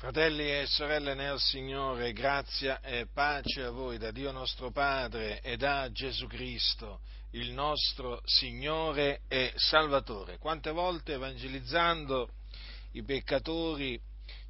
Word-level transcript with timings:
Fratelli 0.00 0.50
e 0.50 0.64
sorelle 0.64 1.12
nel 1.12 1.38
Signore, 1.38 2.14
grazia 2.14 2.80
e 2.80 3.06
pace 3.12 3.64
a 3.64 3.70
voi 3.70 3.98
da 3.98 4.10
Dio 4.10 4.32
nostro 4.32 4.70
Padre 4.70 5.42
e 5.42 5.58
da 5.58 5.90
Gesù 5.92 6.26
Cristo, 6.26 7.02
il 7.32 7.52
nostro 7.52 8.22
Signore 8.24 9.20
e 9.28 9.52
Salvatore. 9.56 10.38
Quante 10.38 10.70
volte 10.70 11.12
evangelizzando 11.12 12.30
i 12.92 13.04
peccatori 13.04 14.00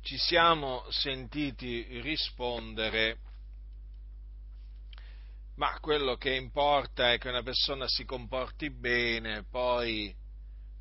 ci 0.03 0.17
siamo 0.19 0.85
sentiti 0.90 2.01
rispondere, 2.01 3.19
ma 5.56 5.76
quello 5.80 6.14
che 6.14 6.32
importa 6.32 7.12
è 7.12 7.19
che 7.19 7.28
una 7.28 7.42
persona 7.42 7.88
si 7.88 8.04
comporti 8.04 8.71
bene, 8.71 9.42
poi 9.51 10.14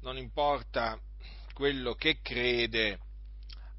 non 0.01 0.15
importa 0.15 0.95
quello 1.55 1.95
che 1.95 2.19
crede, 2.21 2.99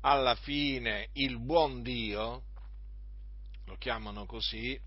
alla 0.01 0.35
fine 0.35 1.09
il 1.15 1.39
buon 1.39 1.83
Dio, 1.83 2.43
lo 3.65 3.77
chiamano 3.77 4.27
così, 4.27 4.79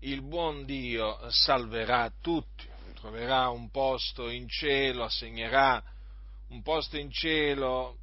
il 0.00 0.22
buon 0.22 0.64
Dio 0.64 1.30
salverà 1.30 2.12
tutti, 2.20 2.68
troverà 2.94 3.48
un 3.48 3.70
posto 3.70 4.28
in 4.28 4.48
cielo, 4.48 5.04
assegnerà 5.04 5.82
un 6.48 6.62
posto 6.62 6.96
in 6.96 7.10
cielo 7.10 7.98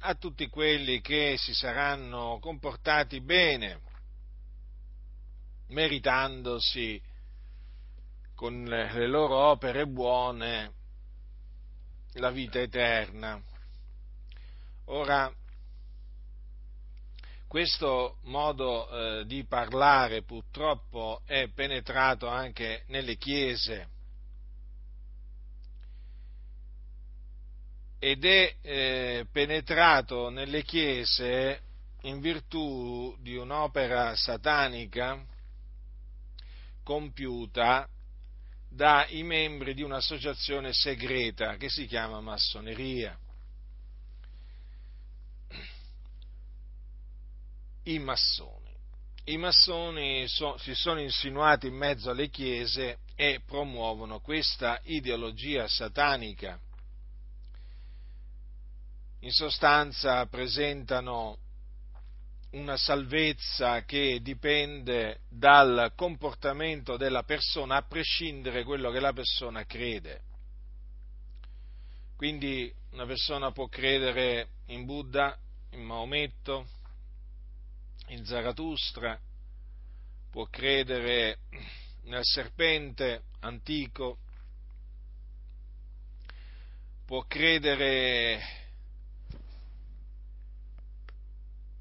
a 0.00 0.14
tutti 0.14 0.48
quelli 0.48 1.00
che 1.00 1.36
si 1.38 1.54
saranno 1.54 2.38
comportati 2.40 3.20
bene, 3.20 3.80
meritandosi 5.68 7.00
con 8.34 8.64
le 8.64 9.06
loro 9.06 9.36
opere 9.36 9.86
buone 9.86 10.72
la 12.14 12.30
vita 12.30 12.60
eterna. 12.60 13.40
Ora, 14.86 15.32
questo 17.48 18.18
modo 18.24 18.88
eh, 18.88 19.26
di 19.26 19.44
parlare 19.44 20.22
purtroppo 20.22 21.22
è 21.24 21.48
penetrato 21.48 22.28
anche 22.28 22.84
nelle 22.88 23.16
chiese 23.16 23.88
ed 27.98 28.24
è 28.24 28.54
eh, 28.60 29.26
penetrato 29.32 30.28
nelle 30.28 30.62
chiese 30.62 31.62
in 32.02 32.20
virtù 32.20 33.16
di 33.20 33.34
un'opera 33.34 34.14
satanica 34.14 35.24
compiuta 36.84 37.88
dai 38.68 39.22
membri 39.22 39.74
di 39.74 39.82
un'associazione 39.82 40.72
segreta 40.72 41.56
che 41.56 41.68
si 41.68 41.86
chiama 41.86 42.20
massoneria. 42.20 43.18
I 47.88 47.98
massoni. 47.98 48.66
I 49.24 49.36
massoni 49.36 50.26
so, 50.28 50.56
si 50.58 50.74
sono 50.74 51.00
insinuati 51.00 51.66
in 51.66 51.74
mezzo 51.74 52.10
alle 52.10 52.28
chiese 52.28 52.98
e 53.14 53.40
promuovono 53.44 54.20
questa 54.20 54.80
ideologia 54.84 55.66
satanica. 55.68 56.58
In 59.20 59.30
sostanza 59.30 60.24
presentano 60.26 61.38
una 62.50 62.76
salvezza 62.76 63.84
che 63.84 64.20
dipende 64.22 65.20
dal 65.28 65.92
comportamento 65.94 66.96
della 66.96 67.22
persona 67.22 67.76
a 67.76 67.82
prescindere 67.82 68.60
da 68.60 68.64
quello 68.64 68.90
che 68.90 69.00
la 69.00 69.12
persona 69.12 69.64
crede. 69.66 70.22
Quindi 72.16 72.72
una 72.92 73.04
persona 73.04 73.52
può 73.52 73.66
credere 73.68 74.48
in 74.66 74.86
Buddha, 74.86 75.36
in 75.72 75.82
Maometto, 75.82 76.66
in 78.08 78.24
Zaratustra, 78.24 79.18
può 80.30 80.46
credere 80.46 81.38
nel 82.04 82.24
serpente 82.24 83.24
antico, 83.40 84.18
può 87.04 87.24
credere 87.26 88.40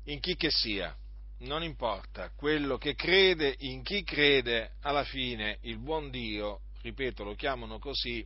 in 0.05 0.19
chi 0.19 0.35
che 0.35 0.49
sia, 0.49 0.95
non 1.39 1.63
importa, 1.63 2.31
quello 2.35 2.77
che 2.77 2.95
crede, 2.95 3.55
in 3.59 3.83
chi 3.83 4.03
crede, 4.03 4.75
alla 4.81 5.03
fine 5.03 5.59
il 5.61 5.77
buon 5.77 6.09
Dio, 6.09 6.61
ripeto, 6.81 7.23
lo 7.23 7.35
chiamano 7.35 7.77
così, 7.77 8.25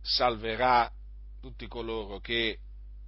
salverà 0.00 0.90
tutti 1.40 1.66
coloro 1.68 2.18
che 2.20 2.58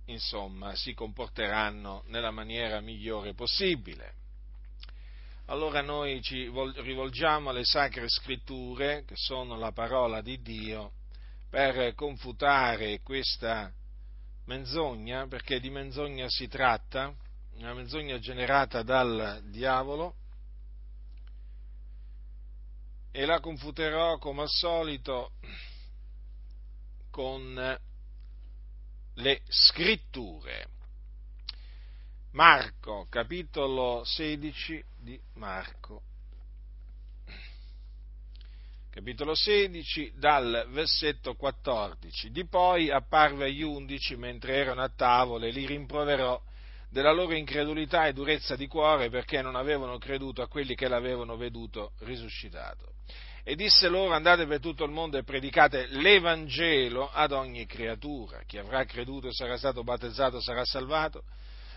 insomma, 0.06 0.75
si 0.75 0.94
comporteranno 0.94 2.03
nella 2.06 2.31
maniera 2.31 2.81
migliore 2.81 3.34
possibile. 3.34 4.15
Allora 5.47 5.82
noi 5.82 6.22
ci 6.22 6.50
rivolgiamo 6.76 7.50
alle 7.50 7.65
sacre 7.65 8.09
scritture, 8.09 9.04
che 9.04 9.15
sono 9.16 9.56
la 9.56 9.72
parola 9.72 10.22
di 10.22 10.41
Dio, 10.41 10.92
per 11.50 11.94
confutare 11.94 13.00
questa 13.03 13.70
menzogna, 14.47 15.26
perché 15.26 15.60
di 15.60 15.70
menzogna 15.70 16.26
si 16.28 16.48
tratta, 16.48 17.15
una 17.56 17.75
menzogna 17.75 18.19
generata 18.19 18.82
dal 18.82 19.42
diavolo, 19.44 20.16
e 23.10 23.26
la 23.26 23.38
confuterò 23.38 24.19
come 24.19 24.42
al 24.42 24.48
solito 24.48 25.32
con 27.10 27.78
le 29.14 29.41
scritture. 29.48 30.69
Marco, 32.32 33.06
capitolo 33.08 34.02
16 34.04 34.84
di 34.98 35.20
Marco. 35.34 36.02
Capitolo 38.91 39.34
16, 39.34 40.12
dal 40.16 40.66
versetto 40.70 41.34
14. 41.34 42.30
Di 42.30 42.47
poi 42.47 42.91
apparve 42.91 43.47
agli 43.47 43.62
undici 43.62 44.16
mentre 44.16 44.54
erano 44.54 44.82
a 44.82 44.88
tavola 44.88 45.47
e 45.47 45.50
li 45.50 45.66
rimproverò 45.66 46.41
della 46.94 47.10
loro 47.10 47.34
incredulità 47.34 48.06
e 48.06 48.12
durezza 48.12 48.55
di 48.55 48.69
cuore 48.69 49.10
perché 49.10 49.43
non 49.43 49.56
avevano 49.56 49.99
creduto 49.99 50.43
a 50.43 50.47
quelli 50.47 50.77
che 50.77 50.87
l'avevano 50.87 51.37
veduto 51.37 51.91
risuscitato 52.03 52.93
e 53.43 53.56
disse 53.56 53.88
loro 53.88 54.15
andate 54.15 54.47
per 54.47 54.60
tutto 54.60 54.84
il 54.84 54.93
mondo 54.93 55.19
e 55.19 55.25
predicate 55.25 55.88
l'Evangelo 55.88 57.10
ad 57.12 57.33
ogni 57.33 57.66
creatura. 57.66 58.43
Chi 58.47 58.59
avrà 58.59 58.84
creduto 58.84 59.27
e 59.27 59.33
sarà 59.33 59.56
stato 59.56 59.83
battezzato 59.83 60.41
sarà 60.41 60.65
salvato, 60.65 61.25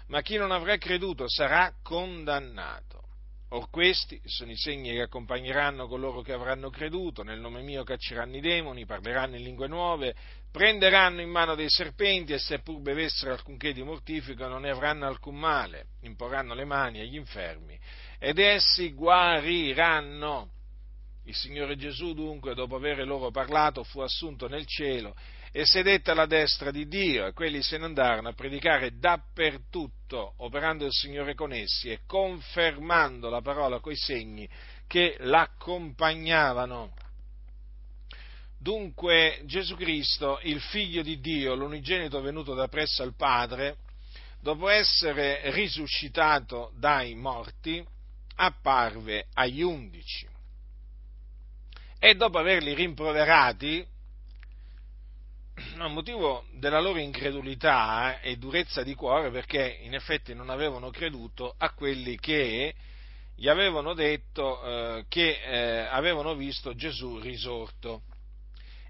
ma 0.09 0.21
chi 0.21 0.37
non 0.37 0.51
avrà 0.51 0.77
creduto 0.77 1.27
sarà 1.27 1.73
condannato. 1.81 3.06
Or 3.49 3.69
questi 3.69 4.19
sono 4.25 4.51
i 4.51 4.57
segni 4.57 4.91
che 4.91 5.03
accompagneranno 5.03 5.87
coloro 5.87 6.21
che 6.21 6.33
avranno 6.33 6.69
creduto, 6.69 7.23
nel 7.23 7.39
nome 7.39 7.61
mio 7.61 7.83
cacceranno 7.83 8.35
i 8.35 8.41
demoni, 8.41 8.85
parleranno 8.85 9.37
in 9.37 9.43
lingue 9.43 9.69
nuove, 9.69 10.13
prenderanno 10.51 11.21
in 11.21 11.29
mano 11.29 11.55
dei 11.55 11.69
serpenti 11.69 12.33
e 12.33 12.39
seppur 12.39 12.81
bevessero 12.81 13.31
alcunché 13.31 13.71
di 13.71 13.83
mortifico 13.83 14.45
non 14.47 14.63
ne 14.63 14.71
avranno 14.71 15.07
alcun 15.07 15.35
male, 15.35 15.91
imporranno 16.01 16.53
le 16.53 16.65
mani 16.65 16.99
agli 16.99 17.15
infermi 17.15 17.79
ed 18.19 18.37
essi 18.37 18.91
guariranno. 18.91 20.49
Il 21.23 21.35
Signore 21.35 21.77
Gesù 21.77 22.13
dunque, 22.13 22.53
dopo 22.53 22.75
aver 22.75 23.05
loro 23.05 23.31
parlato, 23.31 23.83
fu 23.83 24.01
assunto 24.01 24.47
nel 24.47 24.65
cielo 24.65 25.15
e 25.51 25.65
sedette 25.65 26.11
alla 26.11 26.25
destra 26.25 26.71
di 26.71 26.87
Dio 26.87 27.25
e 27.25 27.33
quelli 27.33 27.61
se 27.61 27.77
ne 27.77 27.85
andarono 27.85 28.29
a 28.29 28.33
predicare 28.33 28.97
dappertutto, 28.97 30.33
operando 30.37 30.85
il 30.85 30.91
Signore 30.91 31.35
con 31.35 31.51
essi 31.51 31.89
e 31.89 32.01
confermando 32.05 33.29
la 33.29 33.41
parola 33.41 33.79
coi 33.79 33.95
segni 33.95 34.47
che 34.87 35.15
l'accompagnavano. 35.19 36.93
Dunque 38.59 39.41
Gesù 39.45 39.75
Cristo, 39.75 40.39
il 40.43 40.59
figlio 40.61 41.01
di 41.01 41.19
Dio, 41.19 41.55
l'unigenito 41.55 42.21
venuto 42.21 42.53
da 42.53 42.67
presso 42.67 43.03
al 43.03 43.15
Padre, 43.15 43.77
dopo 44.41 44.67
essere 44.69 45.51
risuscitato 45.51 46.71
dai 46.75 47.13
morti, 47.15 47.85
apparve 48.35 49.27
agli 49.33 49.61
undici 49.61 50.27
e 51.99 52.15
dopo 52.15 52.37
averli 52.37 52.73
rimproverati, 52.73 53.85
a 55.77 55.87
motivo 55.87 56.45
della 56.53 56.79
loro 56.79 56.99
incredulità 56.99 58.19
e 58.19 58.37
durezza 58.37 58.83
di 58.83 58.93
cuore, 58.93 59.31
perché 59.31 59.79
in 59.81 59.93
effetti 59.95 60.33
non 60.33 60.49
avevano 60.49 60.89
creduto 60.91 61.53
a 61.57 61.71
quelli 61.71 62.17
che 62.19 62.73
gli 63.35 63.47
avevano 63.47 63.93
detto 63.93 64.63
eh, 64.63 65.05
che 65.07 65.39
eh, 65.43 65.87
avevano 65.89 66.35
visto 66.35 66.75
Gesù 66.75 67.19
risorto 67.19 68.01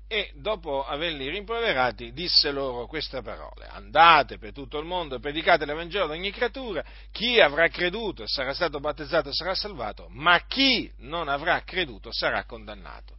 e 0.10 0.32
dopo 0.36 0.86
averli 0.86 1.30
rimproverati 1.30 2.14
disse 2.14 2.52
loro 2.52 2.88
queste 2.88 3.22
parole, 3.22 3.68
andate 3.68 4.38
per 4.38 4.54
tutto 4.54 4.80
il 4.80 4.86
mondo 4.86 5.16
e 5.16 5.20
predicate 5.20 5.66
l'Evangelo 5.66 6.06
ad 6.06 6.12
ogni 6.12 6.32
creatura, 6.32 6.84
chi 7.12 7.42
avrà 7.42 7.68
creduto 7.68 8.24
e 8.24 8.28
sarà 8.28 8.54
stato 8.54 8.80
battezzato 8.80 9.34
sarà 9.34 9.54
salvato, 9.54 10.08
ma 10.12 10.40
chi 10.48 10.90
non 11.00 11.28
avrà 11.28 11.62
creduto 11.64 12.14
sarà 12.14 12.46
condannato. 12.46 13.16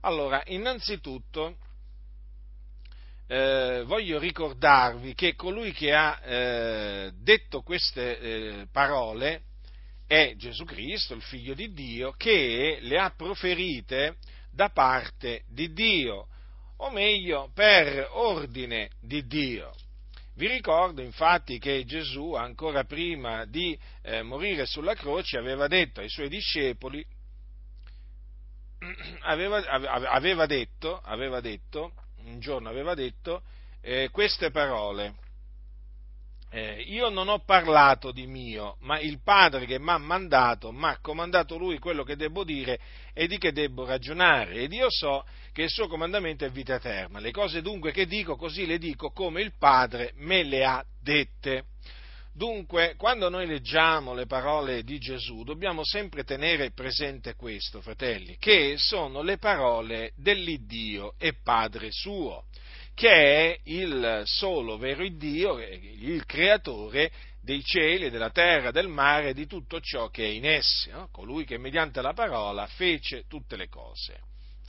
Allora, 0.00 0.42
innanzitutto, 0.46 1.56
eh, 3.32 3.84
voglio 3.86 4.18
ricordarvi 4.18 5.14
che 5.14 5.36
colui 5.36 5.70
che 5.70 5.94
ha 5.94 6.20
eh, 6.20 7.12
detto 7.14 7.62
queste 7.62 8.18
eh, 8.18 8.66
parole 8.72 9.42
è 10.04 10.34
Gesù 10.36 10.64
Cristo, 10.64 11.14
il 11.14 11.22
figlio 11.22 11.54
di 11.54 11.72
Dio, 11.72 12.10
che 12.16 12.78
le 12.80 12.98
ha 12.98 13.14
proferite 13.16 14.16
da 14.50 14.70
parte 14.70 15.44
di 15.46 15.72
Dio, 15.72 16.26
o 16.78 16.90
meglio 16.90 17.52
per 17.54 18.08
ordine 18.14 18.90
di 19.00 19.24
Dio. 19.24 19.72
Vi 20.34 20.48
ricordo 20.48 21.00
infatti 21.00 21.60
che 21.60 21.84
Gesù, 21.84 22.32
ancora 22.32 22.82
prima 22.82 23.44
di 23.44 23.78
eh, 24.02 24.22
morire 24.22 24.66
sulla 24.66 24.94
croce, 24.94 25.38
aveva 25.38 25.68
detto 25.68 26.00
ai 26.00 26.08
suoi 26.08 26.28
discepoli, 26.28 27.06
aveva, 29.22 29.58
aveva, 29.68 30.46
detto, 30.46 30.98
aveva 31.04 31.40
detto, 31.40 31.92
un 32.30 32.40
giorno 32.40 32.68
aveva 32.68 32.94
detto 32.94 33.42
eh, 33.80 34.08
queste 34.10 34.50
parole. 34.50 35.14
Eh, 36.52 36.82
io 36.88 37.10
non 37.10 37.28
ho 37.28 37.44
parlato 37.44 38.10
di 38.10 38.26
mio, 38.26 38.76
ma 38.80 38.98
il 38.98 39.20
Padre 39.22 39.66
che 39.66 39.78
mi 39.78 39.90
ha 39.90 39.98
mandato, 39.98 40.72
mi 40.72 40.86
ha 40.86 40.98
comandato 41.00 41.56
lui 41.56 41.78
quello 41.78 42.02
che 42.02 42.16
devo 42.16 42.42
dire 42.42 42.80
e 43.14 43.28
di 43.28 43.38
che 43.38 43.52
devo 43.52 43.84
ragionare. 43.84 44.54
Ed 44.54 44.72
io 44.72 44.90
so 44.90 45.24
che 45.52 45.62
il 45.62 45.70
suo 45.70 45.86
comandamento 45.86 46.44
è 46.44 46.50
vita 46.50 46.74
eterna. 46.74 47.20
Le 47.20 47.30
cose 47.30 47.62
dunque 47.62 47.92
che 47.92 48.06
dico, 48.06 48.34
così 48.34 48.66
le 48.66 48.78
dico 48.78 49.10
come 49.10 49.42
il 49.42 49.52
Padre 49.56 50.12
me 50.16 50.42
le 50.42 50.64
ha 50.64 50.84
dette. 51.00 51.66
Dunque, 52.40 52.94
quando 52.96 53.28
noi 53.28 53.46
leggiamo 53.46 54.14
le 54.14 54.24
parole 54.24 54.82
di 54.82 54.98
Gesù, 54.98 55.42
dobbiamo 55.42 55.84
sempre 55.84 56.24
tenere 56.24 56.70
presente 56.70 57.34
questo, 57.34 57.82
fratelli, 57.82 58.38
che 58.38 58.76
sono 58.78 59.20
le 59.20 59.36
parole 59.36 60.12
dell'Iddio 60.16 61.16
e 61.18 61.34
Padre 61.34 61.88
suo, 61.90 62.46
che 62.94 63.10
è 63.10 63.58
il 63.64 64.22
solo 64.24 64.78
vero 64.78 65.06
Dio, 65.06 65.58
il 65.58 66.24
creatore 66.24 67.12
dei 67.42 67.62
cieli, 67.62 68.08
della 68.08 68.30
terra, 68.30 68.70
del 68.70 68.88
mare, 68.88 69.34
di 69.34 69.46
tutto 69.46 69.78
ciò 69.78 70.08
che 70.08 70.24
è 70.24 70.28
in 70.28 70.46
essi, 70.46 70.88
no? 70.88 71.10
colui 71.12 71.44
che 71.44 71.58
mediante 71.58 72.00
la 72.00 72.14
parola 72.14 72.66
fece 72.68 73.24
tutte 73.28 73.56
le 73.56 73.68
cose, 73.68 74.18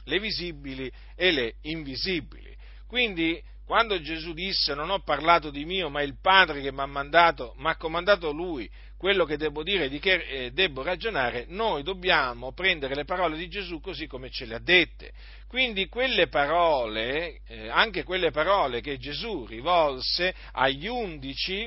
le 0.04 0.20
visibili 0.20 0.92
e 1.16 1.32
le 1.32 1.54
invisibili. 1.62 2.54
Quindi 2.86 3.42
quando 3.72 4.02
Gesù 4.02 4.34
disse 4.34 4.74
non 4.74 4.90
ho 4.90 5.00
parlato 5.00 5.50
di 5.50 5.64
mio, 5.64 5.90
ma 5.90 6.02
il 6.02 6.20
Padre 6.20 6.60
che 6.60 6.74
mi 6.74 6.82
ha 6.82 6.86
mandato, 6.86 7.54
mi 7.60 7.70
ha 7.70 7.78
comandato 7.78 8.34
lui 8.34 8.70
quello 8.98 9.24
che 9.24 9.38
devo 9.38 9.64
dire, 9.64 9.88
di 9.88 9.98
che 9.98 10.16
eh, 10.16 10.52
devo 10.52 10.84
ragionare, 10.84 11.46
noi 11.48 11.82
dobbiamo 11.82 12.52
prendere 12.52 12.96
le 12.96 13.06
parole 13.06 13.38
di 13.38 13.48
Gesù 13.48 13.80
così 13.80 14.08
come 14.08 14.30
ce 14.30 14.44
le 14.44 14.56
ha 14.56 14.60
dette. 14.60 15.14
Quindi 15.48 15.88
quelle 15.88 16.28
parole, 16.28 17.40
eh, 17.48 17.70
anche 17.70 18.04
quelle 18.04 18.32
parole 18.32 18.82
che 18.82 18.98
Gesù 18.98 19.46
rivolse 19.46 20.36
agli 20.52 20.88
undici, 20.88 21.66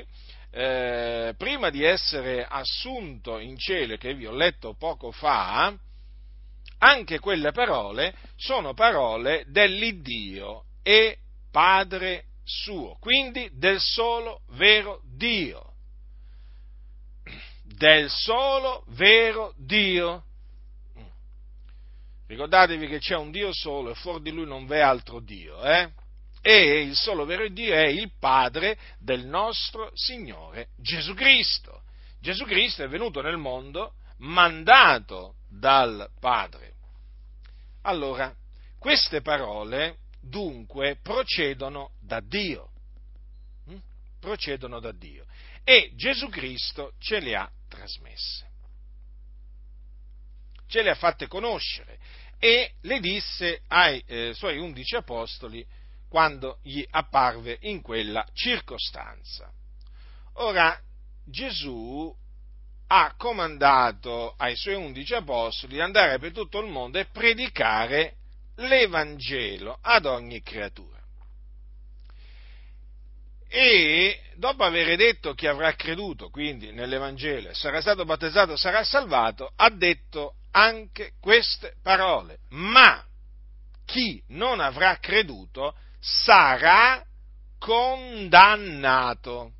eh, 0.51 1.33
prima 1.35 1.71
di 1.71 1.83
essere 1.83 2.45
assunto 2.47 3.39
in 3.39 3.57
cielo, 3.57 3.97
che 3.97 4.13
vi 4.13 4.27
ho 4.27 4.31
letto 4.31 4.75
poco 4.77 5.09
fa, 5.09 5.75
anche 6.77 7.17
quelle 7.17 7.51
parole 7.51 8.13
sono 8.35 8.75
parole 8.75 9.45
dell'Iddio 9.47 10.65
e 10.83 11.17
Padre 11.55 12.25
suo, 12.43 12.97
quindi 12.99 13.49
del 13.53 13.79
solo 13.79 14.41
vero 14.55 14.99
Dio. 15.15 15.75
Del 17.63 18.09
solo 18.09 18.83
vero 18.89 19.53
Dio. 19.55 20.25
Ricordatevi 22.27 22.87
che 22.87 22.99
c'è 22.99 23.15
un 23.15 23.31
Dio 23.31 23.53
solo 23.53 23.91
e 23.91 23.95
fuori 23.95 24.21
di 24.21 24.31
lui 24.31 24.45
non 24.45 24.65
v'è 24.65 24.79
altro 24.79 25.21
Dio, 25.21 25.63
eh? 25.63 25.93
E 26.41 26.81
il 26.81 26.93
solo 26.93 27.23
vero 27.23 27.47
Dio 27.47 27.73
è 27.73 27.85
il 27.85 28.11
Padre 28.19 28.77
del 28.99 29.25
nostro 29.25 29.91
Signore 29.93 30.71
Gesù 30.75 31.13
Cristo. 31.13 31.83
Gesù 32.19 32.43
Cristo 32.43 32.83
è 32.83 32.89
venuto 32.89 33.21
nel 33.21 33.37
mondo 33.37 33.93
mandato 34.17 35.35
dal 35.47 36.09
Padre. 36.19 36.73
Allora, 37.83 38.35
queste 38.77 39.21
parole 39.21 39.99
dunque 40.27 40.97
procedono 41.01 41.91
da 41.99 42.19
Dio. 42.19 42.71
Mm? 43.69 43.77
Procedono 44.19 44.79
da 44.79 44.91
Dio. 44.91 45.25
E 45.63 45.91
Gesù 45.95 46.29
Cristo 46.29 46.93
ce 46.99 47.19
le 47.19 47.35
ha 47.35 47.49
trasmesse. 47.67 48.53
Ce 50.67 50.81
le 50.81 50.89
ha 50.89 50.95
fatte 50.95 51.27
conoscere 51.27 51.99
e 52.39 52.73
le 52.81 52.99
disse 52.99 53.61
ai 53.67 54.03
eh, 54.05 54.33
suoi 54.33 54.57
undici 54.57 54.95
apostoli 54.95 55.65
quando 56.09 56.59
gli 56.61 56.85
apparve 56.89 57.57
in 57.61 57.81
quella 57.81 58.25
circostanza. 58.33 59.51
Ora, 60.33 60.79
Gesù 61.23 62.13
ha 62.87 63.15
comandato 63.17 64.35
ai 64.37 64.55
suoi 64.55 64.75
undici 64.75 65.13
apostoli 65.13 65.73
di 65.73 65.81
andare 65.81 66.19
per 66.19 66.31
tutto 66.31 66.59
il 66.59 66.69
mondo 66.69 66.99
e 66.99 67.05
predicare 67.05 68.17
l'Evangelo 68.55 69.77
ad 69.81 70.05
ogni 70.05 70.41
creatura. 70.41 70.93
E 73.47 74.19
dopo 74.35 74.63
aver 74.63 74.97
detto 74.97 75.33
chi 75.33 75.47
avrà 75.47 75.73
creduto, 75.75 76.29
quindi 76.29 76.71
nell'Evangelo, 76.71 77.53
sarà 77.53 77.79
stato 77.79 78.03
battezzato, 78.03 78.57
sarà 78.57 78.83
salvato, 78.83 79.51
ha 79.55 79.69
detto 79.69 80.35
anche 80.51 81.13
queste 81.21 81.75
parole. 81.81 82.39
Ma 82.49 83.03
chi 83.85 84.21
non 84.29 84.59
avrà 84.59 84.97
creduto 84.97 85.75
sarà 85.99 87.03
condannato. 87.57 89.53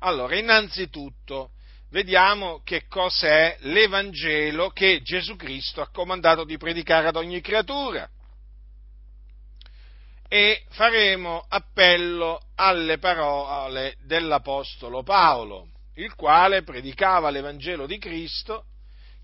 Allora, 0.00 0.36
innanzitutto, 0.36 1.50
vediamo 1.90 2.60
che 2.64 2.86
cos'è 2.88 3.56
l'Evangelo 3.60 4.70
che 4.70 5.02
Gesù 5.02 5.36
Cristo 5.36 5.80
ha 5.80 5.88
comandato 5.90 6.44
di 6.44 6.56
predicare 6.56 7.08
ad 7.08 7.16
ogni 7.16 7.40
creatura. 7.40 8.08
E 10.28 10.64
faremo 10.70 11.44
appello 11.48 12.40
alle 12.56 12.98
parole 12.98 13.96
dell'Apostolo 14.02 15.02
Paolo, 15.02 15.68
il 15.94 16.14
quale 16.14 16.62
predicava 16.62 17.30
l'Evangelo 17.30 17.86
di 17.86 17.98
Cristo 17.98 18.64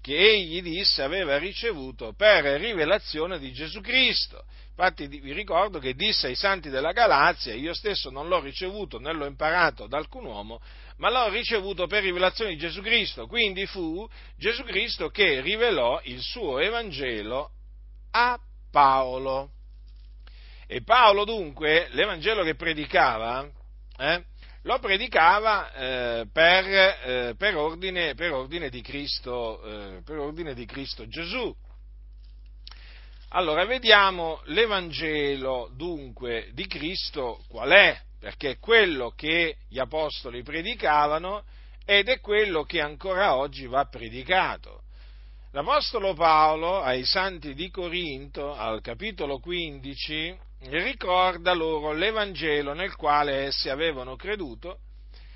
che 0.02 0.18
egli 0.18 0.60
disse 0.60 1.00
aveva 1.02 1.38
ricevuto 1.38 2.12
per 2.12 2.44
rivelazione 2.60 3.38
di 3.38 3.52
Gesù 3.52 3.80
Cristo. 3.80 4.44
Infatti 4.70 5.06
vi 5.06 5.32
ricordo 5.32 5.78
che 5.78 5.94
disse 5.94 6.26
ai 6.26 6.34
santi 6.34 6.68
della 6.70 6.90
Galazia, 6.90 7.54
io 7.54 7.72
stesso 7.72 8.10
non 8.10 8.26
l'ho 8.26 8.40
ricevuto 8.40 8.98
né 8.98 9.12
l'ho 9.12 9.26
imparato 9.26 9.86
da 9.86 9.98
alcun 9.98 10.24
uomo, 10.24 10.60
ma 10.96 11.08
l'ho 11.08 11.28
ricevuto 11.28 11.86
per 11.86 12.02
rivelazione 12.02 12.50
di 12.50 12.56
Gesù 12.56 12.82
Cristo. 12.82 13.28
Quindi 13.28 13.64
fu 13.66 14.08
Gesù 14.36 14.64
Cristo 14.64 15.08
che 15.08 15.40
rivelò 15.40 16.00
il 16.04 16.20
suo 16.20 16.58
Evangelo 16.58 17.50
a 18.10 18.36
Paolo. 18.72 19.50
E 20.66 20.82
Paolo 20.82 21.24
dunque, 21.24 21.88
l'Evangelo 21.90 22.42
che 22.42 22.56
predicava, 22.56 23.48
eh, 23.98 24.24
lo 24.62 24.78
predicava 24.78 25.72
eh, 25.72 26.26
per, 26.32 26.66
eh, 26.66 27.34
per, 27.36 27.56
ordine, 27.56 28.14
per, 28.14 28.32
ordine 28.32 28.70
Cristo, 28.80 29.62
eh, 29.62 30.02
per 30.04 30.18
ordine 30.18 30.54
di 30.54 30.64
Cristo 30.66 31.06
Gesù. 31.08 31.54
Allora, 33.30 33.64
vediamo 33.64 34.40
l'Evangelo 34.44 35.70
dunque 35.74 36.50
di 36.52 36.66
Cristo 36.66 37.42
qual 37.48 37.70
è 37.70 37.98
perché 38.18 38.50
è 38.50 38.58
quello 38.58 39.14
che 39.16 39.56
gli 39.68 39.80
apostoli 39.80 40.42
predicavano 40.42 41.42
ed 41.84 42.08
è 42.08 42.20
quello 42.20 42.62
che 42.62 42.80
ancora 42.80 43.34
oggi 43.34 43.66
va 43.66 43.84
predicato. 43.86 44.82
L'Apostolo 45.50 46.14
Paolo 46.14 46.80
ai 46.80 47.04
santi 47.04 47.52
di 47.54 47.68
Corinto, 47.68 48.54
al 48.54 48.80
capitolo 48.80 49.38
15, 49.38 50.38
ricorda 50.68 51.52
loro 51.52 51.92
l'Evangelo 51.92 52.72
nel 52.72 52.94
quale 52.96 53.46
essi 53.46 53.68
avevano 53.68 54.16
creduto, 54.16 54.78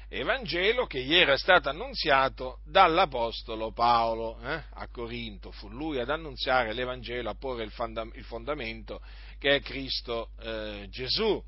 Evangelo 0.09 0.87
che 0.87 1.02
gli 1.02 1.16
era 1.16 1.37
stato 1.37 1.68
annunziato 1.68 2.61
dall'Apostolo 2.64 3.73
Paolo 3.73 4.38
eh, 4.40 4.62
a 4.75 4.88
Corinto. 4.88 5.50
Fu 5.50 5.68
lui 5.68 5.99
ad 5.99 6.11
annunziare 6.11 6.73
l'Evangelo, 6.73 7.28
a 7.28 7.35
porre 7.35 7.64
il, 7.64 7.73
fondamento 8.23 9.00
che 9.38 9.56
è 9.56 9.61
Cristo 9.61 10.30
eh, 10.40 10.87
Gesù 10.90 11.42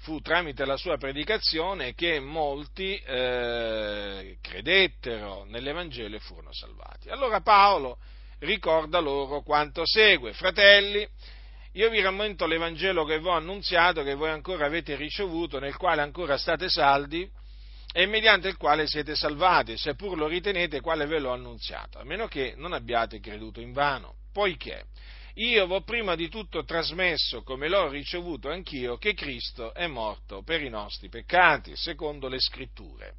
fu 0.00 0.20
tramite 0.20 0.64
la 0.64 0.76
sua 0.76 0.96
predicazione 0.96 1.94
che 1.94 2.20
molti 2.20 2.94
eh, 2.96 4.38
credettero 4.40 5.44
nell'Evangelo 5.44 6.16
e 6.16 6.20
furono 6.20 6.52
salvati. 6.52 7.08
Allora 7.08 7.40
Paolo 7.40 7.98
ricorda 8.40 9.00
loro 9.00 9.40
quanto 9.40 9.82
segue, 9.84 10.32
fratelli, 10.34 11.08
io 11.78 11.90
vi 11.90 12.00
rammento 12.00 12.44
l'Evangelo 12.44 13.04
che 13.04 13.20
vi 13.20 13.28
ho 13.28 13.30
annunziato, 13.30 14.02
che 14.02 14.14
voi 14.14 14.30
ancora 14.30 14.66
avete 14.66 14.96
ricevuto, 14.96 15.60
nel 15.60 15.76
quale 15.76 16.02
ancora 16.02 16.36
state 16.36 16.68
saldi 16.68 17.30
e 17.92 18.06
mediante 18.06 18.48
il 18.48 18.56
quale 18.56 18.88
siete 18.88 19.14
salvati, 19.14 19.78
seppur 19.78 20.16
lo 20.16 20.26
ritenete 20.26 20.80
quale 20.80 21.06
ve 21.06 21.20
l'ho 21.20 21.30
annunziato, 21.30 22.00
a 22.00 22.04
meno 22.04 22.26
che 22.26 22.54
non 22.56 22.72
abbiate 22.72 23.20
creduto 23.20 23.60
in 23.60 23.72
vano, 23.72 24.16
poiché 24.32 24.86
io 25.34 25.68
v'ho 25.68 25.82
prima 25.82 26.16
di 26.16 26.28
tutto 26.28 26.64
trasmesso, 26.64 27.44
come 27.44 27.68
l'ho 27.68 27.88
ricevuto 27.88 28.50
anch'io, 28.50 28.96
che 28.96 29.14
Cristo 29.14 29.72
è 29.72 29.86
morto 29.86 30.42
per 30.42 30.60
i 30.62 30.68
nostri 30.68 31.08
peccati, 31.08 31.76
secondo 31.76 32.26
le 32.26 32.40
scritture. 32.40 33.14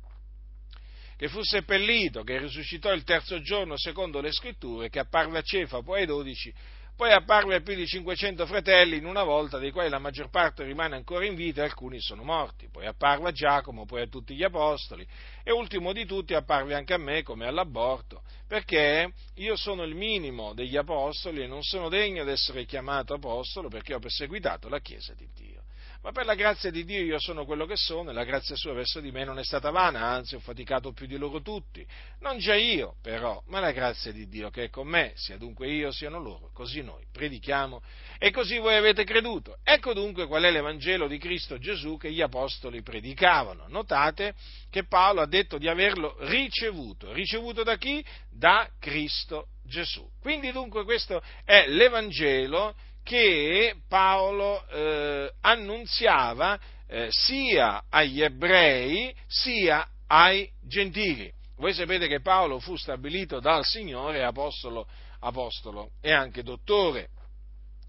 Che 1.16 1.30
fu 1.30 1.42
seppellito, 1.44 2.24
che 2.24 2.38
risuscitò 2.38 2.92
il 2.92 3.06
terzo 3.06 3.40
giorno 3.40 3.78
secondo 3.78 4.20
le 4.20 4.34
scritture, 4.34 4.90
che 4.90 5.00
apparve 5.00 5.38
a 5.38 5.42
Cefa, 5.42 5.82
poi 5.82 6.02
ai 6.02 6.06
dodici, 6.06 6.54
poi 7.00 7.14
apparve 7.14 7.56
a 7.56 7.62
più 7.62 7.76
di 7.76 7.88
500 7.88 8.46
fratelli 8.46 8.98
in 8.98 9.06
una 9.06 9.24
volta, 9.24 9.58
dei 9.58 9.72
quali 9.72 9.88
la 9.88 10.00
maggior 10.00 10.30
parte 10.30 10.66
rimane 10.66 10.98
ancora 10.98 11.26
in 11.26 11.34
vita 11.34 11.62
e 11.62 11.64
alcuni 11.64 12.02
sono 12.02 12.24
morti. 12.24 12.68
Poi 12.68 12.86
apparve 12.86 13.30
a 13.30 13.32
Giacomo, 13.32 13.86
poi 13.86 14.02
a 14.02 14.08
tutti 14.08 14.36
gli 14.36 14.44
apostoli. 14.44 15.08
E 15.42 15.50
ultimo 15.54 15.94
di 15.94 16.06
tutti 16.06 16.34
apparve 16.34 16.76
anche 16.76 16.94
a 16.94 16.98
me 16.98 17.24
come 17.24 17.48
all'aborto, 17.48 18.24
perché 18.46 19.14
io 19.36 19.56
sono 19.56 19.84
il 19.84 19.96
minimo 19.96 20.52
degli 20.52 20.76
apostoli 20.76 21.42
e 21.42 21.48
non 21.48 21.64
sono 21.64 21.88
degno 21.88 22.26
di 22.26 22.32
essere 22.32 22.66
chiamato 22.66 23.14
apostolo 23.14 23.70
perché 23.70 23.94
ho 23.94 24.00
perseguitato 24.00 24.68
la 24.68 24.82
Chiesa 24.82 25.14
di 25.14 25.30
Dio 25.34 25.59
ma 26.02 26.12
per 26.12 26.26
la 26.26 26.36
grazia 26.36 26.72
di 26.72 26.86
Dio 26.86 27.02
io 27.02 27.20
sono 27.20 27.46
quello 27.46 27.66
che 27.66 27.76
sono 27.76 28.10
e 28.10 28.14
la 28.14 28.24
grazia 28.24 28.56
sua 28.56 28.74
verso 28.74 29.02
di 29.02 29.12
me 29.12 29.26
non 29.26 29.38
è 29.38 29.44
stata 29.44 29.70
vana, 29.70 30.06
anzi 30.06 30.36
ho 30.36 30.40
faticato 30.40 30.94
più 30.94 31.08
di 31.08 31.18
loro 31.18 31.42
tutti. 31.42 31.86
Non 32.22 32.38
già 32.38 32.56
io, 32.56 32.96
però, 33.02 33.42
ma 33.48 33.60
la 33.60 33.72
grazia 33.72 34.12
di 34.12 34.28
Dio 34.28 34.50
che 34.50 34.66
è 34.66 34.70
con 34.70 34.88
me, 34.88 35.12
sia 35.16 35.38
dunque 35.38 35.68
io, 35.70 35.92
siano 35.92 36.20
loro, 36.20 36.52
così 36.54 36.82
noi 36.82 37.06
predichiamo 37.12 37.82
e 38.18 38.32
così 38.32 38.58
voi 38.60 38.76
avete 38.76 39.04
creduto. 39.04 39.58
Ecco 39.64 39.94
dunque 39.94 40.26
qual 40.28 40.44
è 40.44 40.52
l'Evangelo 40.52 41.08
di 41.08 41.18
Cristo 41.18 41.58
Gesù 41.58 41.98
che 41.98 42.12
gli 42.12 42.22
apostoli 42.22 42.82
predicavano. 42.82 43.66
Notate 43.68 44.36
che 44.70 44.86
Paolo 44.86 45.22
ha 45.22 45.28
detto 45.28 45.58
di 45.58 45.68
averlo 45.68 46.16
ricevuto. 46.20 47.12
Ricevuto 47.12 47.64
da 47.64 47.78
chi? 47.78 48.04
Da 48.30 48.70
Cristo 48.80 49.48
Gesù. 49.64 50.10
Quindi 50.22 50.52
dunque 50.52 50.84
questo 50.84 51.22
è 51.44 51.68
l'Evangelo 51.68 52.76
che 53.10 53.74
Paolo 53.88 54.64
eh, 54.68 55.32
annunziava 55.42 56.60
eh, 56.88 57.08
sia 57.10 57.86
agli 57.90 58.22
ebrei 58.22 59.12
sia 59.26 59.84
ai 60.06 60.48
gentili. 60.62 61.34
Voi 61.58 61.74
sapete 61.74 62.06
che 62.06 62.22
Paolo 62.22 62.60
fu 62.60 62.76
stabilito 62.76 63.40
dal 63.40 63.66
Signore 63.66 64.24
apostolo, 64.24 64.86
apostolo 65.22 65.94
e 66.02 66.12
anche 66.12 66.44
dottore. 66.44 67.10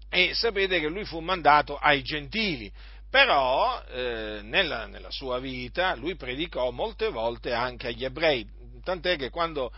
E 0.09 0.33
sapete 0.33 0.79
che 0.79 0.87
lui 0.87 1.05
fu 1.05 1.19
mandato 1.19 1.77
ai 1.77 2.01
gentili, 2.01 2.71
però 3.07 3.79
eh, 3.91 4.39
nella, 4.41 4.87
nella, 4.87 5.11
sua 5.11 5.37
vita 5.37 5.93
lui 5.93 6.15
predicò 6.15 6.71
molte 6.71 7.11
volte 7.11 7.53
anche 7.53 7.89
agli 7.89 8.03
ebrei, 8.03 8.43
tant'è 8.83 9.17
che 9.17 9.29
quando 9.29 9.71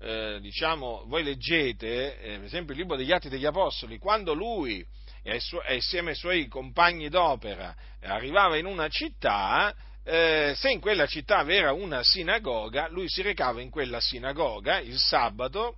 eh, 0.00 0.38
diciamo, 0.40 1.04
voi 1.06 1.22
leggete, 1.22 2.18
eh, 2.20 2.36
per 2.36 2.44
esempio, 2.44 2.72
il 2.72 2.80
libro 2.80 2.96
degli 2.96 3.12
Atti 3.12 3.28
degli 3.28 3.44
Apostoli, 3.44 3.98
quando 3.98 4.32
lui 4.32 4.84
e, 5.22 5.40
insieme 5.74 6.10
ai 6.10 6.16
suoi 6.16 6.48
compagni 6.48 7.08
d'opera 7.08 7.74
arrivava 8.02 8.56
in 8.56 8.64
una 8.64 8.88
città, 8.88 9.74
eh, 10.02 10.54
se 10.56 10.70
in 10.70 10.80
quella 10.80 11.06
città 11.06 11.46
era 11.46 11.72
una 11.72 12.02
sinagoga, 12.02 12.88
lui 12.88 13.08
si 13.08 13.20
recava 13.20 13.60
in 13.60 13.68
quella 13.68 14.00
sinagoga 14.00 14.80
il 14.80 14.98
sabato 14.98 15.76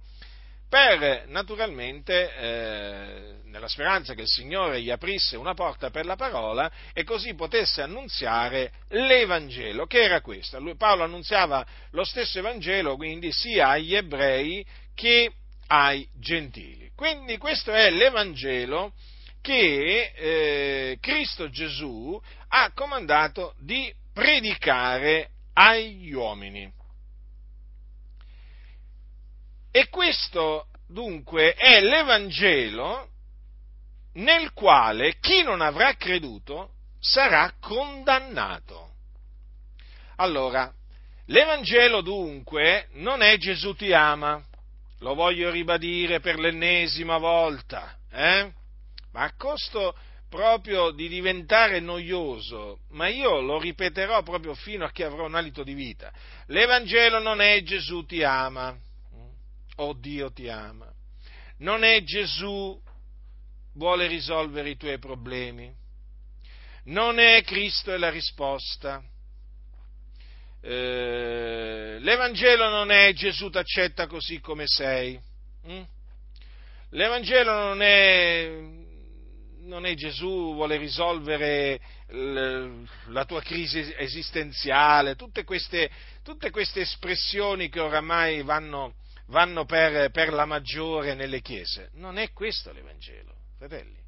per 0.72 1.24
naturalmente, 1.26 2.34
eh, 2.34 3.34
nella 3.44 3.68
speranza 3.68 4.14
che 4.14 4.22
il 4.22 4.26
Signore 4.26 4.80
gli 4.80 4.88
aprisse 4.88 5.36
una 5.36 5.52
porta 5.52 5.90
per 5.90 6.06
la 6.06 6.16
parola 6.16 6.72
e 6.94 7.04
così 7.04 7.34
potesse 7.34 7.82
annunziare 7.82 8.72
l'Evangelo, 8.88 9.84
che 9.84 10.02
era 10.02 10.22
questo. 10.22 10.58
Lui, 10.58 10.74
Paolo 10.76 11.04
annunziava 11.04 11.62
lo 11.90 12.04
stesso 12.04 12.38
Evangelo 12.38 12.96
quindi 12.96 13.30
sia 13.32 13.68
agli 13.68 13.94
ebrei 13.94 14.64
che 14.94 15.32
ai 15.66 16.08
gentili. 16.18 16.90
Quindi 16.96 17.36
questo 17.36 17.70
è 17.70 17.90
l'Evangelo 17.90 18.94
che 19.42 20.12
eh, 20.14 20.98
Cristo 21.02 21.50
Gesù 21.50 22.18
ha 22.48 22.72
comandato 22.72 23.56
di 23.58 23.92
predicare 24.14 25.32
agli 25.52 26.14
uomini. 26.14 26.80
E 29.74 29.88
questo 29.88 30.66
dunque 30.86 31.54
è 31.54 31.80
l'Evangelo 31.80 33.08
nel 34.14 34.52
quale 34.52 35.18
chi 35.18 35.42
non 35.42 35.62
avrà 35.62 35.94
creduto 35.94 36.72
sarà 37.00 37.54
condannato. 37.58 38.90
Allora, 40.16 40.70
l'Evangelo 41.26 42.02
dunque 42.02 42.88
non 42.92 43.22
è 43.22 43.38
Gesù 43.38 43.74
ti 43.74 43.94
ama, 43.94 44.44
lo 44.98 45.14
voglio 45.14 45.50
ribadire 45.50 46.20
per 46.20 46.38
l'ennesima 46.38 47.16
volta, 47.16 47.96
eh? 48.10 48.52
ma 49.12 49.22
a 49.22 49.32
costo 49.36 49.96
proprio 50.28 50.90
di 50.90 51.08
diventare 51.08 51.80
noioso, 51.80 52.80
ma 52.90 53.08
io 53.08 53.40
lo 53.40 53.58
ripeterò 53.58 54.22
proprio 54.22 54.54
fino 54.54 54.84
a 54.84 54.90
che 54.90 55.04
avrò 55.04 55.24
un 55.24 55.34
alito 55.34 55.62
di 55.62 55.72
vita. 55.72 56.12
L'Evangelo 56.48 57.18
non 57.18 57.40
è 57.40 57.62
Gesù 57.62 58.04
ti 58.04 58.22
ama, 58.22 58.76
oh 59.76 59.92
Dio 59.94 60.32
ti 60.32 60.48
ama. 60.48 60.92
Non 61.58 61.84
è 61.84 62.02
Gesù 62.02 62.80
vuole 63.74 64.06
risolvere 64.06 64.70
i 64.70 64.76
tuoi 64.76 64.98
problemi. 64.98 65.72
Non 66.84 67.18
è 67.18 67.42
Cristo 67.42 67.92
è 67.92 67.96
la 67.96 68.10
risposta. 68.10 69.02
Eh, 70.60 71.96
L'Evangelo 72.00 72.68
non 72.68 72.90
è 72.90 73.12
Gesù 73.12 73.50
ti 73.50 73.58
accetta 73.58 74.06
così 74.06 74.40
come 74.40 74.64
sei. 74.66 75.20
Hm? 75.64 75.82
L'Evangelo 76.90 77.52
non 77.52 77.82
è, 77.82 78.50
non 79.60 79.86
è 79.86 79.94
Gesù 79.94 80.54
vuole 80.54 80.76
risolvere 80.76 81.80
la 82.08 83.24
tua 83.24 83.40
crisi 83.40 83.94
esistenziale, 83.96 85.16
tutte 85.16 85.44
queste, 85.44 85.90
tutte 86.22 86.50
queste 86.50 86.82
espressioni 86.82 87.70
che 87.70 87.80
oramai 87.80 88.42
vanno, 88.42 88.96
vanno 89.32 89.64
per, 89.64 90.10
per 90.10 90.32
la 90.32 90.44
maggiore 90.44 91.14
nelle 91.14 91.40
chiese. 91.40 91.88
Non 91.94 92.18
è 92.18 92.30
questo 92.32 92.70
l'Evangelo, 92.70 93.34
fratelli. 93.56 94.00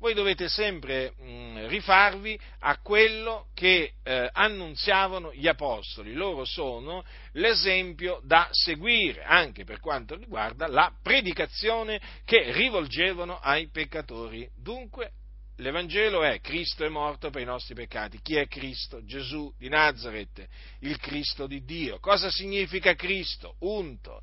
Voi 0.00 0.12
dovete 0.12 0.48
sempre 0.48 1.14
mh, 1.16 1.68
rifarvi 1.68 2.38
a 2.58 2.76
quello 2.78 3.46
che 3.54 3.92
eh, 4.02 4.28
annunziavano 4.30 5.32
gli 5.32 5.46
apostoli. 5.46 6.12
Loro 6.12 6.44
sono 6.44 7.04
l'esempio 7.32 8.20
da 8.24 8.48
seguire 8.50 9.22
anche 9.22 9.64
per 9.64 9.80
quanto 9.80 10.16
riguarda 10.16 10.66
la 10.66 10.92
predicazione 11.00 12.00
che 12.24 12.52
rivolgevano 12.52 13.38
ai 13.38 13.68
peccatori. 13.70 14.46
Dunque, 14.54 15.12
L'Evangelo 15.58 16.24
è 16.24 16.40
Cristo 16.40 16.84
è 16.84 16.88
morto 16.88 17.30
per 17.30 17.40
i 17.40 17.44
nostri 17.44 17.74
peccati. 17.74 18.18
Chi 18.20 18.34
è 18.34 18.48
Cristo? 18.48 19.04
Gesù 19.04 19.54
di 19.56 19.68
Nazareth, 19.68 20.44
il 20.80 20.98
Cristo 20.98 21.46
di 21.46 21.62
Dio. 21.62 22.00
Cosa 22.00 22.28
significa 22.28 22.94
Cristo? 22.96 23.54
Unto. 23.60 24.20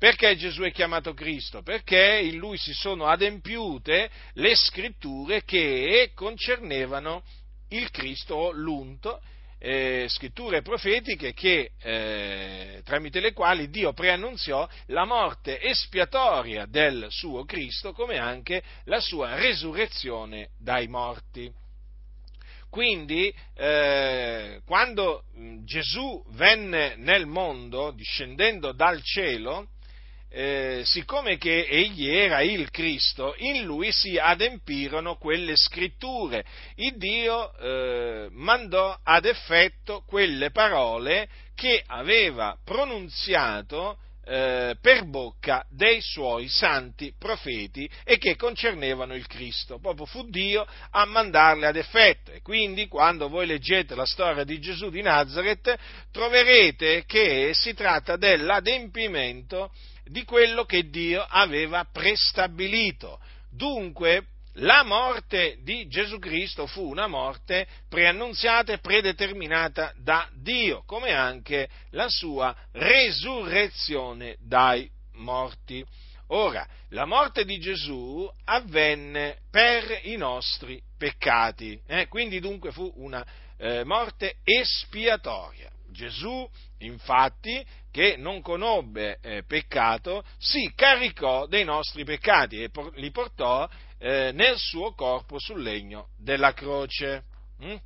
Perché 0.00 0.34
Gesù 0.34 0.62
è 0.62 0.72
chiamato 0.72 1.12
Cristo? 1.12 1.60
Perché 1.60 2.20
in 2.22 2.38
lui 2.38 2.56
si 2.56 2.72
sono 2.72 3.04
adempiute 3.04 4.10
le 4.32 4.56
scritture 4.56 5.44
che 5.44 6.12
concernevano 6.14 7.22
il 7.68 7.90
Cristo, 7.90 8.50
l'unto, 8.50 9.20
eh, 9.58 10.06
scritture 10.08 10.62
profetiche 10.62 11.34
che, 11.34 11.72
eh, 11.82 12.80
tramite 12.82 13.20
le 13.20 13.34
quali 13.34 13.68
Dio 13.68 13.92
preannunziò 13.92 14.66
la 14.86 15.04
morte 15.04 15.60
espiatoria 15.60 16.64
del 16.64 17.08
suo 17.10 17.44
Cristo 17.44 17.92
come 17.92 18.16
anche 18.16 18.62
la 18.84 19.00
sua 19.00 19.34
resurrezione 19.34 20.48
dai 20.58 20.88
morti. 20.88 21.52
Quindi, 22.70 23.30
eh, 23.54 24.62
quando 24.64 25.24
Gesù 25.66 26.24
venne 26.30 26.94
nel 26.96 27.26
mondo, 27.26 27.90
discendendo 27.90 28.72
dal 28.72 29.02
cielo, 29.02 29.68
eh, 30.32 30.82
siccome 30.84 31.36
che 31.36 31.66
egli 31.68 32.08
era 32.08 32.40
il 32.40 32.70
Cristo, 32.70 33.34
in 33.38 33.64
lui 33.64 33.90
si 33.90 34.16
adempirono 34.16 35.16
quelle 35.16 35.56
scritture. 35.56 36.44
Il 36.76 36.96
Dio 36.96 37.52
eh, 37.58 38.28
mandò 38.30 38.96
ad 39.02 39.24
effetto 39.24 40.04
quelle 40.06 40.50
parole 40.52 41.28
che 41.54 41.82
aveva 41.84 42.56
pronunziato 42.64 43.98
eh, 44.24 44.76
per 44.80 45.06
bocca 45.06 45.66
dei 45.68 46.00
suoi 46.00 46.46
santi 46.46 47.12
profeti 47.18 47.90
e 48.04 48.16
che 48.16 48.36
concernevano 48.36 49.14
il 49.14 49.26
Cristo. 49.26 49.80
Proprio 49.80 50.06
fu 50.06 50.28
Dio 50.28 50.64
a 50.90 51.04
mandarle 51.06 51.66
ad 51.66 51.76
effetto. 51.76 52.30
E 52.30 52.40
quindi 52.40 52.86
quando 52.86 53.28
voi 53.28 53.46
leggete 53.46 53.96
la 53.96 54.06
storia 54.06 54.44
di 54.44 54.60
Gesù 54.60 54.90
di 54.90 55.02
Nazareth 55.02 55.76
troverete 56.12 57.04
che 57.04 57.50
si 57.54 57.74
tratta 57.74 58.16
dell'adempimento 58.16 59.72
di 60.10 60.24
quello 60.24 60.64
che 60.64 60.90
Dio 60.90 61.24
aveva 61.26 61.84
prestabilito. 61.84 63.20
Dunque, 63.48 64.26
la 64.54 64.82
morte 64.82 65.58
di 65.62 65.86
Gesù 65.86 66.18
Cristo 66.18 66.66
fu 66.66 66.88
una 66.88 67.06
morte 67.06 67.66
preannunziata 67.88 68.72
e 68.72 68.78
predeterminata 68.78 69.94
da 69.96 70.28
Dio, 70.34 70.82
come 70.84 71.12
anche 71.12 71.68
la 71.90 72.08
sua 72.08 72.54
resurrezione 72.72 74.36
dai 74.40 74.90
morti. 75.14 75.84
Ora, 76.32 76.66
la 76.88 77.04
morte 77.04 77.44
di 77.44 77.58
Gesù 77.58 78.28
avvenne 78.44 79.38
per 79.50 80.00
i 80.02 80.16
nostri 80.16 80.80
peccati, 80.98 81.80
eh? 81.86 82.08
quindi 82.08 82.40
dunque 82.40 82.72
fu 82.72 82.92
una 82.96 83.24
eh, 83.56 83.84
morte 83.84 84.38
espiatoria. 84.42 85.70
Gesù, 85.92 86.48
infatti, 86.80 87.64
che 87.90 88.16
non 88.16 88.40
conobbe 88.40 89.18
eh, 89.20 89.42
peccato, 89.44 90.24
si 90.38 90.72
caricò 90.74 91.46
dei 91.46 91.64
nostri 91.64 92.04
peccati 92.04 92.62
e 92.62 92.70
por- 92.70 92.94
li 92.96 93.10
portò 93.10 93.68
eh, 93.98 94.30
nel 94.32 94.56
suo 94.58 94.92
corpo 94.94 95.38
sul 95.38 95.62
legno 95.62 96.08
della 96.16 96.52
croce. 96.52 97.24
Mm? 97.64 97.76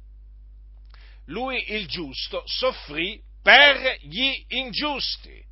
Lui, 1.26 1.72
il 1.72 1.86
giusto, 1.86 2.42
soffrì 2.46 3.20
per 3.42 3.98
gli 4.00 4.44
ingiusti 4.48 5.42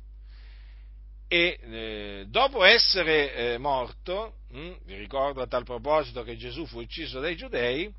e 1.27 1.59
eh, 1.61 2.25
dopo 2.27 2.63
essere 2.63 3.33
eh, 3.33 3.57
morto, 3.57 4.35
hm, 4.51 4.77
vi 4.85 4.95
ricordo 4.97 5.41
a 5.41 5.47
tal 5.47 5.63
proposito 5.63 6.21
che 6.21 6.37
Gesù 6.37 6.67
fu 6.67 6.79
ucciso 6.79 7.19
dai 7.19 7.35
giudei, 7.35 7.91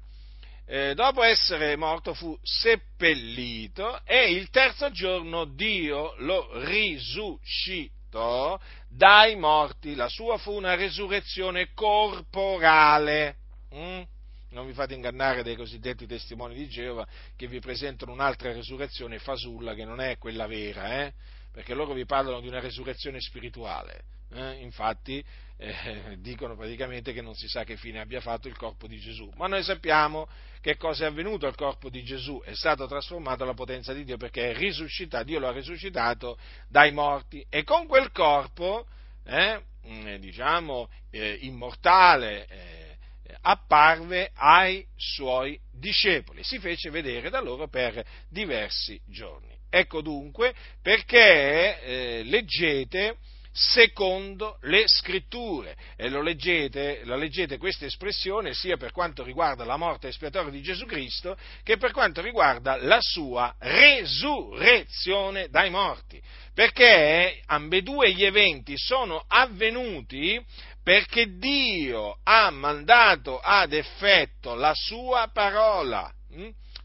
eh, 0.66 0.94
dopo 0.94 1.22
essere 1.22 1.76
morto 1.76 2.14
fu 2.14 2.38
seppellito 2.42 4.00
e 4.04 4.30
il 4.30 4.48
terzo 4.48 4.90
giorno 4.90 5.44
Dio 5.44 6.14
lo 6.18 6.48
risuscitò 6.64 8.58
dai 8.88 9.36
morti. 9.36 9.94
La 9.94 10.08
sua 10.08 10.38
fu 10.38 10.52
una 10.52 10.74
resurrezione 10.74 11.72
corporale. 11.74 13.36
Mm? 13.74 14.02
Non 14.50 14.66
vi 14.66 14.72
fate 14.72 14.94
ingannare 14.94 15.42
dai 15.42 15.56
cosiddetti 15.56 16.06
testimoni 16.06 16.54
di 16.54 16.68
Geova 16.68 17.06
che 17.36 17.46
vi 17.48 17.58
presentano 17.58 18.12
un'altra 18.12 18.52
resurrezione 18.52 19.18
fasulla 19.18 19.74
che 19.74 19.84
non 19.84 20.00
è 20.00 20.16
quella 20.16 20.46
vera, 20.46 21.02
eh? 21.02 21.12
perché 21.52 21.74
loro 21.74 21.92
vi 21.92 22.06
parlano 22.06 22.40
di 22.40 22.48
una 22.48 22.60
resurrezione 22.60 23.20
spirituale. 23.20 24.04
Eh? 24.32 24.62
Infatti 24.62 25.22
eh, 25.56 26.16
dicono 26.18 26.56
praticamente 26.56 27.12
che 27.12 27.22
non 27.22 27.34
si 27.34 27.48
sa 27.48 27.64
che 27.64 27.76
fine 27.76 28.00
abbia 28.00 28.20
fatto 28.20 28.48
il 28.48 28.56
corpo 28.56 28.86
di 28.86 28.98
Gesù, 28.98 29.30
ma 29.36 29.46
noi 29.46 29.62
sappiamo 29.62 30.28
che 30.60 30.76
cosa 30.76 31.04
è 31.04 31.08
avvenuto 31.08 31.46
al 31.46 31.54
corpo 31.54 31.90
di 31.90 32.02
Gesù, 32.02 32.40
è 32.42 32.54
stato 32.54 32.86
trasformato 32.86 33.42
alla 33.42 33.54
potenza 33.54 33.92
di 33.92 34.04
Dio 34.04 34.16
perché 34.16 34.50
è 34.50 34.56
risuscitato, 34.56 35.24
Dio 35.24 35.38
lo 35.38 35.48
ha 35.48 35.52
risuscitato 35.52 36.38
dai 36.68 36.90
morti. 36.90 37.44
E 37.50 37.64
con 37.64 37.86
quel 37.86 38.10
corpo, 38.12 38.86
eh, 39.24 39.60
mm, 39.86 40.14
diciamo, 40.14 40.88
eh, 41.10 41.38
immortale, 41.42 42.46
eh, 42.46 42.96
apparve 43.42 44.30
ai 44.34 44.86
suoi 44.96 45.60
discepoli, 45.70 46.42
si 46.42 46.58
fece 46.58 46.90
vedere 46.90 47.28
da 47.28 47.40
loro 47.40 47.68
per 47.68 48.02
diversi 48.28 48.98
giorni. 49.06 49.52
Ecco 49.68 50.00
dunque 50.02 50.54
perché 50.80 51.82
eh, 51.82 52.22
leggete 52.24 53.18
secondo 53.56 54.58
le 54.62 54.82
scritture 54.88 55.76
e 55.96 56.08
lo 56.08 56.22
leggete, 56.22 57.02
lo 57.04 57.14
leggete 57.14 57.56
questa 57.56 57.86
espressione 57.86 58.52
sia 58.52 58.76
per 58.76 58.90
quanto 58.90 59.22
riguarda 59.22 59.64
la 59.64 59.76
morte 59.76 60.08
espiatoria 60.08 60.50
di 60.50 60.60
Gesù 60.60 60.86
Cristo 60.86 61.36
che 61.62 61.76
per 61.76 61.92
quanto 61.92 62.20
riguarda 62.20 62.76
la 62.82 62.98
sua 63.00 63.54
resurrezione 63.60 65.48
dai 65.50 65.70
morti, 65.70 66.20
perché 66.52 67.42
ambedue 67.46 68.12
gli 68.12 68.24
eventi 68.24 68.76
sono 68.76 69.24
avvenuti 69.28 70.44
perché 70.82 71.38
Dio 71.38 72.18
ha 72.24 72.50
mandato 72.50 73.38
ad 73.38 73.72
effetto 73.72 74.54
la 74.54 74.74
sua 74.74 75.30
parola. 75.32 76.12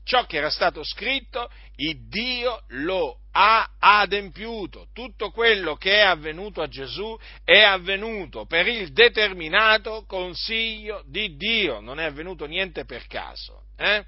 Ciò 0.10 0.26
che 0.26 0.38
era 0.38 0.50
stato 0.50 0.84
scritto, 0.84 1.52
il 1.76 2.08
Dio 2.08 2.64
lo 2.70 3.20
ha 3.32 3.76
adempiuto. 3.78 4.88
Tutto 4.92 5.30
quello 5.30 5.76
che 5.76 5.98
è 5.98 6.02
avvenuto 6.02 6.64
a 6.64 6.68
Gesù 6.68 7.16
è 7.44 7.60
avvenuto 7.60 8.48
per 8.48 8.68
il 8.68 8.92
determinato 8.92 10.06
consiglio 10.08 11.04
di 11.06 11.36
Dio, 11.36 11.80
non 11.80 12.00
è 12.00 12.06
avvenuto 12.06 12.48
niente 12.48 12.86
per 12.86 13.06
caso. 13.06 13.66
Eh? 13.78 14.04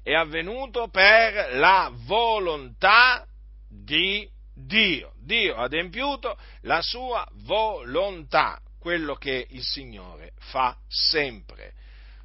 È 0.00 0.12
avvenuto 0.12 0.86
per 0.86 1.56
la 1.56 1.90
volontà 1.92 3.26
di 3.68 4.30
Dio. 4.54 5.14
Dio 5.18 5.56
ha 5.56 5.64
adempiuto 5.64 6.38
la 6.60 6.80
sua 6.82 7.26
volontà, 7.32 8.60
quello 8.78 9.16
che 9.16 9.44
il 9.50 9.64
Signore 9.64 10.34
fa 10.38 10.76
sempre. 10.86 11.72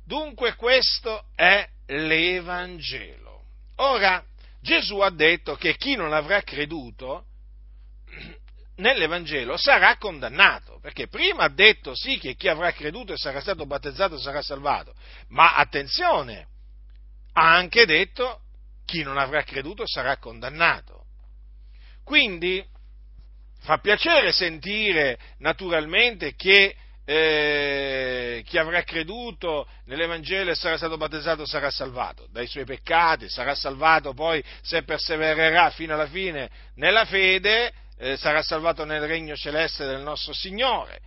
Dunque 0.06 0.54
questo 0.54 1.24
è 1.34 1.68
l'Evangelo. 1.88 3.44
Ora, 3.78 4.24
Gesù 4.62 5.00
ha 5.00 5.10
detto 5.10 5.56
che 5.56 5.76
chi 5.76 5.96
non 5.96 6.14
avrà 6.14 6.42
creduto 6.42 7.26
nell'Evangelo 8.78 9.58
sarà 9.58 9.98
condannato, 9.98 10.80
perché 10.82 11.08
prima 11.08 11.44
ha 11.44 11.50
detto 11.50 11.96
sì 11.96 12.18
che 12.18 12.36
chi 12.36 12.48
avrà 12.48 12.72
creduto 12.72 13.14
e 13.14 13.18
sarà 13.18 13.40
stato 13.40 13.66
battezzato 13.66 14.18
sarà 14.20 14.42
salvato, 14.42 14.94
ma 15.30 15.56
attenzione, 15.56 16.48
ha 17.34 17.56
anche 17.56 17.86
detto 17.86 18.42
chi 18.86 19.04
non 19.04 19.18
avrà 19.18 19.44
creduto 19.44 19.88
sarà 19.88 20.18
condannato. 20.18 21.06
Quindi 22.04 22.66
fa 23.60 23.80
piacere 23.80 24.32
sentire 24.32 25.20
naturalmente 25.40 26.36
che 26.36 26.76
eh, 27.10 28.44
chi 28.46 28.58
avrà 28.58 28.84
creduto 28.84 29.66
nell'Evangelo 29.86 30.52
e 30.52 30.56
sarà 30.56 30.76
stato 30.76 30.98
battezzato 30.98 31.46
sarà 31.46 31.72
salvato 31.72 32.28
dai 32.34 32.48
suoi 32.48 32.66
peccati, 32.66 33.30
sarà 33.30 33.56
salvato 33.56 34.14
poi 34.14 34.44
se 34.62 34.84
persevererà 34.84 35.70
fino 35.70 35.94
alla 35.94 36.08
fine 36.08 36.50
nella 36.76 37.06
fede, 37.06 37.72
eh, 37.98 38.18
sarà 38.18 38.42
salvato 38.42 38.84
nel 38.84 39.08
regno 39.08 39.38
celeste 39.38 39.86
del 39.86 40.02
nostro 40.02 40.34
Signore. 40.34 41.00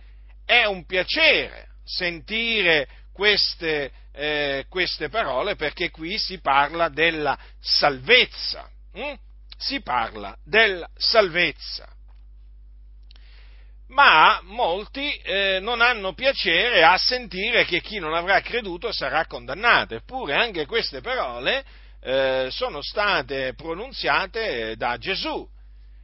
È 0.43 0.65
un 0.65 0.87
piacere 0.87 1.67
sentire 1.83 2.87
queste, 3.13 3.91
eh, 4.11 4.65
queste 4.69 5.09
parole 5.09 5.55
perché 5.55 5.91
qui 5.91 6.17
si 6.17 6.39
parla 6.39 6.89
della 6.89 7.37
salvezza. 7.59 8.67
Hm? 8.93 9.13
Si 9.55 9.81
parla 9.81 10.35
della 10.43 10.89
salvezza 10.95 11.87
ma 13.91 14.39
molti 14.43 15.13
eh, 15.17 15.59
non 15.61 15.81
hanno 15.81 16.13
piacere 16.13 16.83
a 16.83 16.97
sentire 16.97 17.65
che 17.65 17.81
chi 17.81 17.99
non 17.99 18.13
avrà 18.13 18.41
creduto 18.41 18.91
sarà 18.91 19.25
condannato, 19.25 19.95
eppure 19.95 20.35
anche 20.35 20.65
queste 20.65 21.01
parole 21.01 21.65
eh, 21.99 22.47
sono 22.51 22.81
state 22.81 23.53
pronunziate 23.53 24.75
da 24.77 24.97
Gesù 24.97 25.47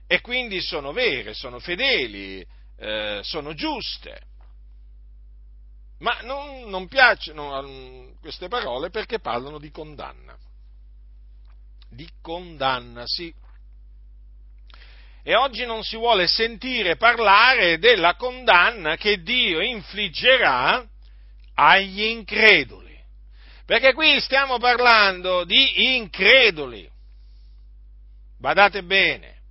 e 0.05 0.21
quindi 0.21 0.61
sono 0.61 0.91
vere, 0.91 1.33
sono 1.33 1.59
fedeli, 1.59 2.45
eh, 2.77 3.21
sono 3.23 3.53
giuste. 3.53 4.21
Ma 5.99 6.19
non, 6.21 6.69
non 6.69 6.87
piacciono 6.87 8.15
queste 8.19 8.49
parole 8.49 8.89
perché 8.89 9.19
parlano 9.19 9.59
di 9.59 9.71
condanna. 9.71 10.37
Di 11.89 12.07
condanna, 12.21 13.03
sì 13.05 13.33
e 15.27 15.35
oggi 15.35 15.65
non 15.65 15.83
si 15.83 15.97
vuole 15.97 16.25
sentire 16.25 16.95
parlare 16.95 17.79
della 17.79 18.15
condanna 18.15 18.95
che 18.95 19.21
Dio 19.23 19.59
infliggerà 19.59 20.87
agli 21.53 22.03
increduli. 22.03 22.97
Perché 23.65 23.91
qui 23.91 24.21
stiamo 24.21 24.57
parlando 24.57 25.43
di 25.43 25.95
increduli. 25.97 26.89
Badate 28.39 28.83
bene. 28.83 29.41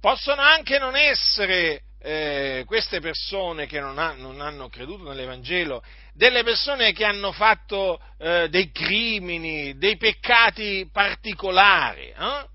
Possono 0.00 0.40
anche 0.40 0.78
non 0.78 0.96
essere 0.96 1.82
eh, 2.00 2.62
queste 2.66 3.00
persone 3.00 3.66
che 3.66 3.80
non, 3.80 3.98
ha, 3.98 4.14
non, 4.14 4.40
hanno 4.40 4.70
creduto 4.70 5.06
nell'Evangelo, 5.06 5.84
delle 6.14 6.42
persone 6.44 6.94
che 6.94 7.04
hanno 7.04 7.30
fatto 7.30 8.00
eh, 8.16 8.48
dei 8.48 8.72
crimini, 8.72 9.76
dei 9.76 9.98
peccati 9.98 10.88
particolari. 10.90 12.06
Eh? 12.08 12.52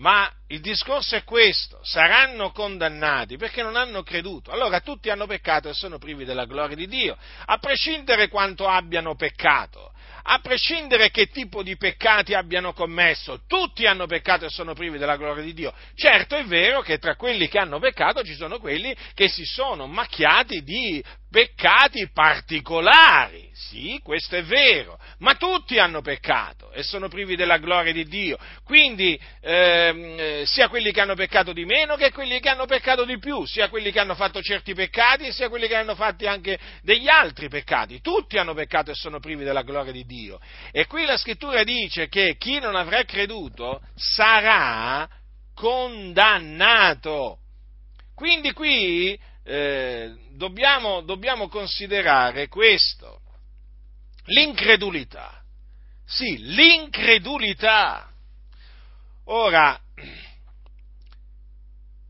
Ma 0.00 0.30
il 0.48 0.60
discorso 0.60 1.14
è 1.14 1.24
questo, 1.24 1.78
saranno 1.82 2.52
condannati 2.52 3.36
perché 3.36 3.62
non 3.62 3.76
hanno 3.76 4.02
creduto. 4.02 4.50
Allora 4.50 4.80
tutti 4.80 5.10
hanno 5.10 5.26
peccato 5.26 5.68
e 5.68 5.74
sono 5.74 5.98
privi 5.98 6.24
della 6.24 6.46
gloria 6.46 6.74
di 6.74 6.86
Dio, 6.86 7.16
a 7.44 7.58
prescindere 7.58 8.28
quanto 8.28 8.66
abbiano 8.66 9.14
peccato, 9.14 9.92
a 10.22 10.38
prescindere 10.38 11.10
che 11.10 11.26
tipo 11.26 11.62
di 11.62 11.76
peccati 11.76 12.32
abbiano 12.32 12.72
commesso, 12.72 13.42
tutti 13.46 13.84
hanno 13.86 14.06
peccato 14.06 14.46
e 14.46 14.48
sono 14.48 14.72
privi 14.72 14.96
della 14.96 15.16
gloria 15.18 15.44
di 15.44 15.52
Dio. 15.52 15.74
Certo 15.94 16.34
è 16.34 16.44
vero 16.44 16.80
che 16.80 16.96
tra 16.96 17.14
quelli 17.14 17.46
che 17.48 17.58
hanno 17.58 17.78
peccato 17.78 18.24
ci 18.24 18.34
sono 18.34 18.58
quelli 18.58 18.96
che 19.12 19.28
si 19.28 19.44
sono 19.44 19.86
macchiati 19.86 20.62
di 20.62 21.04
peccati 21.30 22.10
particolari. 22.12 23.48
Sì, 23.54 24.00
questo 24.02 24.36
è 24.36 24.42
vero, 24.42 24.98
ma 25.18 25.34
tutti 25.34 25.78
hanno 25.78 26.00
peccato 26.00 26.72
e 26.72 26.82
sono 26.82 27.08
privi 27.08 27.36
della 27.36 27.58
gloria 27.58 27.92
di 27.92 28.04
Dio. 28.04 28.36
Quindi 28.64 29.18
ehm, 29.40 30.16
eh, 30.18 30.42
sia 30.46 30.68
quelli 30.68 30.90
che 30.90 31.00
hanno 31.00 31.14
peccato 31.14 31.52
di 31.52 31.64
meno 31.64 31.94
che 31.94 32.10
quelli 32.10 32.40
che 32.40 32.48
hanno 32.48 32.66
peccato 32.66 33.04
di 33.04 33.18
più, 33.18 33.44
sia 33.46 33.68
quelli 33.68 33.92
che 33.92 34.00
hanno 34.00 34.14
fatto 34.14 34.42
certi 34.42 34.74
peccati 34.74 35.30
sia 35.32 35.48
quelli 35.48 35.68
che 35.68 35.76
hanno 35.76 35.94
fatti 35.94 36.26
anche 36.26 36.58
degli 36.82 37.08
altri 37.08 37.48
peccati. 37.48 38.00
Tutti 38.00 38.38
hanno 38.38 38.54
peccato 38.54 38.90
e 38.90 38.94
sono 38.94 39.20
privi 39.20 39.44
della 39.44 39.62
gloria 39.62 39.92
di 39.92 40.04
Dio. 40.04 40.40
E 40.72 40.86
qui 40.86 41.04
la 41.04 41.16
scrittura 41.16 41.62
dice 41.62 42.08
che 42.08 42.36
chi 42.38 42.58
non 42.58 42.74
avrà 42.74 43.04
creduto 43.04 43.80
sarà 43.94 45.08
condannato. 45.54 47.38
Quindi 48.14 48.52
qui 48.52 49.18
eh, 49.50 50.14
dobbiamo, 50.30 51.00
dobbiamo 51.00 51.48
considerare 51.48 52.46
questo, 52.46 53.20
l'incredulità. 54.26 55.42
Sì, 56.06 56.38
l'incredulità. 56.38 58.08
Ora, 59.24 59.76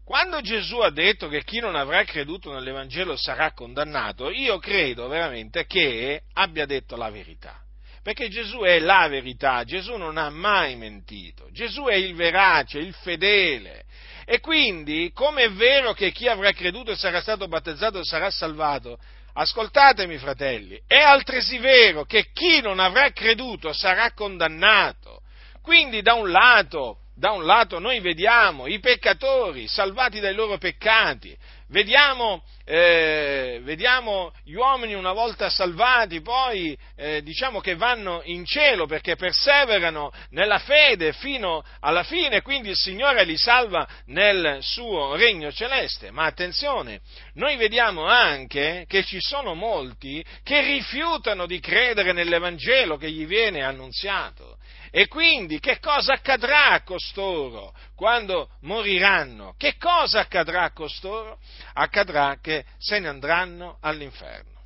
quando 0.04 0.42
Gesù 0.42 0.78
ha 0.80 0.90
detto 0.90 1.28
che 1.28 1.42
chi 1.42 1.60
non 1.60 1.76
avrà 1.76 2.04
creduto 2.04 2.52
nell'Evangelo 2.52 3.16
sarà 3.16 3.52
condannato, 3.52 4.28
io 4.28 4.58
credo 4.58 5.08
veramente 5.08 5.64
che 5.64 6.22
abbia 6.34 6.66
detto 6.66 6.94
la 6.96 7.08
verità. 7.08 7.58
Perché 8.02 8.28
Gesù 8.28 8.60
è 8.60 8.78
la 8.80 9.08
verità, 9.08 9.64
Gesù 9.64 9.96
non 9.96 10.18
ha 10.18 10.28
mai 10.28 10.76
mentito, 10.76 11.48
Gesù 11.52 11.84
è 11.84 11.94
il 11.94 12.14
verace, 12.14 12.78
il 12.78 12.92
fedele. 12.94 13.84
E 14.32 14.38
quindi, 14.38 15.10
come 15.12 15.42
è 15.42 15.50
vero 15.50 15.92
che 15.92 16.12
chi 16.12 16.28
avrà 16.28 16.52
creduto 16.52 16.92
e 16.92 16.96
sarà 16.96 17.20
stato 17.20 17.48
battezzato 17.48 18.04
sarà 18.04 18.30
salvato, 18.30 18.96
ascoltatemi 19.32 20.18
fratelli, 20.18 20.80
è 20.86 20.98
altresì 20.98 21.58
vero 21.58 22.04
che 22.04 22.30
chi 22.32 22.60
non 22.60 22.78
avrà 22.78 23.10
creduto 23.10 23.72
sarà 23.72 24.12
condannato. 24.12 25.22
Quindi 25.60 26.00
da 26.00 26.14
un 26.14 26.30
lato 26.30 26.98
da 27.20 27.32
un 27.32 27.44
lato 27.44 27.78
noi 27.78 28.00
vediamo 28.00 28.66
i 28.66 28.78
peccatori 28.78 29.68
salvati 29.68 30.20
dai 30.20 30.32
loro 30.32 30.56
peccati, 30.56 31.36
vediamo, 31.68 32.42
eh, 32.64 33.60
vediamo 33.62 34.32
gli 34.42 34.54
uomini 34.54 34.94
una 34.94 35.12
volta 35.12 35.50
salvati, 35.50 36.22
poi 36.22 36.74
eh, 36.96 37.22
diciamo 37.22 37.60
che 37.60 37.76
vanno 37.76 38.22
in 38.24 38.46
cielo 38.46 38.86
perché 38.86 39.16
perseverano 39.16 40.10
nella 40.30 40.60
fede 40.60 41.12
fino 41.12 41.62
alla 41.80 42.04
fine, 42.04 42.40
quindi 42.40 42.70
il 42.70 42.76
Signore 42.76 43.24
li 43.24 43.36
salva 43.36 43.86
nel 44.06 44.56
suo 44.62 45.14
regno 45.14 45.52
celeste. 45.52 46.10
Ma 46.10 46.24
attenzione, 46.24 47.02
noi 47.34 47.56
vediamo 47.56 48.06
anche 48.06 48.86
che 48.88 49.04
ci 49.04 49.20
sono 49.20 49.52
molti 49.52 50.24
che 50.42 50.62
rifiutano 50.62 51.44
di 51.44 51.60
credere 51.60 52.12
nell'Evangelo 52.12 52.96
che 52.96 53.10
gli 53.10 53.26
viene 53.26 53.62
annunziato 53.62 54.56
e 54.90 55.06
quindi 55.06 55.60
che 55.60 55.78
cosa 55.78 56.14
accadrà 56.14 56.70
a 56.70 56.82
costoro 56.82 57.72
quando 57.94 58.50
moriranno? 58.62 59.54
Che 59.56 59.76
cosa 59.76 60.20
accadrà 60.20 60.64
a 60.64 60.72
costoro? 60.72 61.38
Accadrà 61.74 62.38
che 62.40 62.64
se 62.78 62.98
ne 62.98 63.08
andranno 63.08 63.78
all'inferno. 63.80 64.58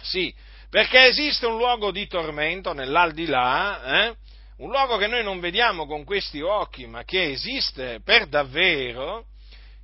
Sì, 0.00 0.34
perché 0.70 1.06
esiste 1.06 1.46
un 1.46 1.56
luogo 1.56 1.90
di 1.90 2.06
tormento 2.06 2.72
nell'aldilà, 2.72 4.06
eh? 4.06 4.16
un 4.58 4.70
luogo 4.70 4.96
che 4.96 5.06
noi 5.06 5.22
non 5.22 5.40
vediamo 5.40 5.86
con 5.86 6.04
questi 6.04 6.40
occhi, 6.40 6.86
ma 6.86 7.04
che 7.04 7.30
esiste 7.30 8.00
per 8.04 8.26
davvero, 8.26 9.26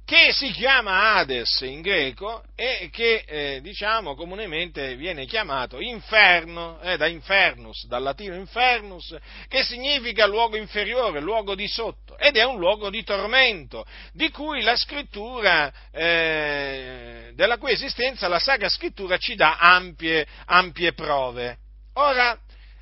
che 0.05 0.33
si 0.33 0.51
chiama 0.51 1.15
Hades 1.15 1.61
in 1.63 1.81
greco 1.81 2.45
e 2.55 2.91
che 2.93 3.25
eh, 3.27 3.61
diciamo 3.63 4.15
comunemente 4.15 4.97
viene 4.97 5.25
chiamato 5.25 5.81
inferno, 5.81 6.79
eh, 6.83 6.99
da 6.99 7.07
infernus, 7.07 7.87
dal 7.87 8.03
latino 8.03 8.35
infernus, 8.35 9.17
che 9.49 9.63
significa 9.63 10.27
luogo 10.27 10.57
inferiore, 10.57 11.21
luogo 11.21 11.55
di 11.55 11.67
sotto, 11.67 12.19
ed 12.19 12.37
è 12.37 12.45
un 12.45 12.59
luogo 12.59 12.91
di 12.91 13.03
tormento, 13.03 13.87
di 14.13 14.31
cui 14.31 14.61
la 14.61 14.77
scrittura, 14.77 15.73
eh, 15.91 17.33
della 17.35 17.57
cui 17.57 17.73
esistenza 17.73 18.29
la 18.29 18.39
Sacra 18.39 18.69
Scrittura 18.69 19.17
ci 19.17 19.35
dà 19.35 19.57
ampie, 19.57 20.27
ampie 20.45 20.93
prove. 20.93 21.57
Ora, 21.95 22.39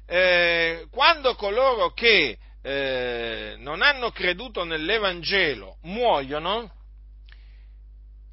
eh, 0.08 0.86
quando 0.90 1.36
coloro 1.36 1.92
che 1.92 2.36
eh, 2.64 3.54
non 3.58 3.80
hanno 3.80 4.10
creduto 4.10 4.64
nell'Evangelo 4.64 5.76
muoiono, 5.82 6.80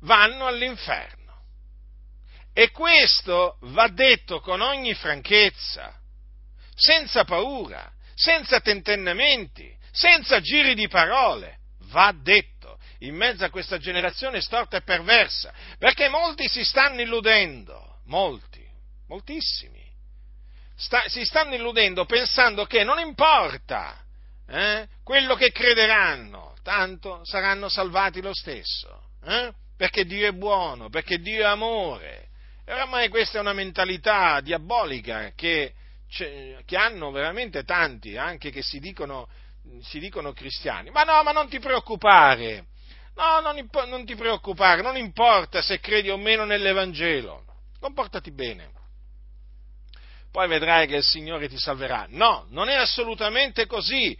vanno 0.01 0.47
all'inferno. 0.47 1.17
E 2.53 2.71
questo 2.71 3.57
va 3.61 3.87
detto 3.87 4.39
con 4.39 4.61
ogni 4.61 4.93
franchezza, 4.93 5.97
senza 6.75 7.23
paura, 7.23 7.91
senza 8.15 8.59
tentennamenti, 8.59 9.73
senza 9.91 10.39
giri 10.39 10.73
di 10.75 10.87
parole. 10.87 11.57
Va 11.91 12.13
detto 12.13 12.77
in 12.99 13.15
mezzo 13.15 13.45
a 13.45 13.49
questa 13.49 13.77
generazione 13.77 14.41
storta 14.41 14.77
e 14.77 14.81
perversa, 14.81 15.53
perché 15.77 16.09
molti 16.09 16.47
si 16.47 16.63
stanno 16.63 17.01
illudendo, 17.01 18.01
molti, 18.05 18.65
moltissimi, 19.07 19.85
sta, 20.75 21.03
si 21.07 21.25
stanno 21.25 21.55
illudendo 21.55 22.05
pensando 22.05 22.65
che 22.65 22.83
non 22.83 22.99
importa 22.99 24.03
eh, 24.47 24.87
quello 25.03 25.35
che 25.35 25.51
crederanno, 25.51 26.55
tanto 26.63 27.21
saranno 27.23 27.69
salvati 27.69 28.21
lo 28.21 28.33
stesso. 28.33 29.11
Eh? 29.23 29.53
Perché 29.79 30.03
Dio 30.03 30.27
è 30.27 30.33
buono, 30.33 30.89
perché 30.89 31.19
Dio 31.19 31.39
è 31.39 31.45
amore. 31.45 32.27
E 32.65 32.73
oramai 32.73 33.07
questa 33.07 33.37
è 33.37 33.41
una 33.41 33.53
mentalità 33.53 34.41
diabolica 34.41 35.31
che, 35.33 35.73
che 36.09 36.75
hanno 36.75 37.11
veramente 37.11 37.63
tanti, 37.63 38.17
anche 38.17 38.51
che 38.51 38.61
si 38.61 38.79
dicono, 38.79 39.29
si 39.83 39.99
dicono, 39.99 40.33
cristiani. 40.33 40.89
Ma 40.89 41.03
no, 41.03 41.23
ma 41.23 41.31
non 41.31 41.47
ti 41.47 41.59
preoccupare, 41.59 42.65
no, 43.15 43.39
non, 43.39 43.69
non 43.87 44.05
ti 44.05 44.15
preoccupare, 44.15 44.81
non 44.81 44.97
importa 44.97 45.61
se 45.61 45.79
credi 45.79 46.09
o 46.09 46.17
meno 46.17 46.43
nell'Evangelo, 46.43 47.45
comportati 47.79 48.33
bene. 48.33 48.71
Poi 50.29 50.49
vedrai 50.49 50.87
che 50.87 50.97
il 50.97 51.03
Signore 51.05 51.47
ti 51.47 51.57
salverà. 51.57 52.05
No, 52.09 52.47
non 52.49 52.67
è 52.67 52.75
assolutamente 52.75 53.65
così. 53.65 54.15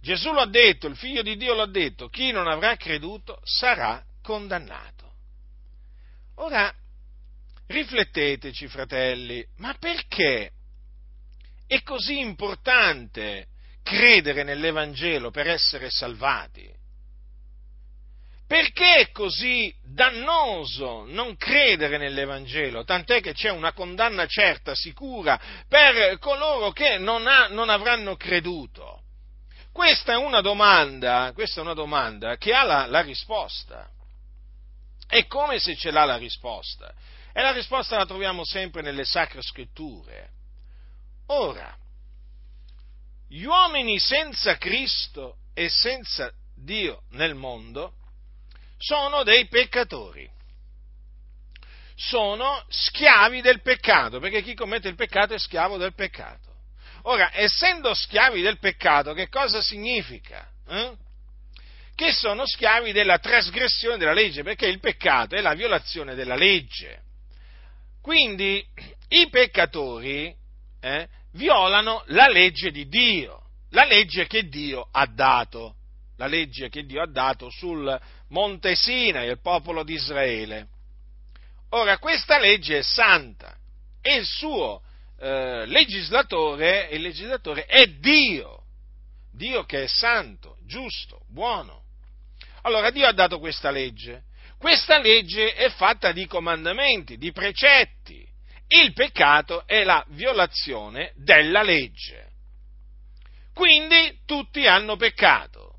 Gesù 0.00 0.32
lo 0.32 0.40
ha 0.40 0.48
detto, 0.48 0.88
il 0.88 0.96
figlio 0.96 1.22
di 1.22 1.36
Dio 1.36 1.54
lo 1.54 1.62
ha 1.62 1.70
detto, 1.70 2.08
chi 2.08 2.32
non 2.32 2.48
avrà 2.48 2.74
creduto 2.74 3.38
sarà 3.44 4.02
condannato. 4.20 5.03
Ora, 6.36 6.72
rifletteteci, 7.66 8.68
fratelli, 8.68 9.44
ma 9.56 9.74
perché 9.78 10.50
è 11.66 11.82
così 11.82 12.18
importante 12.18 13.46
credere 13.82 14.42
nell'Evangelo 14.42 15.30
per 15.30 15.48
essere 15.48 15.90
salvati? 15.90 16.82
Perché 18.46 18.96
è 18.96 19.10
così 19.10 19.74
dannoso 19.82 21.06
non 21.06 21.34
credere 21.36 21.96
nell'Evangelo? 21.96 22.84
Tant'è 22.84 23.20
che 23.22 23.32
c'è 23.32 23.50
una 23.50 23.72
condanna 23.72 24.26
certa, 24.26 24.74
sicura, 24.74 25.40
per 25.66 26.18
coloro 26.18 26.70
che 26.70 26.98
non, 26.98 27.26
ha, 27.26 27.48
non 27.48 27.70
avranno 27.70 28.16
creduto. 28.16 29.02
Questa 29.72 30.12
è 30.12 30.16
una 30.16 30.42
domanda, 30.42 31.32
questa 31.34 31.60
è 31.60 31.64
una 31.64 31.74
domanda 31.74 32.36
che 32.36 32.52
ha 32.52 32.64
la, 32.64 32.86
la 32.86 33.00
risposta. 33.00 33.88
È 35.06 35.26
come 35.26 35.58
se 35.58 35.76
ce 35.76 35.90
l'ha 35.90 36.04
la 36.04 36.16
risposta. 36.16 36.92
E 37.32 37.42
la 37.42 37.52
risposta 37.52 37.96
la 37.96 38.06
troviamo 38.06 38.44
sempre 38.44 38.82
nelle 38.82 39.04
sacre 39.04 39.42
scritture. 39.42 40.30
Ora, 41.26 41.76
gli 43.28 43.44
uomini 43.44 43.98
senza 43.98 44.56
Cristo 44.56 45.38
e 45.54 45.68
senza 45.68 46.32
Dio 46.54 47.02
nel 47.10 47.34
mondo 47.34 47.94
sono 48.78 49.22
dei 49.22 49.48
peccatori. 49.48 50.30
Sono 51.96 52.64
schiavi 52.68 53.40
del 53.40 53.62
peccato, 53.62 54.18
perché 54.18 54.42
chi 54.42 54.54
commette 54.54 54.88
il 54.88 54.94
peccato 54.94 55.34
è 55.34 55.38
schiavo 55.38 55.76
del 55.76 55.94
peccato. 55.94 56.52
Ora, 57.02 57.30
essendo 57.32 57.94
schiavi 57.94 58.42
del 58.42 58.58
peccato, 58.58 59.12
che 59.12 59.28
cosa 59.28 59.62
significa? 59.62 60.48
Eh? 60.66 60.96
Che 61.94 62.12
sono 62.12 62.46
schiavi 62.46 62.92
della 62.92 63.18
trasgressione 63.18 63.96
della 63.96 64.12
legge, 64.12 64.42
perché 64.42 64.66
il 64.66 64.80
peccato 64.80 65.36
è 65.36 65.40
la 65.40 65.54
violazione 65.54 66.14
della 66.14 66.34
legge. 66.34 67.02
Quindi 68.02 68.64
i 69.08 69.28
peccatori 69.30 70.34
eh, 70.80 71.08
violano 71.32 72.02
la 72.08 72.28
legge 72.28 72.70
di 72.70 72.88
Dio, 72.88 73.42
la 73.70 73.84
legge 73.84 74.26
che 74.26 74.48
Dio 74.48 74.88
ha 74.90 75.06
dato, 75.06 75.76
la 76.16 76.26
legge 76.26 76.68
che 76.68 76.84
Dio 76.84 77.02
ha 77.02 77.10
dato 77.10 77.48
sul 77.50 77.98
Monte 78.28 78.74
Sinai 78.74 79.28
al 79.28 79.40
popolo 79.40 79.84
di 79.84 79.94
Israele. 79.94 80.68
Ora, 81.70 81.98
questa 81.98 82.38
legge 82.38 82.78
è 82.78 82.82
santa 82.82 83.56
e 84.00 84.16
il 84.16 84.26
suo 84.26 84.82
eh, 85.18 85.64
legislatore, 85.66 86.88
il 86.92 87.00
legislatore 87.00 87.64
è 87.66 87.86
Dio, 87.86 88.64
Dio 89.32 89.64
che 89.64 89.84
è 89.84 89.86
santo, 89.86 90.58
giusto, 90.66 91.22
buono. 91.28 91.83
Allora 92.64 92.90
Dio 92.90 93.06
ha 93.06 93.12
dato 93.12 93.38
questa 93.38 93.70
legge. 93.70 94.24
Questa 94.58 94.98
legge 94.98 95.52
è 95.52 95.68
fatta 95.70 96.12
di 96.12 96.26
comandamenti, 96.26 97.18
di 97.18 97.32
precetti. 97.32 98.26
Il 98.68 98.92
peccato 98.94 99.66
è 99.66 99.84
la 99.84 100.02
violazione 100.08 101.12
della 101.16 101.62
legge. 101.62 102.32
Quindi 103.52 104.20
tutti 104.24 104.66
hanno 104.66 104.96
peccato 104.96 105.76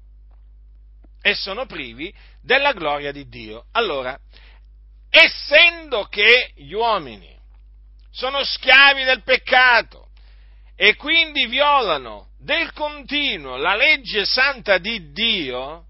e 1.21 1.33
sono 1.33 1.65
privi 1.65 2.13
della 2.41 2.71
gloria 2.73 3.11
di 3.11 3.27
Dio. 3.27 3.65
Allora, 3.71 4.17
essendo 5.09 6.03
che 6.03 6.51
gli 6.55 6.73
uomini 6.73 7.35
sono 8.11 8.43
schiavi 8.43 9.03
del 9.03 9.23
peccato 9.23 10.09
e 10.75 10.95
quindi 10.95 11.47
violano 11.47 12.29
del 12.37 12.71
continuo 12.73 13.57
la 13.57 13.75
legge 13.75 14.25
santa 14.25 14.77
di 14.77 15.11
Dio, 15.11 15.87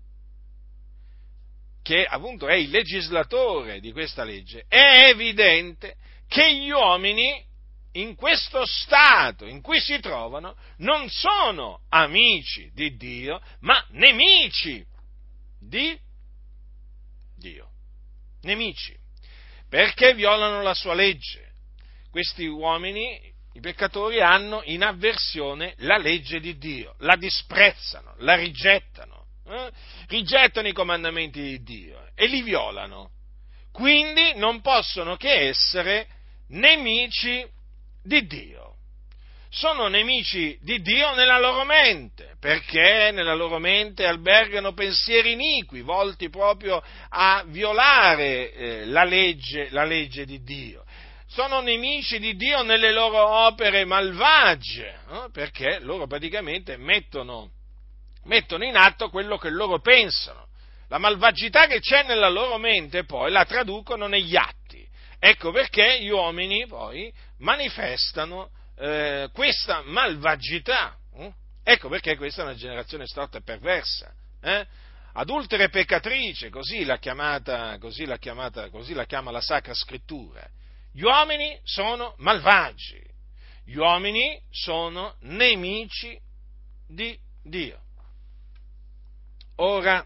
che 1.85 2.03
appunto 2.03 2.47
è 2.47 2.55
il 2.55 2.71
legislatore 2.71 3.79
di 3.79 3.91
questa 3.91 4.23
legge, 4.23 4.65
è 4.67 5.07
evidente 5.07 5.97
che 6.27 6.55
gli 6.55 6.71
uomini 6.71 7.45
in 7.91 8.15
questo 8.15 8.65
stato 8.65 9.45
in 9.45 9.61
cui 9.61 9.79
si 9.79 9.99
trovano 9.99 10.57
non 10.77 11.07
sono 11.09 11.81
amici 11.89 12.71
di 12.73 12.95
Dio, 12.95 13.39
ma 13.59 13.85
nemici 13.89 14.83
di 15.59 15.95
Dio. 17.35 17.69
Nemici, 18.41 18.97
perché 19.69 20.15
violano 20.15 20.63
la 20.63 20.73
sua 20.73 20.95
legge. 20.95 21.51
Questi 22.09 22.47
uomini, 22.47 23.31
i 23.53 23.59
peccatori, 23.59 24.21
hanno 24.21 24.63
in 24.63 24.83
avversione 24.83 25.75
la 25.77 25.97
legge 25.97 26.39
di 26.39 26.57
Dio, 26.57 26.95
la 27.01 27.15
disprezzano, 27.15 28.15
la 28.17 28.33
rigettano 28.33 29.14
eh? 29.47 29.71
rigettano 30.07 30.67
i 30.67 30.73
comandamenti 30.73 31.41
di 31.41 31.63
Dio 31.63 32.09
e 32.15 32.27
li 32.27 32.41
violano. 32.41 33.11
Quindi 33.71 34.33
non 34.35 34.61
possono 34.61 35.17
che 35.17 35.47
essere 35.49 36.07
nemici 36.49 37.45
di 38.01 38.25
Dio. 38.25 38.73
Sono 39.49 39.87
nemici 39.87 40.57
di 40.61 40.81
Dio 40.81 41.13
nella 41.15 41.39
loro 41.39 41.63
mente, 41.63 42.35
perché 42.39 43.11
nella 43.13 43.33
loro 43.33 43.57
mente 43.57 44.05
albergano 44.05 44.73
pensieri 44.73 45.31
iniqui, 45.31 45.81
volti 45.81 46.29
proprio 46.29 46.83
a 47.09 47.43
violare 47.47 48.51
eh, 48.51 48.85
la, 48.85 49.05
legge, 49.05 49.69
la 49.71 49.85
legge 49.85 50.25
di 50.25 50.43
Dio 50.43 50.83
sono 51.27 51.59
nemici 51.59 52.17
di 52.17 52.37
Dio 52.37 52.61
nelle 52.63 52.93
loro 52.93 53.27
opere 53.45 53.83
malvagie, 53.83 54.99
no? 55.09 55.29
perché 55.33 55.79
loro 55.81 56.07
praticamente 56.07 56.77
mettono 56.77 57.54
mettono 58.25 58.63
in 58.63 58.75
atto 58.75 59.09
quello 59.09 59.37
che 59.37 59.49
loro 59.49 59.79
pensano. 59.79 60.47
La 60.87 60.97
malvagità 60.97 61.65
che 61.65 61.79
c'è 61.79 62.03
nella 62.03 62.29
loro 62.29 62.57
mente 62.57 63.05
poi 63.05 63.31
la 63.31 63.45
traducono 63.45 64.07
negli 64.07 64.35
atti. 64.35 64.87
Ecco 65.17 65.51
perché 65.51 66.01
gli 66.01 66.09
uomini 66.09 66.67
poi 66.67 67.11
manifestano 67.39 68.51
eh, 68.77 69.29
questa 69.33 69.81
malvagità. 69.83 70.95
Eh? 71.15 71.33
Ecco 71.63 71.89
perché 71.89 72.15
questa 72.15 72.41
è 72.41 72.45
una 72.45 72.55
generazione 72.55 73.07
storta 73.07 73.39
e 73.39 73.41
perversa. 73.41 74.13
Eh? 74.41 74.67
Adultera 75.13 75.63
e 75.63 75.69
peccatrice, 75.69 76.49
così 76.49 76.83
l'ha, 76.83 76.97
chiamata, 76.97 77.77
così, 77.79 78.05
l'ha 78.05 78.17
chiamata, 78.17 78.69
così 78.69 78.93
la 78.93 79.05
chiama 79.05 79.31
la 79.31 79.41
Sacra 79.41 79.73
Scrittura. 79.73 80.45
Gli 80.91 81.03
uomini 81.03 81.57
sono 81.63 82.15
malvagi, 82.17 83.01
gli 83.65 83.77
uomini 83.77 84.39
sono 84.51 85.15
nemici 85.21 86.19
di 86.87 87.17
Dio. 87.41 87.84
Ora, 89.57 90.05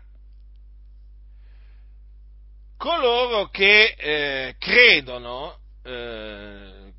coloro 2.77 3.49
che 3.49 3.95
eh, 3.97 4.55
credono 4.59 5.57
eh, 5.83 6.93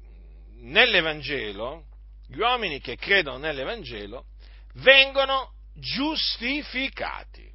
nell'Evangelo, 0.57 1.87
gli 2.27 2.39
uomini 2.39 2.81
che 2.81 2.97
credono 2.97 3.39
nell'Evangelo, 3.39 4.27
vengono 4.75 5.53
giustificati. 5.75 7.49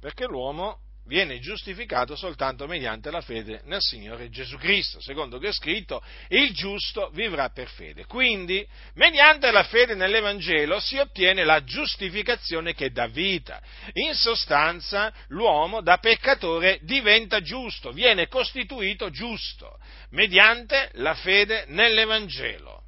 Perché 0.00 0.24
l'uomo 0.26 0.80
viene 1.10 1.40
giustificato 1.40 2.14
soltanto 2.14 2.68
mediante 2.68 3.10
la 3.10 3.20
fede 3.20 3.62
nel 3.64 3.80
Signore 3.80 4.30
Gesù 4.30 4.56
Cristo, 4.58 5.00
secondo 5.00 5.38
che 5.38 5.48
è 5.48 5.52
scritto, 5.52 6.00
il 6.28 6.52
giusto 6.52 7.10
vivrà 7.12 7.48
per 7.50 7.68
fede. 7.68 8.04
Quindi, 8.06 8.64
mediante 8.94 9.50
la 9.50 9.64
fede 9.64 9.96
nell'Evangelo 9.96 10.78
si 10.78 10.98
ottiene 10.98 11.42
la 11.42 11.64
giustificazione 11.64 12.74
che 12.74 12.92
dà 12.92 13.08
vita. 13.08 13.60
In 13.94 14.14
sostanza, 14.14 15.12
l'uomo 15.30 15.82
da 15.82 15.98
peccatore 15.98 16.78
diventa 16.82 17.40
giusto, 17.40 17.90
viene 17.90 18.28
costituito 18.28 19.10
giusto, 19.10 19.80
mediante 20.10 20.90
la 20.92 21.14
fede 21.14 21.64
nell'Evangelo. 21.66 22.84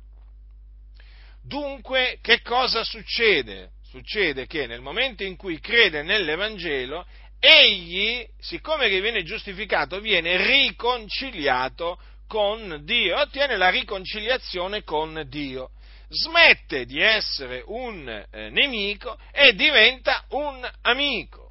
Dunque, 1.45 2.19
che 2.23 2.41
cosa 2.41 2.85
succede? 2.85 3.71
Succede 3.93 4.47
che 4.47 4.67
nel 4.67 4.81
momento 4.81 5.23
in 5.23 5.37
cui 5.37 5.61
crede 5.61 6.03
nell'Evangelo, 6.03 7.05
egli, 7.45 8.25
siccome 8.39 8.89
che 8.89 9.01
viene 9.01 9.25
giustificato, 9.25 9.99
viene 9.99 10.37
riconciliato 10.47 11.99
con 12.29 12.83
Dio, 12.85 13.19
ottiene 13.19 13.57
la 13.57 13.69
riconciliazione 13.69 14.85
con 14.85 15.27
Dio, 15.27 15.71
smette 16.09 16.87
di 16.87 17.01
essere 17.01 17.65
un 17.67 18.09
eh, 18.09 18.49
nemico 18.51 19.19
e 19.33 19.55
diventa 19.55 20.25
un 20.29 20.71
amico 20.83 21.51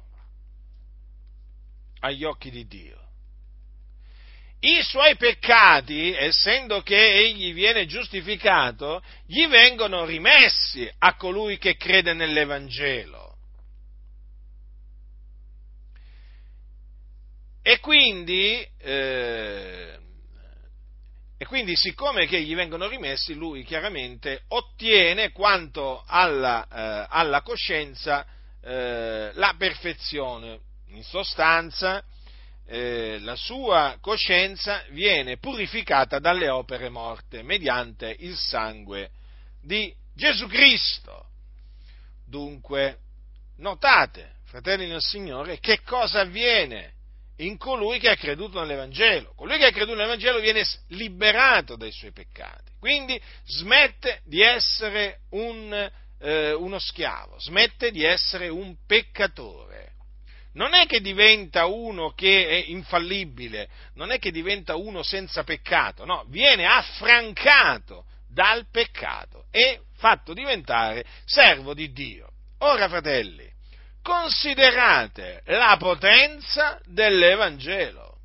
agli 2.00 2.24
occhi 2.24 2.50
di 2.50 2.66
Dio. 2.66 2.98
I 4.60 4.80
suoi 4.82 5.14
peccati, 5.16 6.14
essendo 6.14 6.80
che 6.80 7.16
egli 7.18 7.52
viene 7.52 7.84
giustificato, 7.84 9.02
gli 9.26 9.46
vengono 9.46 10.06
rimessi 10.06 10.90
a 11.00 11.16
colui 11.16 11.58
che 11.58 11.76
crede 11.76 12.14
nell'Evangelo 12.14 13.31
E 17.62 17.78
quindi, 17.78 18.66
eh, 18.78 19.96
e 21.38 21.46
quindi, 21.46 21.76
siccome 21.76 22.26
che 22.26 22.42
gli 22.42 22.56
vengono 22.56 22.88
rimessi, 22.88 23.34
lui 23.34 23.62
chiaramente 23.62 24.42
ottiene 24.48 25.30
quanto 25.30 26.02
alla, 26.06 26.66
eh, 26.66 27.06
alla 27.08 27.42
coscienza 27.42 28.26
eh, 28.62 29.30
la 29.34 29.54
perfezione. 29.56 30.60
In 30.88 31.04
sostanza, 31.04 32.04
eh, 32.66 33.18
la 33.20 33.36
sua 33.36 33.96
coscienza 34.00 34.84
viene 34.90 35.38
purificata 35.38 36.18
dalle 36.18 36.48
opere 36.48 36.88
morte 36.88 37.42
mediante 37.42 38.14
il 38.18 38.36
sangue 38.36 39.10
di 39.60 39.94
Gesù 40.14 40.46
Cristo. 40.48 41.26
Dunque, 42.26 42.98
notate, 43.58 44.36
fratelli 44.46 44.88
del 44.88 45.00
Signore, 45.00 45.58
che 45.60 45.80
cosa 45.82 46.20
avviene 46.20 46.94
in 47.36 47.56
colui 47.56 47.98
che 47.98 48.10
ha 48.10 48.16
creduto 48.16 48.60
nell'Evangelo. 48.60 49.32
Colui 49.34 49.58
che 49.58 49.66
ha 49.66 49.70
creduto 49.70 49.96
nell'Evangelo 49.96 50.40
viene 50.40 50.64
liberato 50.88 51.76
dai 51.76 51.92
suoi 51.92 52.12
peccati, 52.12 52.72
quindi 52.78 53.20
smette 53.46 54.20
di 54.24 54.40
essere 54.40 55.20
un, 55.30 55.90
eh, 56.20 56.52
uno 56.52 56.78
schiavo, 56.78 57.38
smette 57.38 57.90
di 57.90 58.04
essere 58.04 58.48
un 58.48 58.76
peccatore. 58.86 59.90
Non 60.54 60.74
è 60.74 60.84
che 60.84 61.00
diventa 61.00 61.64
uno 61.64 62.12
che 62.12 62.46
è 62.46 62.64
infallibile, 62.68 63.70
non 63.94 64.10
è 64.10 64.18
che 64.18 64.30
diventa 64.30 64.76
uno 64.76 65.02
senza 65.02 65.44
peccato, 65.44 66.04
no, 66.04 66.26
viene 66.28 66.66
affrancato 66.66 68.04
dal 68.28 68.66
peccato 68.70 69.46
e 69.50 69.80
fatto 69.96 70.34
diventare 70.34 71.04
servo 71.24 71.72
di 71.72 71.90
Dio. 71.92 72.28
Ora, 72.58 72.88
fratelli, 72.88 73.51
considerate 74.02 75.42
la 75.46 75.76
potenza 75.78 76.80
dell'Evangelo. 76.84 78.18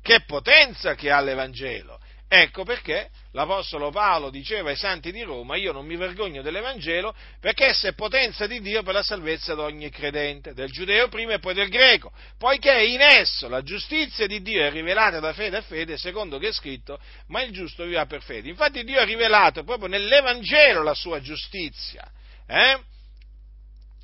Che 0.00 0.22
potenza 0.24 0.94
che 0.94 1.10
ha 1.10 1.20
l'Evangelo! 1.20 1.98
Ecco 2.30 2.62
perché 2.62 3.08
l'Apostolo 3.32 3.90
Paolo 3.90 4.28
diceva 4.28 4.68
ai 4.68 4.76
santi 4.76 5.10
di 5.12 5.22
Roma, 5.22 5.56
io 5.56 5.72
non 5.72 5.86
mi 5.86 5.96
vergogno 5.96 6.42
dell'Evangelo 6.42 7.14
perché 7.40 7.68
essa 7.68 7.88
è 7.88 7.94
potenza 7.94 8.46
di 8.46 8.60
Dio 8.60 8.82
per 8.82 8.92
la 8.92 9.02
salvezza 9.02 9.54
di 9.54 9.60
ogni 9.62 9.88
credente, 9.88 10.52
del 10.52 10.70
giudeo 10.70 11.08
prima 11.08 11.32
e 11.32 11.38
poi 11.38 11.54
del 11.54 11.70
greco, 11.70 12.12
poiché 12.36 12.84
in 12.84 13.00
esso 13.00 13.48
la 13.48 13.62
giustizia 13.62 14.26
di 14.26 14.42
Dio 14.42 14.62
è 14.62 14.70
rivelata 14.70 15.20
da 15.20 15.32
fede 15.32 15.56
a 15.56 15.62
fede, 15.62 15.96
secondo 15.96 16.36
che 16.38 16.48
è 16.48 16.52
scritto, 16.52 17.00
ma 17.28 17.40
il 17.40 17.50
giusto 17.50 17.84
vivrà 17.84 18.04
per 18.04 18.20
fede. 18.22 18.50
Infatti 18.50 18.84
Dio 18.84 19.00
ha 19.00 19.04
rivelato 19.04 19.64
proprio 19.64 19.88
nell'Evangelo 19.88 20.82
la 20.82 20.94
sua 20.94 21.22
giustizia. 21.22 22.06
Eh? 22.46 22.78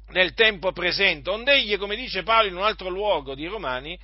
Nel 0.09 0.35
tempo 0.35 0.73
presente, 0.73 1.31
onde 1.31 1.55
egli, 1.55 1.77
come 1.77 1.97
dice 1.97 2.23
Paolo 2.23 2.49
in 2.49 2.57
un 2.57 2.63
altro 2.63 2.89
luogo 2.89 3.35
di 3.35 3.47
Romani, 3.47 3.99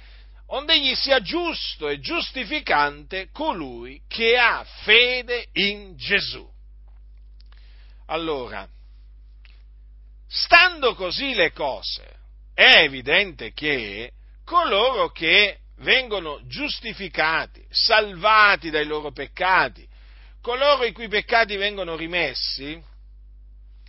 onde 0.46 0.74
egli 0.74 0.94
sia 0.94 1.20
giusto 1.20 1.88
e 1.88 2.00
giustificante 2.00 3.28
colui 3.32 4.02
che 4.08 4.36
ha 4.36 4.64
fede 4.82 5.48
in 5.52 5.96
Gesù. 5.96 6.48
Allora, 8.06 8.68
stando 10.26 10.94
così 10.94 11.34
le 11.34 11.52
cose, 11.52 12.18
è 12.54 12.82
evidente 12.82 13.52
che 13.52 14.12
coloro 14.44 15.10
che 15.10 15.58
vengono 15.78 16.40
giustificati, 16.46 17.64
salvati 17.70 18.70
dai 18.70 18.86
loro 18.86 19.12
peccati, 19.12 19.86
coloro 20.42 20.84
i 20.84 20.92
cui 20.92 21.08
peccati 21.08 21.56
vengono 21.56 21.94
rimessi, 21.94 22.82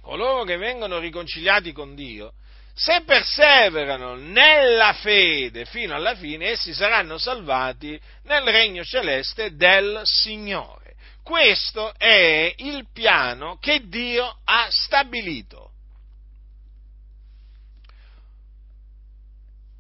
coloro 0.02 0.44
che 0.44 0.58
vengono 0.58 1.00
riconciliati 1.00 1.72
con 1.72 1.96
Dio, 1.96 2.34
se 2.74 3.02
perseverano 3.02 4.16
nella 4.16 4.94
fede 4.94 5.66
fino 5.66 5.94
alla 5.94 6.16
fine, 6.16 6.50
essi 6.50 6.74
saranno 6.74 7.18
salvati 7.18 8.00
nel 8.24 8.44
regno 8.44 8.84
celeste 8.84 9.56
del 9.56 10.02
Signore. 10.04 10.96
Questo 11.24 11.94
è 11.98 12.54
il 12.58 12.88
piano 12.92 13.58
che 13.60 13.88
Dio 13.88 14.40
ha 14.44 14.68
stabilito. 14.70 15.70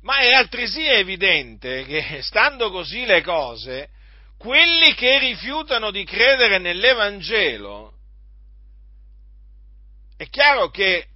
Ma 0.01 0.17
è 0.17 0.33
altresì 0.33 0.85
evidente 0.85 1.85
che, 1.85 2.21
stando 2.21 2.71
così 2.71 3.05
le 3.05 3.21
cose, 3.21 3.89
quelli 4.37 4.93
che 4.95 5.19
rifiutano 5.19 5.91
di 5.91 6.03
credere 6.03 6.57
nell'Evangelo, 6.57 7.90
è 10.21 10.29
chiaro 10.29 10.69
che 10.69 11.07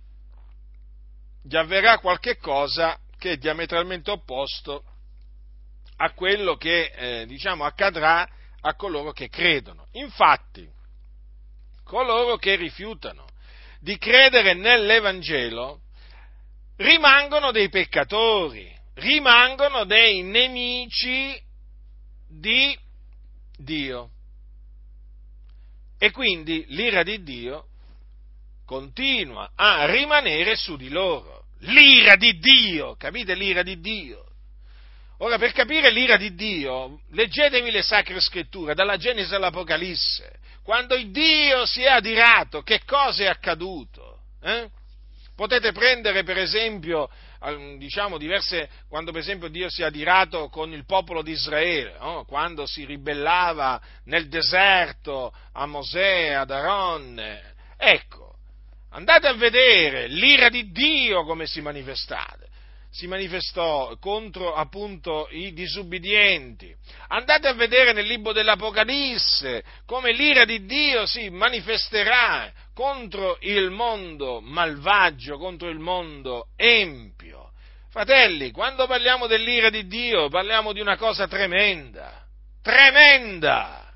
gli 1.43 1.55
avverrà 1.55 1.99
qualche 1.99 2.37
cosa 2.37 2.99
che 3.19 3.33
è 3.33 3.37
diametralmente 3.37 4.09
opposto 4.09 4.83
a 5.97 6.11
quello 6.13 6.55
che 6.55 6.85
eh, 6.85 7.25
diciamo 7.27 7.65
accadrà 7.65 8.27
a 8.61 8.73
coloro 8.73 9.11
che 9.11 9.29
credono. 9.29 9.85
Infatti, 9.91 10.67
coloro 11.83 12.37
che 12.37 12.55
rifiutano 12.55 13.27
di 13.79 13.95
credere 13.99 14.55
nell'Evangelo 14.55 15.81
rimangono 16.77 17.51
dei 17.51 17.69
peccatori, 17.69 18.75
rimangono 18.95 19.83
dei 19.85 20.23
nemici 20.23 21.39
di 22.27 22.75
Dio. 23.55 24.09
E 25.99 26.09
quindi 26.09 26.65
l'ira 26.69 27.03
di 27.03 27.21
Dio 27.21 27.67
continua 28.65 29.51
a 29.55 29.85
rimanere 29.85 30.55
su 30.55 30.75
di 30.75 30.89
loro. 30.89 31.45
L'ira 31.59 32.15
di 32.15 32.37
Dio, 32.37 32.95
capite 32.95 33.33
l'ira 33.33 33.63
di 33.63 33.79
Dio? 33.79 34.23
Ora, 35.19 35.37
per 35.37 35.53
capire 35.53 35.89
l'ira 35.91 36.17
di 36.17 36.35
Dio, 36.35 36.99
leggetevi 37.11 37.71
le 37.71 37.81
sacre 37.81 38.19
scritture, 38.19 38.75
dalla 38.75 38.97
Genesi 38.97 39.33
all'Apocalisse. 39.33 40.39
Quando 40.61 40.95
il 40.95 41.11
Dio 41.11 41.65
si 41.65 41.81
è 41.83 41.87
adirato, 41.87 42.61
che 42.63 42.81
cosa 42.85 43.23
è 43.23 43.27
accaduto? 43.27 44.19
Eh? 44.41 44.67
Potete 45.35 45.71
prendere, 45.71 46.23
per 46.23 46.37
esempio, 46.37 47.09
diciamo 47.77 48.17
diverse, 48.17 48.69
quando 48.89 49.11
per 49.11 49.21
esempio 49.21 49.47
Dio 49.47 49.69
si 49.69 49.83
è 49.83 49.85
adirato 49.85 50.49
con 50.49 50.73
il 50.73 50.85
popolo 50.85 51.21
di 51.21 51.31
Israele, 51.31 51.95
no? 51.99 52.25
quando 52.25 52.65
si 52.65 52.83
ribellava 52.85 53.79
nel 54.05 54.27
deserto 54.27 55.33
a 55.53 55.65
Mosè, 55.65 56.31
ad 56.31 56.51
Aaron. 56.51 57.21
Ecco, 57.77 58.24
andate 58.95 59.27
a 59.27 59.33
vedere 59.33 60.07
l'ira 60.07 60.49
di 60.49 60.71
Dio 60.71 61.23
come 61.23 61.45
si 61.45 61.61
manifestava 61.61 62.45
si 62.95 63.07
manifestò 63.07 63.97
contro 63.99 64.53
appunto 64.53 65.27
i 65.29 65.51
disubbidienti. 65.51 66.73
Andate 67.09 67.49
a 67.49 67.53
vedere 67.53 67.91
nel 67.91 68.05
libro 68.05 68.31
dell'Apocalisse 68.31 69.65
come 69.85 70.13
l'ira 70.13 70.45
di 70.45 70.65
Dio 70.65 71.05
si 71.05 71.29
manifesterà 71.29 72.49
contro 72.73 73.37
il 73.41 73.69
mondo 73.69 74.39
malvagio, 74.39 75.37
contro 75.37 75.67
il 75.67 75.77
mondo 75.77 76.47
empio. 76.55 77.51
Fratelli, 77.89 78.51
quando 78.51 78.87
parliamo 78.87 79.27
dell'ira 79.27 79.69
di 79.69 79.87
Dio 79.87 80.29
parliamo 80.29 80.71
di 80.71 80.79
una 80.79 80.95
cosa 80.95 81.27
tremenda, 81.27 82.25
tremenda. 82.61 83.93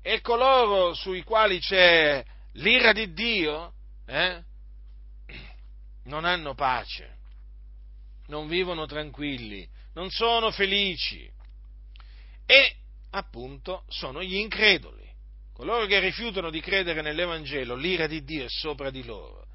E 0.00 0.20
coloro 0.20 0.94
sui 0.94 1.24
quali 1.24 1.58
c'è 1.58 2.24
l'ira 2.52 2.92
di 2.92 3.12
Dio 3.12 3.72
eh, 4.10 4.42
non 6.04 6.24
hanno 6.24 6.54
pace. 6.54 7.18
Non 8.26 8.48
vivono 8.48 8.86
tranquilli, 8.86 9.68
non 9.94 10.10
sono 10.10 10.50
felici. 10.50 11.30
E 12.44 12.76
appunto 13.10 13.84
sono 13.88 14.22
gli 14.22 14.36
increduli, 14.36 15.08
coloro 15.52 15.86
che 15.86 16.00
rifiutano 16.00 16.50
di 16.50 16.60
credere 16.60 17.02
nell'Evangelo, 17.02 17.76
l'ira 17.76 18.06
di 18.06 18.24
Dio 18.24 18.44
è 18.44 18.48
sopra 18.48 18.90
di 18.90 19.04
loro. 19.04 19.46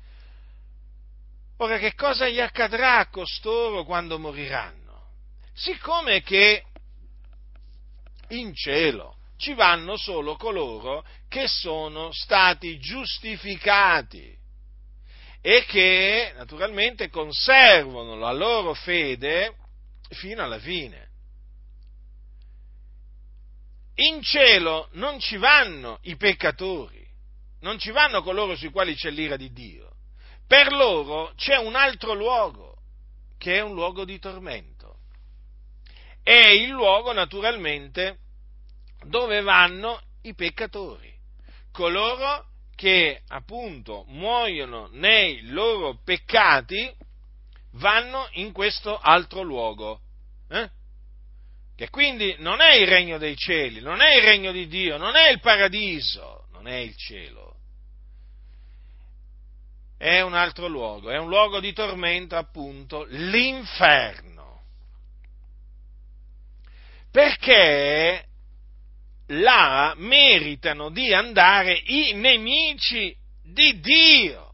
Ora 1.58 1.78
che 1.78 1.94
cosa 1.94 2.28
gli 2.28 2.40
accadrà 2.40 3.00
a 3.00 3.10
costoro 3.10 3.84
quando 3.86 4.20
moriranno? 4.20 4.84
Siccome 5.54 6.22
che 6.22 6.66
in 8.30 8.54
cielo 8.54 9.18
ci 9.38 9.54
vanno 9.54 9.96
solo 9.96 10.36
coloro 10.36 11.06
che 11.30 11.48
sono 11.48 12.12
stati 12.12 12.78
giustificati 12.78 14.44
e 15.48 15.64
che 15.66 16.34
naturalmente 16.36 17.12
conservano 17.12 18.16
la 18.16 18.32
loro 18.32 18.74
fede 18.74 19.54
fino 20.10 20.42
alla 20.42 20.58
fine. 20.58 21.10
In 23.98 24.24
cielo 24.24 24.90
non 24.94 25.20
ci 25.20 25.38
vanno 25.38 26.00
i 26.02 26.16
peccatori, 26.16 27.08
non 27.60 27.78
ci 27.78 27.92
vanno 27.92 28.24
coloro 28.24 28.56
sui 28.56 28.72
quali 28.72 28.96
c'è 28.96 29.12
l'ira 29.12 29.36
di 29.36 29.54
Dio. 29.54 29.92
Per 30.48 30.72
loro 30.72 31.34
c'è 31.36 31.58
un 31.58 31.76
altro 31.76 32.16
luogo, 32.16 32.78
che 33.38 33.58
è 33.58 33.62
un 33.62 33.76
luogo 33.76 34.04
di 34.04 34.18
tormento. 34.18 34.98
È 36.24 36.48
il 36.48 36.70
luogo, 36.70 37.14
naturalmente, 37.14 38.18
dove 39.04 39.42
vanno 39.42 40.02
i 40.24 40.34
peccatori, 40.34 41.14
coloro 41.72 42.48
che 42.76 43.22
appunto 43.30 44.04
muoiono 44.08 44.90
nei 44.92 45.42
loro 45.48 46.00
peccati 46.04 46.94
vanno 47.74 48.28
in 48.34 48.52
questo 48.52 48.98
altro 48.98 49.42
luogo. 49.42 50.02
Eh? 50.50 50.70
Che 51.76 51.90
quindi 51.90 52.36
non 52.40 52.62
è 52.62 52.76
il 52.76 52.88
regno 52.88 53.18
dei 53.18 53.36
cieli, 53.36 53.82
non 53.82 54.02
è 54.02 54.16
il 54.16 54.24
regno 54.24 54.52
di 54.52 54.68
Dio, 54.68 54.98
non 54.98 55.16
è 55.16 55.30
il 55.30 55.40
paradiso, 55.40 56.48
non 56.52 56.68
è 56.68 56.76
il 56.76 56.96
cielo. 56.96 57.54
È 59.98 60.22
un 60.22 60.34
altro 60.34 60.68
luogo, 60.68 61.10
è 61.10 61.18
un 61.18 61.28
luogo 61.28 61.60
di 61.60 61.74
tormento 61.74 62.36
appunto, 62.36 63.06
l'inferno. 63.10 64.64
Perché 67.12 68.26
là 69.28 69.94
meritano 69.98 70.90
di 70.90 71.14
andare 71.14 71.82
i 71.86 72.14
nemici 72.14 73.16
di 73.42 73.80
Dio. 73.80 74.52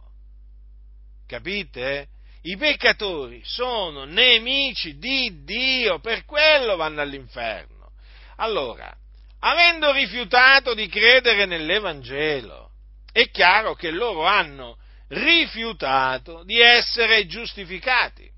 Capite? 1.28 2.08
I 2.44 2.58
peccatori 2.58 3.42
sono 3.46 4.04
nemici 4.06 4.98
di 4.98 5.44
Dio, 5.44 6.00
per 6.00 6.26
quello 6.26 6.76
vanno 6.76 7.02
all'inferno. 7.02 7.92
Allora, 8.38 8.92
avendo 9.40 9.92
rifiutato 9.92 10.74
di 10.74 10.88
credere 10.88 11.46
nell'Evangelo, 11.46 12.72
è 13.12 13.30
chiaro 13.30 13.76
che 13.76 13.92
loro 13.92 14.26
hanno 14.26 14.78
rifiutato 15.10 16.44
di 16.44 16.60
essere 16.60 17.28
giustificati. 17.28 18.30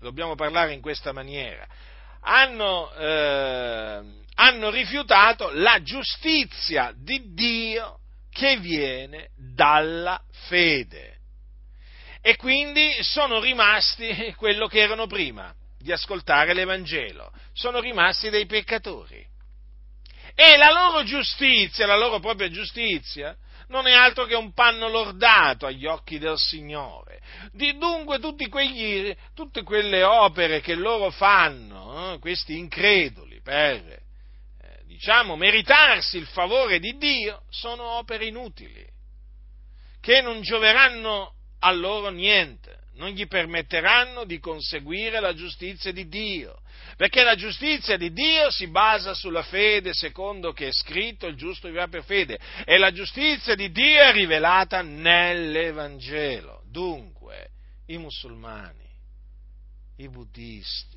Dobbiamo 0.00 0.34
parlare 0.34 0.72
in 0.72 0.80
questa 0.80 1.12
maniera. 1.12 1.66
Hanno 2.22 2.92
eh, 2.94 4.02
hanno 4.36 4.70
rifiutato 4.70 5.50
la 5.52 5.82
giustizia 5.82 6.92
di 6.96 7.32
Dio 7.34 8.00
che 8.30 8.58
viene 8.58 9.30
dalla 9.36 10.20
fede. 10.48 11.14
E 12.20 12.36
quindi 12.36 12.92
sono 13.02 13.40
rimasti 13.40 14.34
quello 14.36 14.66
che 14.66 14.80
erano 14.80 15.06
prima 15.06 15.54
di 15.78 15.92
ascoltare 15.92 16.52
l'Evangelo, 16.52 17.30
sono 17.52 17.80
rimasti 17.80 18.28
dei 18.28 18.46
peccatori. 18.46 19.24
E 20.34 20.56
la 20.56 20.70
loro 20.70 21.02
giustizia, 21.04 21.86
la 21.86 21.96
loro 21.96 22.18
propria 22.18 22.50
giustizia, 22.50 23.34
non 23.68 23.86
è 23.86 23.92
altro 23.92 24.26
che 24.26 24.34
un 24.34 24.52
panno 24.52 24.88
lordato 24.88 25.66
agli 25.66 25.86
occhi 25.86 26.18
del 26.18 26.36
Signore. 26.36 27.20
Di, 27.52 27.78
dunque 27.78 28.18
quegli, 28.48 29.16
tutte 29.34 29.62
quelle 29.62 30.02
opere 30.02 30.60
che 30.60 30.74
loro 30.74 31.10
fanno, 31.10 32.12
eh, 32.12 32.18
questi 32.18 32.58
increduli, 32.58 33.40
per 33.40 34.04
diciamo, 34.96 35.36
meritarsi 35.36 36.16
il 36.16 36.26
favore 36.26 36.78
di 36.78 36.96
Dio, 36.96 37.42
sono 37.50 37.82
opere 37.98 38.24
inutili, 38.24 38.84
che 40.00 40.22
non 40.22 40.40
gioveranno 40.40 41.34
a 41.60 41.70
loro 41.70 42.08
niente, 42.08 42.84
non 42.94 43.10
gli 43.10 43.26
permetteranno 43.26 44.24
di 44.24 44.38
conseguire 44.38 45.20
la 45.20 45.34
giustizia 45.34 45.92
di 45.92 46.08
Dio, 46.08 46.62
perché 46.96 47.22
la 47.22 47.34
giustizia 47.34 47.98
di 47.98 48.10
Dio 48.10 48.50
si 48.50 48.68
basa 48.68 49.12
sulla 49.12 49.42
fede, 49.42 49.92
secondo 49.92 50.52
che 50.52 50.68
è 50.68 50.72
scritto 50.72 51.26
il 51.26 51.36
giusto 51.36 51.66
vivrà 51.66 51.88
per 51.88 52.02
fede, 52.02 52.38
e 52.64 52.78
la 52.78 52.90
giustizia 52.90 53.54
di 53.54 53.70
Dio 53.70 54.00
è 54.00 54.12
rivelata 54.12 54.80
nell'Evangelo. 54.80 56.62
Dunque, 56.70 57.50
i 57.88 57.98
musulmani, 57.98 58.88
i 59.96 60.08
buddisti, 60.08 60.95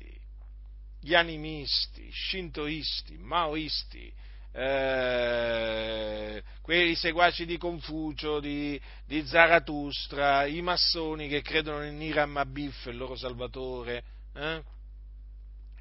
gli 1.00 1.14
animisti, 1.14 2.10
shintoisti, 2.12 3.16
maoisti, 3.18 4.12
eh, 4.52 6.42
quei 6.60 6.94
seguaci 6.94 7.46
di 7.46 7.56
Confucio, 7.56 8.40
di, 8.40 8.80
di, 9.06 9.24
Zarathustra, 9.24 10.44
i 10.44 10.60
massoni 10.60 11.28
che 11.28 11.40
credono 11.40 11.84
in 11.84 12.00
Iram 12.02 12.36
Abif, 12.36 12.86
il 12.86 12.96
loro 12.96 13.16
salvatore, 13.16 14.04
eh? 14.34 14.62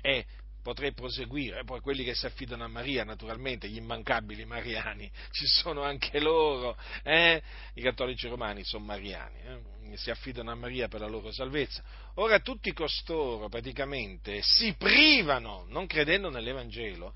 e 0.01 0.25
potrei 0.61 0.93
proseguire, 0.93 1.63
poi 1.63 1.79
quelli 1.81 2.03
che 2.03 2.13
si 2.13 2.25
affidano 2.25 2.63
a 2.63 2.67
Maria, 2.67 3.03
naturalmente, 3.03 3.67
gli 3.67 3.77
immancabili 3.77 4.45
mariani, 4.45 5.09
ci 5.31 5.45
sono 5.45 5.83
anche 5.83 6.19
loro, 6.19 6.77
eh? 7.03 7.41
i 7.75 7.81
cattolici 7.81 8.27
romani 8.27 8.63
sono 8.63 8.85
mariani, 8.85 9.39
eh? 9.41 9.97
si 9.97 10.11
affidano 10.11 10.51
a 10.51 10.55
Maria 10.55 10.87
per 10.87 10.99
la 11.01 11.07
loro 11.07 11.31
salvezza. 11.31 11.83
Ora 12.15 12.39
tutti 12.39 12.71
costoro 12.73 13.49
praticamente 13.49 14.41
si 14.41 14.73
privano, 14.77 15.65
non 15.69 15.87
credendo 15.87 16.29
nell'Evangelo, 16.29 17.13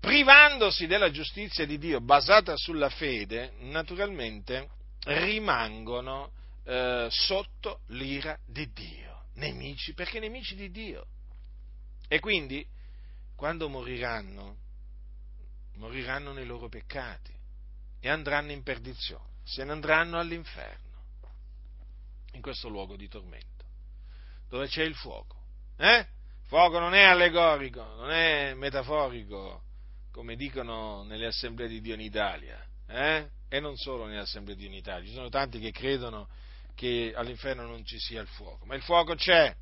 privandosi 0.00 0.86
della 0.86 1.10
giustizia 1.10 1.66
di 1.66 1.78
Dio 1.78 2.00
basata 2.00 2.56
sulla 2.56 2.88
fede, 2.88 3.52
naturalmente 3.60 4.68
rimangono 5.04 6.32
eh, 6.64 7.08
sotto 7.10 7.80
l'ira 7.88 8.38
di 8.46 8.70
Dio, 8.72 9.24
nemici, 9.34 9.94
perché 9.94 10.20
nemici 10.20 10.54
di 10.54 10.70
Dio. 10.70 11.06
E 12.08 12.20
quindi 12.20 12.66
quando 13.38 13.68
moriranno, 13.68 14.56
moriranno 15.74 16.32
nei 16.32 16.44
loro 16.44 16.68
peccati 16.68 17.32
e 18.00 18.08
andranno 18.08 18.50
in 18.50 18.64
perdizione, 18.64 19.34
se 19.44 19.62
ne 19.62 19.70
andranno 19.70 20.18
all'inferno, 20.18 21.04
in 22.32 22.42
questo 22.42 22.68
luogo 22.68 22.96
di 22.96 23.06
tormento, 23.06 23.64
dove 24.48 24.66
c'è 24.66 24.82
il 24.82 24.96
fuoco. 24.96 25.36
Eh? 25.76 26.04
Fuoco 26.46 26.80
non 26.80 26.94
è 26.94 27.04
allegorico, 27.04 27.80
non 27.94 28.10
è 28.10 28.54
metaforico, 28.54 29.62
come 30.10 30.34
dicono 30.34 31.04
nelle 31.04 31.26
assemblee 31.26 31.68
di 31.68 31.80
Dio 31.80 31.94
in 31.94 32.00
Italia, 32.00 32.60
eh? 32.88 33.30
e 33.48 33.60
non 33.60 33.76
solo 33.76 34.06
nelle 34.06 34.22
assemblee 34.22 34.56
di 34.56 34.62
Dio 34.62 34.70
in 34.72 34.78
Italia, 34.78 35.06
ci 35.06 35.14
sono 35.14 35.28
tanti 35.28 35.60
che 35.60 35.70
credono 35.70 36.28
che 36.74 37.12
all'inferno 37.14 37.68
non 37.68 37.84
ci 37.84 38.00
sia 38.00 38.20
il 38.20 38.26
fuoco, 38.26 38.66
ma 38.66 38.74
il 38.74 38.82
fuoco 38.82 39.14
c'è, 39.14 39.54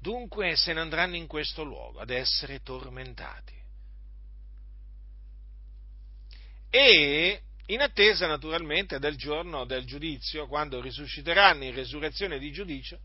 Dunque 0.00 0.56
se 0.56 0.72
ne 0.72 0.80
andranno 0.80 1.16
in 1.16 1.26
questo 1.26 1.62
luogo 1.62 2.00
ad 2.00 2.08
essere 2.08 2.62
tormentati. 2.62 3.54
E 6.70 7.42
in 7.66 7.80
attesa 7.80 8.26
naturalmente 8.26 8.98
del 8.98 9.16
giorno 9.16 9.64
del 9.66 9.84
giudizio, 9.84 10.46
quando 10.46 10.80
risusciteranno 10.80 11.64
in 11.64 11.74
resurrezione 11.74 12.38
di 12.38 12.50
giudicio, 12.50 12.98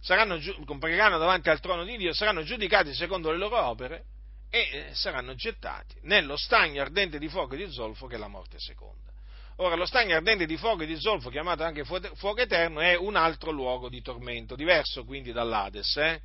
saranno, 0.00 0.40
compariranno 0.64 1.18
davanti 1.18 1.50
al 1.50 1.60
trono 1.60 1.84
di 1.84 1.98
Dio, 1.98 2.14
saranno 2.14 2.42
giudicati 2.42 2.94
secondo 2.94 3.30
le 3.30 3.36
loro 3.36 3.62
opere 3.62 4.04
e 4.48 4.58
eh, 4.60 4.94
saranno 4.94 5.34
gettati 5.34 5.96
nello 6.02 6.36
stagno 6.36 6.80
ardente 6.80 7.18
di 7.18 7.28
fuoco 7.28 7.54
e 7.54 7.58
di 7.58 7.70
zolfo 7.70 8.06
che 8.06 8.14
è 8.14 8.18
la 8.18 8.28
morte 8.28 8.58
seconda. 8.58 9.12
Ora, 9.56 9.74
lo 9.74 9.84
stagno 9.84 10.16
ardente 10.16 10.46
di 10.46 10.56
fuoco 10.56 10.84
e 10.84 10.86
di 10.86 10.98
zolfo, 10.98 11.28
chiamato 11.28 11.64
anche 11.64 11.84
fuoco 11.84 12.38
eterno, 12.38 12.80
è 12.80 12.96
un 12.96 13.14
altro 13.14 13.50
luogo 13.50 13.90
di 13.90 14.00
tormento, 14.00 14.56
diverso 14.56 15.04
quindi 15.04 15.32
dall'Ades. 15.32 15.96
Eh? 15.98 16.20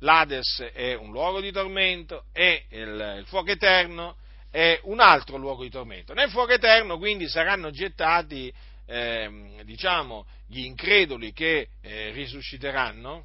L'Ades 0.00 0.70
è 0.72 0.94
un 0.94 1.10
luogo 1.10 1.40
di 1.40 1.50
tormento 1.50 2.24
e 2.32 2.66
il, 2.70 3.16
il 3.18 3.26
fuoco 3.26 3.50
eterno 3.50 4.16
è 4.50 4.80
un 4.84 5.00
altro 5.00 5.36
luogo 5.36 5.62
di 5.62 5.70
tormento. 5.70 6.14
Nel 6.14 6.30
fuoco 6.30 6.52
eterno 6.52 6.98
quindi 6.98 7.28
saranno 7.28 7.70
gettati 7.70 8.52
eh, 8.86 9.60
diciamo, 9.64 10.26
gli 10.46 10.64
increduli 10.64 11.32
che 11.32 11.68
eh, 11.80 12.10
risusciteranno, 12.12 13.24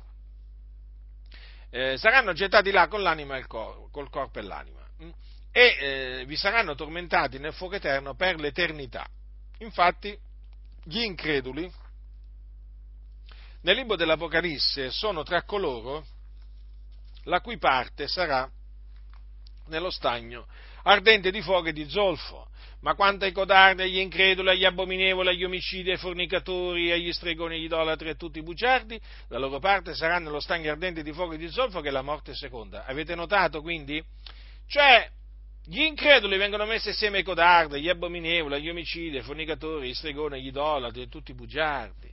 eh, 1.69 1.97
saranno 1.97 2.33
gettati 2.33 2.71
là 2.71 2.87
con 2.87 3.01
l'anima 3.01 3.35
e 3.35 3.39
il 3.39 3.47
corpo, 3.47 3.87
col 3.91 4.09
corpo 4.09 4.39
e 4.39 4.41
l'anima 4.41 4.85
mm? 5.01 5.09
e 5.51 5.77
eh, 5.79 6.25
vi 6.25 6.35
saranno 6.35 6.75
tormentati 6.75 7.39
nel 7.39 7.53
fuoco 7.53 7.75
eterno 7.75 8.15
per 8.15 8.39
l'eternità. 8.39 9.07
Infatti, 9.59 10.17
gli 10.83 11.01
increduli 11.01 11.71
nel 13.61 13.77
libro 13.77 13.95
dell'Apocalisse 13.95 14.91
sono 14.91 15.23
tra 15.23 15.43
coloro 15.43 16.05
la 17.23 17.41
cui 17.41 17.57
parte 17.57 18.07
sarà 18.07 18.49
nello 19.67 19.89
stagno 19.89 20.45
ardente 20.83 21.31
di 21.31 21.41
fuoco 21.41 21.67
e 21.67 21.73
di 21.73 21.89
zolfo. 21.89 22.47
Ma 22.81 22.95
quanto 22.95 23.23
ai 23.23 23.31
codardi, 23.31 23.83
agli 23.83 23.99
increduli, 23.99 24.49
agli 24.49 24.65
abominevoli, 24.65 25.29
agli 25.29 25.45
omicidi, 25.45 25.91
ai 25.91 25.97
fornicatori, 25.97 26.91
agli 26.91 27.13
stregoni, 27.13 27.55
agli 27.55 27.63
idolatri 27.63 28.09
e 28.09 28.11
a 28.11 28.15
tutti 28.15 28.39
i 28.39 28.43
bugiardi, 28.43 28.99
la 29.29 29.37
loro 29.37 29.59
parte 29.59 29.95
sarà 29.95 30.19
nello 30.19 30.41
stagno 30.41 30.69
ardente 30.69 31.01
di 31.01 31.13
fuoco 31.13 31.33
e 31.33 31.37
di 31.37 31.49
zolfo 31.49 31.79
che 31.79 31.87
è 31.87 31.91
la 31.91 32.01
morte 32.01 32.35
seconda. 32.35 32.83
Avete 32.85 33.15
notato 33.15 33.61
quindi? 33.61 34.03
Cioè, 34.67 35.09
gli 35.65 35.79
increduli 35.79 36.35
vengono 36.35 36.65
messi 36.65 36.89
assieme 36.89 37.19
ai 37.19 37.23
codardi, 37.23 37.75
agli 37.75 37.87
abominevoli, 37.87 38.55
agli 38.55 38.69
omicidi, 38.69 39.15
ai 39.15 39.23
fornicatori, 39.23 39.85
agli 39.85 39.93
stregoni, 39.93 40.35
agli 40.35 40.47
idolatri 40.47 41.01
e 41.01 41.05
a 41.05 41.07
tutti 41.07 41.31
i 41.31 41.35
bugiardi. 41.35 42.12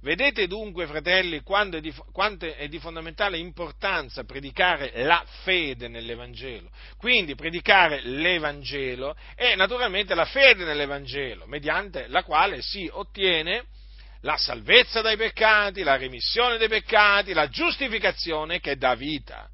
Vedete 0.00 0.46
dunque, 0.46 0.86
fratelli, 0.86 1.40
quanto 1.40 1.78
è, 1.78 1.80
di, 1.80 1.92
quanto 2.12 2.44
è 2.46 2.68
di 2.68 2.78
fondamentale 2.78 3.38
importanza 3.38 4.24
predicare 4.24 4.92
la 5.04 5.24
fede 5.42 5.88
nell'Evangelo. 5.88 6.70
Quindi 6.96 7.34
predicare 7.34 8.00
l'Evangelo 8.02 9.16
e 9.34 9.54
naturalmente 9.56 10.14
la 10.14 10.26
fede 10.26 10.64
nell'Evangelo, 10.64 11.46
mediante 11.46 12.06
la 12.08 12.22
quale 12.22 12.60
si 12.60 12.88
ottiene 12.92 13.64
la 14.20 14.36
salvezza 14.36 15.00
dai 15.00 15.16
peccati, 15.16 15.82
la 15.82 15.96
remissione 15.96 16.58
dei 16.58 16.68
peccati, 16.68 17.32
la 17.32 17.48
giustificazione 17.48 18.60
che 18.60 18.76
dà 18.76 18.94
vita. 18.94 19.48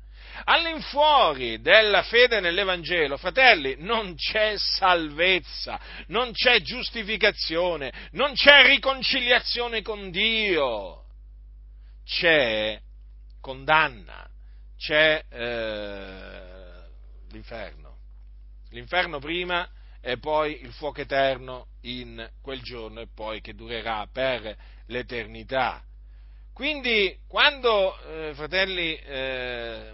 All'infuori 0.44 1.60
della 1.60 2.02
fede 2.02 2.40
nell'Evangelo, 2.40 3.16
fratelli, 3.16 3.76
non 3.78 4.14
c'è 4.14 4.54
salvezza, 4.56 5.78
non 6.08 6.32
c'è 6.32 6.60
giustificazione, 6.60 7.92
non 8.12 8.34
c'è 8.34 8.66
riconciliazione 8.66 9.82
con 9.82 10.10
Dio, 10.10 11.04
c'è 12.04 12.80
condanna, 13.40 14.28
c'è 14.76 15.24
eh, 15.28 16.40
l'inferno. 17.30 17.98
L'inferno 18.70 19.18
prima 19.18 19.68
e 20.00 20.18
poi 20.18 20.62
il 20.62 20.72
fuoco 20.72 21.02
eterno 21.02 21.66
in 21.82 22.28
quel 22.40 22.62
giorno 22.62 23.00
e 23.00 23.08
poi 23.14 23.40
che 23.40 23.54
durerà 23.54 24.06
per 24.10 24.56
l'eternità. 24.86 25.82
Quindi 26.52 27.18
quando, 27.28 27.98
eh, 28.02 28.34
fratelli, 28.34 28.94
eh, 28.96 29.92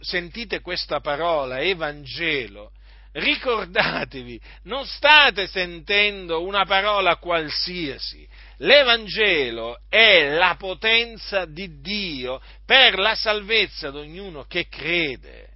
sentite 0.00 0.60
questa 0.60 1.00
parola, 1.00 1.60
Evangelo, 1.60 2.72
ricordatevi, 3.12 4.40
non 4.64 4.86
state 4.86 5.46
sentendo 5.46 6.42
una 6.42 6.64
parola 6.64 7.16
qualsiasi. 7.16 8.26
L'Evangelo 8.58 9.80
è 9.88 10.30
la 10.30 10.56
potenza 10.58 11.44
di 11.44 11.80
Dio 11.80 12.40
per 12.64 12.98
la 12.98 13.14
salvezza 13.14 13.90
di 13.90 13.98
ognuno 13.98 14.44
che 14.44 14.68
crede. 14.68 15.46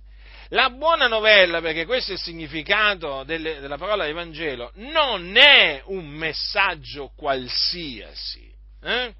La 0.49 0.69
buona 0.69 1.07
novella, 1.07 1.61
perché 1.61 1.87
questo 1.87 2.13
è 2.13 2.15
il 2.15 2.21
significato 2.21 3.25
della 3.25 3.79
parola 3.79 4.07
Evangelo, 4.07 4.71
non 4.75 5.35
è 5.37 5.83
un 5.87 6.07
messaggio 6.07 7.11
qualsiasi. 7.17 8.53
Eh? 8.83 9.15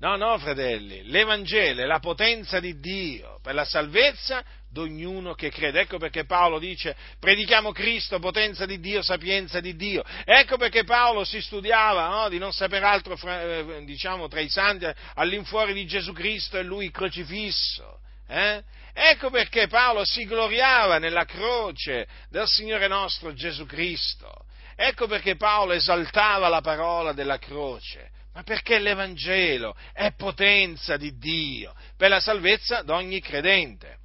No, 0.00 0.16
no, 0.16 0.36
fratelli, 0.38 1.02
l'Evangelo 1.04 1.80
è 1.80 1.84
la 1.86 2.00
potenza 2.00 2.58
di 2.60 2.78
Dio 2.78 3.38
per 3.40 3.54
la 3.54 3.64
salvezza 3.64 4.44
di 4.68 4.80
ognuno 4.80 5.34
che 5.34 5.50
crede. 5.50 5.80
Ecco 5.80 5.98
perché 5.98 6.24
Paolo 6.24 6.58
dice 6.58 6.96
predichiamo 7.20 7.70
Cristo, 7.70 8.18
potenza 8.18 8.66
di 8.66 8.80
Dio, 8.80 9.02
sapienza 9.02 9.60
di 9.60 9.76
Dio. 9.76 10.02
Ecco 10.24 10.56
perché 10.56 10.82
Paolo 10.82 11.24
si 11.24 11.40
studiava 11.40 12.08
no, 12.08 12.28
di 12.28 12.38
non 12.38 12.52
sapere 12.52 12.84
altro 12.84 13.16
fra, 13.16 13.40
eh, 13.40 13.84
diciamo, 13.84 14.26
tra 14.26 14.40
i 14.40 14.48
santi 14.48 14.86
all'infuori 15.14 15.72
di 15.72 15.86
Gesù 15.86 16.12
Cristo 16.12 16.58
e 16.58 16.64
lui 16.64 16.90
crocifisso. 16.90 18.00
Eh? 18.26 18.62
Ecco 18.92 19.30
perché 19.30 19.68
Paolo 19.68 20.04
si 20.04 20.24
gloriava 20.24 20.98
nella 20.98 21.24
croce 21.24 22.06
del 22.30 22.48
Signore 22.48 22.88
nostro 22.88 23.32
Gesù 23.32 23.64
Cristo. 23.64 24.44
Ecco 24.76 25.06
perché 25.06 25.36
Paolo 25.36 25.72
esaltava 25.72 26.48
la 26.48 26.60
parola 26.60 27.12
della 27.12 27.38
croce 27.38 28.10
ma 28.34 28.42
perché 28.42 28.78
l'Evangelo 28.78 29.76
è 29.92 30.12
potenza 30.12 30.96
di 30.96 31.16
Dio 31.16 31.72
per 31.96 32.10
la 32.10 32.20
salvezza 32.20 32.82
di 32.82 32.90
ogni 32.90 33.20
credente. 33.20 33.98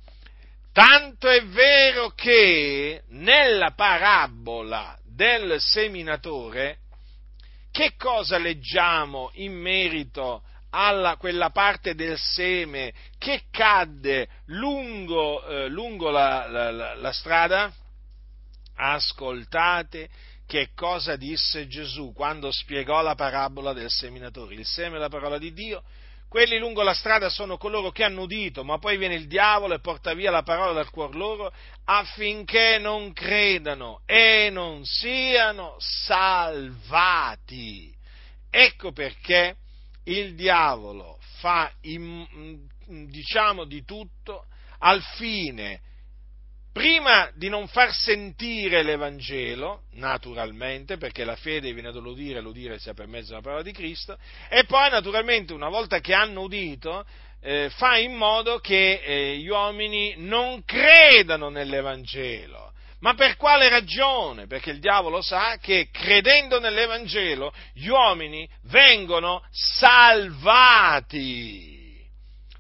Tanto 0.71 1.27
è 1.27 1.43
vero 1.45 2.11
che 2.11 3.01
nella 3.09 3.71
parabola 3.71 4.97
del 5.03 5.59
seminatore, 5.59 6.77
che 7.71 7.95
cosa 7.97 8.38
leggiamo 8.38 9.32
in 9.34 9.53
merito 9.53 10.43
a 10.71 11.17
quella 11.17 11.49
parte 11.49 11.95
del 11.95 12.17
seme 12.17 12.93
che 13.17 13.45
cadde 13.49 14.27
lungo, 14.45 15.43
eh, 15.47 15.67
lungo 15.67 16.11
la, 16.11 16.47
la, 16.47 16.71
la, 16.71 16.93
la 16.93 17.11
strada? 17.11 17.73
Ascoltate 18.75 20.07
che 20.50 20.70
cosa 20.74 21.16
disse 21.16 21.68
Gesù 21.68 22.12
quando 22.12 22.52
spiegò 22.52 23.04
la 23.04 23.14
parabola 23.14 23.72
del 23.72 23.91
seminatore. 23.91 24.56
Il 24.56 24.66
seme 24.66 24.95
è 24.95 25.00
la 25.00 25.08
parola 25.08 25.38
di 25.38 25.54
Dio, 25.54 25.84
quelli 26.28 26.58
lungo 26.58 26.82
la 26.82 26.95
strada 26.95 27.30
sono 27.30 27.58
coloro 27.58 27.91
che 27.91 28.04
hanno 28.04 28.24
udito, 28.24 28.64
ma 28.64 28.80
poi 28.80 28.97
viene 28.97 29.14
il 29.14 29.28
diavolo 29.28 29.76
e 29.76 29.80
porta 29.80 30.16
via 30.16 30.32
la 30.32 30.41
parola 30.41 30.72
dal 30.74 30.89
cuor 30.89 31.14
loro 31.16 31.54
affinché 31.86 32.80
non 32.80 33.14
credano 33.14 34.02
e 34.08 34.50
non 34.52 34.84
siano 34.86 35.76
salvati. 35.78 36.36
Ecco 38.50 38.91
perché 38.91 39.56
il 40.06 40.34
diavolo 40.34 41.20
fa 41.41 41.72
diciamo 41.82 43.66
di 43.66 43.84
tutto 43.86 44.47
al 44.80 45.04
fine 45.16 45.82
prima 46.72 47.30
di 47.36 47.49
non 47.49 47.67
far 47.67 47.93
sentire 47.93 48.84
l'Evangelo, 48.84 49.84
naturalmente, 49.93 50.97
perché 50.97 51.24
la 51.24 51.36
fede 51.36 51.74
viene 51.74 51.91
dall'udire, 51.91 52.41
l'udire 52.41 52.80
sia 52.80 52.93
per 52.93 53.07
mezzo 53.07 53.30
della 53.30 53.41
parola 53.41 53.63
di 53.63 53.72
Cristo, 53.72 54.17
e 54.49 54.63
poi 54.65 54.89
naturalmente 54.89 55.53
una 55.53 55.70
volta 55.70 55.99
che 55.99 56.13
hanno 56.13 56.41
udito, 56.41 57.05
eh, 57.41 57.70
fa 57.72 57.97
in 57.97 58.13
modo 58.15 58.59
che 58.59 59.01
eh, 59.03 59.38
gli 59.38 59.47
uomini 59.47 60.13
non 60.17 60.63
credano 60.65 61.49
nell'Evangelo. 61.49 62.74
Ma 62.99 63.13
per 63.13 63.38
quale 63.38 63.70
ragione? 63.70 64.45
Perché 64.45 64.72
il 64.72 64.80
diavolo 64.80 65.22
sa 65.22 65.57
che 65.61 65.88
credendo 65.89 66.59
nell'Evangelo 66.59 67.53
gli 67.74 67.88
uomini 67.88 68.45
vengono 68.63 69.41
salvati. 69.51 70.20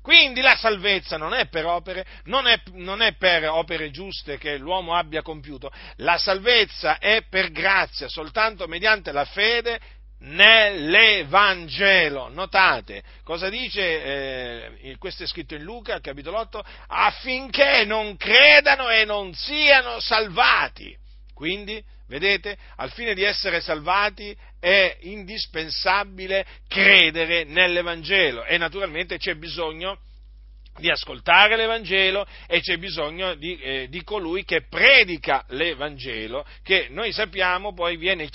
Quindi 0.09 0.41
la 0.41 0.55
salvezza 0.55 1.17
non 1.17 1.35
è 1.35 1.49
per 1.49 1.67
opere, 1.67 2.03
non 2.23 2.47
è, 2.47 2.59
non 2.71 3.03
è, 3.03 3.13
per 3.13 3.47
opere 3.47 3.91
giuste 3.91 4.39
che 4.39 4.57
l'uomo 4.57 4.95
abbia 4.95 5.21
compiuto, 5.21 5.71
la 5.97 6.17
salvezza 6.17 6.97
è 6.97 7.25
per 7.29 7.51
grazia, 7.51 8.07
soltanto 8.07 8.65
mediante 8.65 9.11
la 9.11 9.25
fede 9.25 9.79
nell'Evangelo. 10.21 12.27
Notate 12.29 13.03
cosa 13.23 13.49
dice, 13.49 14.79
eh, 14.81 14.95
questo 14.97 15.21
è 15.21 15.27
scritto 15.27 15.53
in 15.53 15.61
Luca, 15.61 15.99
capitolo 15.99 16.39
8, 16.39 16.65
affinché 16.87 17.85
non 17.85 18.17
credano 18.17 18.89
e 18.89 19.05
non 19.05 19.31
siano 19.35 19.99
salvati. 19.99 20.91
Quindi, 21.35 21.85
vedete, 22.09 22.57
al 22.77 22.91
fine 22.91 23.13
di 23.13 23.23
essere 23.23 23.61
salvati 23.61 24.35
è 24.59 24.97
indispensabile 25.01 26.45
credere 26.67 27.45
nell'Evangelo 27.45 28.43
e 28.43 28.57
naturalmente 28.57 29.17
c'è 29.17 29.35
bisogno 29.35 29.99
di 30.77 30.89
ascoltare 30.89 31.55
l'Evangelo 31.55 32.25
e 32.47 32.61
c'è 32.61 32.77
bisogno 32.77 33.35
di, 33.35 33.57
eh, 33.59 33.87
di, 33.89 34.03
colui 34.03 34.43
che 34.43 34.63
predica 34.67 35.45
l'Evangelo, 35.49 36.45
che 36.63 36.87
noi 36.89 37.11
sappiamo 37.11 37.73
poi 37.73 37.97
viene, 37.97 38.29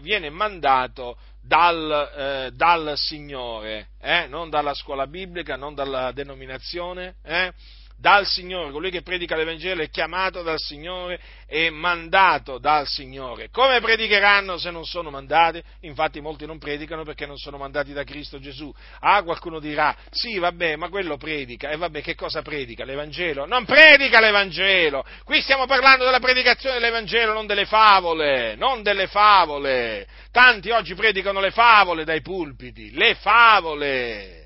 viene 0.00 0.30
mandato 0.30 1.16
dal, 1.42 2.12
eh, 2.16 2.50
dal 2.52 2.92
Signore, 2.96 3.88
eh? 4.00 4.26
non 4.26 4.50
dalla 4.50 4.74
scuola 4.74 5.06
biblica, 5.06 5.56
non 5.56 5.74
dalla 5.74 6.12
denominazione, 6.12 7.16
eh? 7.24 7.52
Dal 7.98 8.26
Signore, 8.26 8.70
colui 8.70 8.90
che 8.90 9.02
predica 9.02 9.36
l'Evangelo 9.36 9.82
è 9.82 9.88
chiamato 9.88 10.42
dal 10.42 10.58
Signore 10.58 11.18
e 11.46 11.70
mandato 11.70 12.58
dal 12.58 12.86
Signore. 12.86 13.48
Come 13.50 13.80
predicheranno 13.80 14.58
se 14.58 14.70
non 14.70 14.84
sono 14.84 15.10
mandati? 15.10 15.62
Infatti 15.80 16.20
molti 16.20 16.44
non 16.44 16.58
predicano 16.58 17.04
perché 17.04 17.24
non 17.24 17.38
sono 17.38 17.56
mandati 17.56 17.92
da 17.92 18.04
Cristo 18.04 18.38
Gesù. 18.38 18.72
Ah, 19.00 19.22
qualcuno 19.22 19.58
dirà, 19.58 19.96
sì, 20.10 20.38
vabbè, 20.38 20.76
ma 20.76 20.88
quello 20.88 21.16
predica. 21.16 21.70
E 21.70 21.76
vabbè, 21.76 22.02
che 22.02 22.14
cosa 22.14 22.42
predica? 22.42 22.84
L'Evangelo? 22.84 23.46
Non 23.46 23.64
predica 23.64 24.20
l'Evangelo! 24.20 25.04
Qui 25.24 25.40
stiamo 25.40 25.66
parlando 25.66 26.04
della 26.04 26.20
predicazione 26.20 26.78
dell'Evangelo, 26.78 27.32
non 27.32 27.46
delle 27.46 27.64
favole, 27.64 28.56
non 28.56 28.82
delle 28.82 29.06
favole. 29.06 30.06
Tanti 30.30 30.70
oggi 30.70 30.94
predicano 30.94 31.40
le 31.40 31.50
favole 31.50 32.04
dai 32.04 32.20
pulpiti, 32.20 32.92
le 32.92 33.14
favole. 33.14 34.45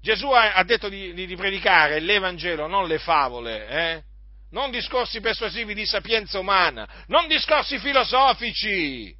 Gesù 0.00 0.30
ha 0.30 0.62
detto 0.62 0.88
di, 0.88 1.12
di, 1.12 1.26
di 1.26 1.36
predicare 1.36 2.00
l'Evangelo, 2.00 2.66
non 2.66 2.86
le 2.86 2.98
favole, 2.98 3.66
eh? 3.68 4.02
non 4.50 4.70
discorsi 4.70 5.20
persuasivi 5.20 5.74
di 5.74 5.84
sapienza 5.84 6.38
umana, 6.38 6.88
non 7.08 7.26
discorsi 7.26 7.78
filosofici, 7.78 9.14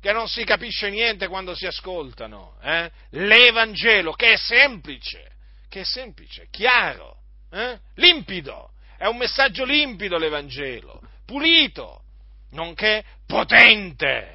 che 0.00 0.12
non 0.12 0.28
si 0.28 0.44
capisce 0.44 0.90
niente 0.90 1.28
quando 1.28 1.54
si 1.54 1.66
ascoltano. 1.66 2.58
Eh? 2.62 2.90
L'Evangelo, 3.10 4.12
che 4.12 4.32
è 4.32 4.36
semplice, 4.36 5.30
che 5.68 5.80
è 5.80 5.84
semplice, 5.84 6.48
chiaro, 6.50 7.16
eh? 7.50 7.78
limpido, 7.94 8.72
è 8.98 9.06
un 9.06 9.16
messaggio 9.16 9.64
limpido 9.64 10.18
l'Evangelo, 10.18 11.00
pulito, 11.24 12.02
nonché 12.50 13.02
potente. 13.26 14.33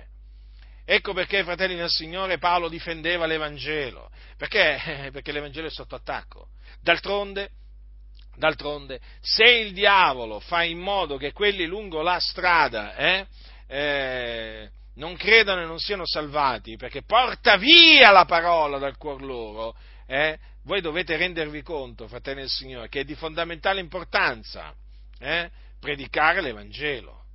Ecco 0.92 1.14
perché, 1.14 1.44
fratelli 1.44 1.76
del 1.76 1.92
Signore, 1.92 2.40
Paolo 2.40 2.68
difendeva 2.68 3.28
l'Evangelo, 3.28 4.10
perché? 4.36 5.10
Perché 5.14 5.32
l'Evangelo 5.32 5.68
è 5.68 5.70
sotto 5.70 5.94
attacco. 5.94 6.48
D'altronde, 6.82 7.52
d'altronde, 8.36 9.00
se 9.22 9.44
il 9.44 9.74
diavolo 9.74 10.40
fa 10.40 10.64
in 10.64 10.80
modo 10.80 11.18
che 11.18 11.32
quelli 11.32 11.68
lungo 11.68 12.02
la 12.02 12.20
strada 12.20 12.96
eh, 12.96 13.28
eh, 13.68 14.72
non 14.96 15.16
credano 15.16 15.62
e 15.62 15.66
non 15.66 15.78
siano 15.78 16.08
salvati, 16.08 16.76
perché 16.76 17.04
porta 17.04 17.56
via 17.56 18.10
la 18.10 18.26
parola 18.26 18.80
dal 18.80 18.98
cuor 18.98 19.22
loro, 19.22 19.76
eh, 20.08 20.40
voi 20.64 20.82
dovete 20.82 21.18
rendervi 21.18 21.62
conto, 21.62 22.08
fratelli 22.08 22.40
del 22.40 22.50
Signore, 22.50 22.90
che 22.90 23.02
è 23.02 23.04
di 23.04 23.14
fondamentale 23.14 23.80
importanza 23.80 24.74
eh, 25.20 25.52
predicare 25.80 26.42
l'Evangelo. 26.42 27.26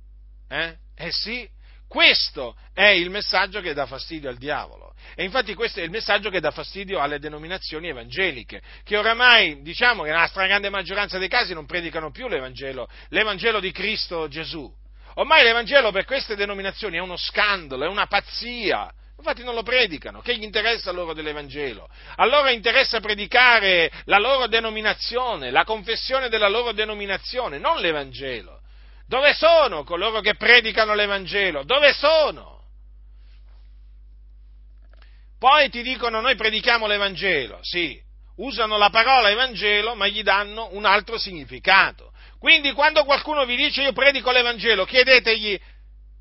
Eh? 0.49 0.75
eh 0.93 1.11
sì, 1.13 1.49
questo 1.87 2.55
è 2.73 2.87
il 2.87 3.09
messaggio 3.09 3.61
che 3.61 3.73
dà 3.73 3.85
fastidio 3.85 4.29
al 4.29 4.37
diavolo. 4.37 4.93
E 5.15 5.23
infatti 5.23 5.53
questo 5.53 5.79
è 5.79 5.83
il 5.83 5.91
messaggio 5.91 6.29
che 6.29 6.39
dà 6.39 6.51
fastidio 6.51 6.99
alle 6.99 7.19
denominazioni 7.19 7.87
evangeliche, 7.87 8.61
che 8.83 8.97
oramai, 8.97 9.61
diciamo 9.61 10.03
che 10.03 10.09
nella 10.09 10.27
stragrande 10.27 10.69
maggioranza 10.69 11.17
dei 11.17 11.29
casi 11.29 11.53
non 11.53 11.65
predicano 11.65 12.11
più 12.11 12.27
l'Evangelo, 12.27 12.89
l'Evangelo 13.09 13.59
di 13.59 13.71
Cristo 13.71 14.27
Gesù. 14.27 14.69
Ormai 15.15 15.43
l'Evangelo 15.43 15.91
per 15.91 16.05
queste 16.05 16.35
denominazioni 16.35 16.97
è 16.97 16.99
uno 16.99 17.15
scandalo, 17.15 17.85
è 17.85 17.87
una 17.87 18.07
pazzia. 18.07 18.91
Infatti 19.17 19.43
non 19.43 19.55
lo 19.55 19.63
predicano, 19.63 20.21
che 20.21 20.35
gli 20.35 20.43
interessa 20.43 20.91
loro 20.91 21.13
dell'Evangelo? 21.13 21.89
A 22.17 22.25
loro 22.25 22.49
interessa 22.49 22.99
predicare 22.99 23.89
la 24.05 24.17
loro 24.17 24.47
denominazione, 24.47 25.51
la 25.51 25.63
confessione 25.63 26.27
della 26.27 26.49
loro 26.49 26.73
denominazione, 26.73 27.57
non 27.57 27.79
l'Evangelo. 27.79 28.59
Dove 29.07 29.33
sono 29.33 29.83
coloro 29.83 30.19
che 30.21 30.35
predicano 30.35 30.95
l'Evangelo? 30.95 31.63
Dove 31.63 31.93
sono? 31.93 32.63
Poi 35.37 35.69
ti 35.69 35.83
dicono 35.83 36.21
noi 36.21 36.35
predichiamo 36.35 36.87
l'Evangelo, 36.87 37.59
sì, 37.61 38.01
usano 38.37 38.77
la 38.77 38.89
parola 38.89 39.29
Evangelo 39.29 39.93
ma 39.93 40.07
gli 40.07 40.23
danno 40.23 40.69
un 40.71 40.85
altro 40.85 41.17
significato. 41.17 42.13
Quindi 42.39 42.71
quando 42.71 43.03
qualcuno 43.03 43.45
vi 43.45 43.55
dice 43.55 43.83
io 43.83 43.93
predico 43.93 44.31
l'Evangelo, 44.31 44.85
chiedetegli 44.85 45.59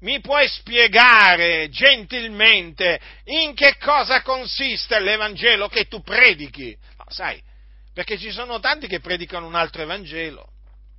mi 0.01 0.21
puoi 0.21 0.47
spiegare 0.49 1.71
gentilmente 1.71 3.01
in 3.25 3.55
che 3.55 3.77
cosa 3.79 4.21
consiste 4.21 5.01
l'Evangelo 5.01 5.69
che 5.69 5.87
tu 5.87 6.03
predichi? 6.03 6.77
No, 6.99 7.05
sai, 7.09 7.43
perché 7.95 8.19
ci 8.19 8.31
sono 8.31 8.61
tanti 8.61 8.87
che 8.87 9.01
predicano 9.01 9.47
un 9.47 9.55
altro 9.55 9.83
Evangelo. 9.83 10.54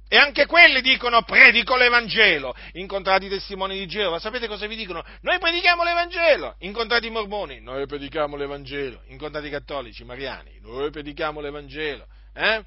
E 0.08 0.18
anche 0.18 0.46
quelli 0.46 0.82
dicono 0.82 1.24
predico 1.24 1.76
l'Evangelo, 1.76 2.56
incontrati 2.74 3.26
i 3.26 3.30
testimoni 3.30 3.78
di 3.78 3.88
Geova, 3.88 4.20
sapete 4.20 4.48
cosa 4.48 4.68
vi 4.68 4.76
dicono? 4.76 5.04
Noi 5.22 5.40
predichiamo 5.40 5.84
l'Evangelo, 5.84 6.56
incontrati 6.60 7.08
i 7.08 7.10
mormoni, 7.10 7.60
noi 7.60 7.88
predichiamo 7.88 8.36
l'Evangelo, 8.36 9.02
incontrati 9.08 9.48
i 9.48 9.50
cattolici, 9.50 10.04
i 10.04 10.06
mariani, 10.06 10.60
noi 10.62 10.92
predichiamo 10.92 11.42
l'Evangelo, 11.42 12.06
eh? 12.34 12.64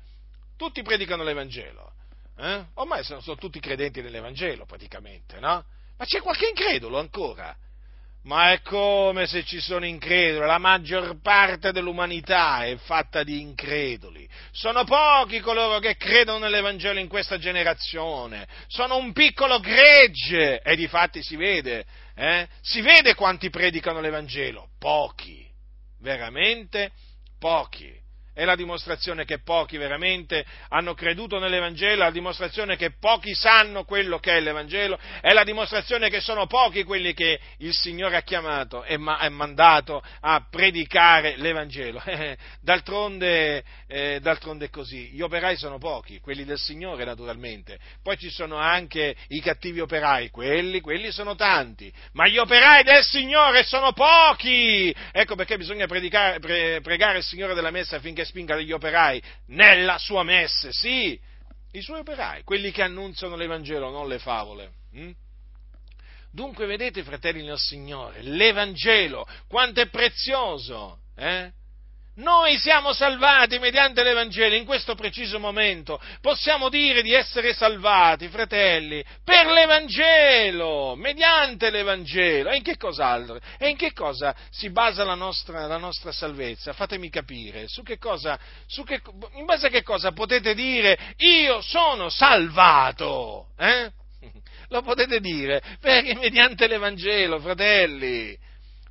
Tutti 0.56 0.82
predicano 0.82 1.22
l'Evangelo, 1.22 1.92
eh? 2.38 2.64
Ormai 2.74 3.04
sono, 3.04 3.20
sono 3.20 3.36
tutti 3.36 3.60
credenti 3.60 4.02
nell'Evangelo 4.02 4.64
praticamente, 4.66 5.38
no? 5.38 5.64
Ma 5.96 6.04
c'è 6.04 6.20
qualche 6.20 6.48
incredulo 6.48 6.98
ancora? 6.98 7.56
Ma 8.28 8.52
è 8.52 8.60
come 8.60 9.26
se 9.26 9.42
ci 9.42 9.58
sono 9.58 9.86
increduli, 9.86 10.44
la 10.44 10.58
maggior 10.58 11.18
parte 11.22 11.72
dell'umanità 11.72 12.62
è 12.62 12.76
fatta 12.76 13.22
di 13.22 13.40
increduli. 13.40 14.28
Sono 14.52 14.84
pochi 14.84 15.40
coloro 15.40 15.78
che 15.78 15.96
credono 15.96 16.40
nell'Evangelo 16.40 17.00
in 17.00 17.08
questa 17.08 17.38
generazione, 17.38 18.46
sono 18.66 18.98
un 18.98 19.14
piccolo 19.14 19.60
gregge. 19.60 20.60
E 20.60 20.76
di 20.76 20.86
fatti 20.88 21.22
si 21.22 21.36
vede, 21.36 21.86
eh? 22.14 22.46
si 22.60 22.82
vede 22.82 23.14
quanti 23.14 23.48
predicano 23.48 23.98
l'Evangelo, 23.98 24.72
pochi, 24.78 25.48
veramente 26.00 26.92
pochi 27.38 28.07
è 28.38 28.44
la 28.44 28.54
dimostrazione 28.54 29.24
che 29.24 29.40
pochi 29.40 29.78
veramente 29.78 30.44
hanno 30.68 30.94
creduto 30.94 31.40
nell'Evangelo, 31.40 32.02
è 32.02 32.04
la 32.04 32.12
dimostrazione 32.12 32.76
che 32.76 32.92
pochi 32.92 33.34
sanno 33.34 33.82
quello 33.82 34.20
che 34.20 34.36
è 34.36 34.40
l'Evangelo, 34.40 34.96
è 35.20 35.32
la 35.32 35.42
dimostrazione 35.42 36.08
che 36.08 36.20
sono 36.20 36.46
pochi 36.46 36.84
quelli 36.84 37.14
che 37.14 37.40
il 37.58 37.72
Signore 37.72 38.14
ha 38.14 38.22
chiamato 38.22 38.84
e 38.84 38.94
ha 38.94 39.28
mandato 39.28 40.00
a 40.20 40.46
predicare 40.48 41.34
l'Evangelo. 41.36 42.00
d'altronde, 42.62 43.64
eh, 43.88 44.20
d'altronde 44.20 44.66
è 44.66 44.70
così, 44.70 45.08
gli 45.08 45.20
operai 45.20 45.56
sono 45.56 45.78
pochi, 45.78 46.20
quelli 46.20 46.44
del 46.44 46.58
Signore 46.58 47.04
naturalmente, 47.04 47.76
poi 48.04 48.16
ci 48.18 48.30
sono 48.30 48.54
anche 48.54 49.16
i 49.30 49.40
cattivi 49.40 49.80
operai, 49.80 50.30
quelli, 50.30 50.80
quelli 50.80 51.10
sono 51.10 51.34
tanti, 51.34 51.92
ma 52.12 52.28
gli 52.28 52.38
operai 52.38 52.84
del 52.84 53.02
Signore 53.02 53.64
sono 53.64 53.92
pochi! 53.92 54.94
Ecco 55.10 55.34
perché 55.34 55.56
bisogna 55.56 55.88
pre, 55.88 56.38
pregare 56.82 57.18
il 57.18 57.24
Signore 57.24 57.54
della 57.54 57.72
messa 57.72 57.96
affinché 57.96 58.26
spinga 58.28 58.56
gli 58.58 58.72
operai 58.72 59.20
nella 59.46 59.98
sua 59.98 60.22
messe, 60.22 60.72
sì, 60.72 61.18
i 61.72 61.80
suoi 61.80 62.00
operai, 62.00 62.44
quelli 62.44 62.70
che 62.70 62.82
annunziano 62.82 63.36
l'Evangelo, 63.36 63.90
non 63.90 64.06
le 64.06 64.18
favole. 64.18 64.72
Hm? 64.92 65.10
Dunque, 66.30 66.66
vedete, 66.66 67.02
fratelli 67.02 67.44
del 67.44 67.58
Signore, 67.58 68.22
l'Evangelo, 68.22 69.26
quanto 69.48 69.80
è 69.80 69.88
prezioso, 69.88 71.00
eh? 71.16 71.52
Noi 72.18 72.58
siamo 72.58 72.92
salvati 72.92 73.60
mediante 73.60 74.02
l'Evangelo, 74.02 74.56
in 74.56 74.64
questo 74.64 74.96
preciso 74.96 75.38
momento 75.38 76.00
possiamo 76.20 76.68
dire 76.68 77.00
di 77.00 77.12
essere 77.12 77.54
salvati, 77.54 78.26
fratelli, 78.26 79.04
per 79.22 79.46
l'Evangelo, 79.46 80.96
mediante 80.96 81.70
l'Evangelo. 81.70 82.50
E 82.50 82.56
in 82.56 82.62
che 82.64 82.76
cos'altro? 82.76 83.38
E 83.56 83.68
in 83.68 83.76
che 83.76 83.92
cosa 83.92 84.34
si 84.50 84.68
basa 84.70 85.04
la 85.04 85.14
nostra, 85.14 85.66
la 85.68 85.76
nostra 85.76 86.10
salvezza? 86.10 86.72
Fatemi 86.72 87.08
capire, 87.08 87.68
su 87.68 87.84
che 87.84 87.98
cosa, 87.98 88.36
su 88.66 88.82
che, 88.82 89.00
in 89.34 89.44
base 89.44 89.68
a 89.68 89.70
che 89.70 89.84
cosa 89.84 90.10
potete 90.10 90.54
dire 90.54 91.14
io 91.18 91.60
sono 91.60 92.08
salvato? 92.08 93.50
Eh? 93.56 93.92
Lo 94.70 94.82
potete 94.82 95.20
dire 95.20 95.62
perché 95.80 96.16
mediante 96.16 96.66
l'Evangelo, 96.66 97.38
fratelli 97.38 98.46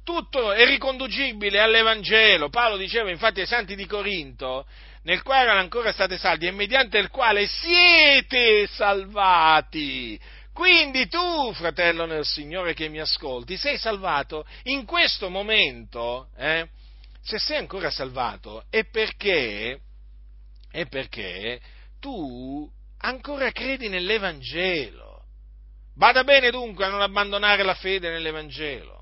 tutto 0.08 0.53
è 0.53 0.66
riconducibile 0.66 1.60
all'Evangelo. 1.60 2.47
Paolo 2.47 2.78
diceva 2.78 3.10
infatti 3.10 3.41
ai 3.41 3.45
santi 3.45 3.76
di 3.76 3.86
Corinto, 3.86 4.66
nel 5.03 5.22
quale 5.22 5.41
erano 5.41 5.60
ancora 5.60 5.91
state 5.91 6.18
saldi 6.18 6.47
e 6.47 6.51
mediante 6.51 6.97
il 6.97 7.10
quale 7.10 7.45
siete 7.45 8.68
salvati. 8.68 10.18
Quindi 10.53 11.10
tu, 11.10 11.51
fratello 11.51 12.05
nel 12.05 12.24
Signore 12.24 12.74
che 12.74 12.88
mi 12.88 13.01
ascolti, 13.01 13.58
sei 13.58 13.78
salvato 13.78 14.47
in 14.64 14.86
questo 14.86 15.30
momento, 15.30 16.30
eh? 16.38 16.70
se 17.22 17.38
sei 17.38 17.58
ancora 17.58 17.91
salvato, 17.91 18.64
è 18.70 18.86
perché, 18.86 19.78
è 20.72 20.86
perché 20.86 21.60
tu 21.99 22.66
ancora 22.99 23.51
credi 23.51 23.89
nell'Evangelo. 23.89 25.26
Vada 25.95 26.24
bene 26.24 26.49
dunque 26.49 26.86
a 26.86 26.89
non 26.89 27.01
abbandonare 27.01 27.64
la 27.64 27.76
fede 27.76 28.10
nell'Evangelo 28.10 28.97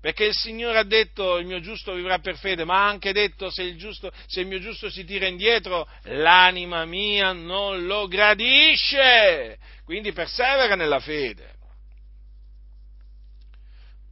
perché 0.00 0.26
il 0.26 0.34
Signore 0.34 0.78
ha 0.78 0.84
detto 0.84 1.38
il 1.38 1.46
mio 1.46 1.60
giusto 1.60 1.92
vivrà 1.92 2.18
per 2.20 2.36
fede, 2.36 2.64
ma 2.64 2.84
ha 2.84 2.88
anche 2.88 3.12
detto 3.12 3.50
se 3.50 3.62
il, 3.62 3.76
giusto, 3.76 4.12
se 4.26 4.40
il 4.40 4.46
mio 4.46 4.60
giusto 4.60 4.88
si 4.90 5.04
tira 5.04 5.26
indietro, 5.26 5.88
l'anima 6.02 6.84
mia 6.84 7.32
non 7.32 7.84
lo 7.84 8.06
gradisce. 8.06 9.58
Quindi 9.84 10.12
persevera 10.12 10.76
nella 10.76 11.00
fede. 11.00 11.56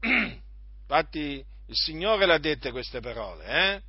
Infatti 0.83 1.45
il 1.69 1.77
Signore 1.77 2.27
le 2.27 2.35
ha 2.35 2.39
dette 2.39 2.73
queste 2.73 3.01
parole, 3.01 3.45
eh? 3.47 3.81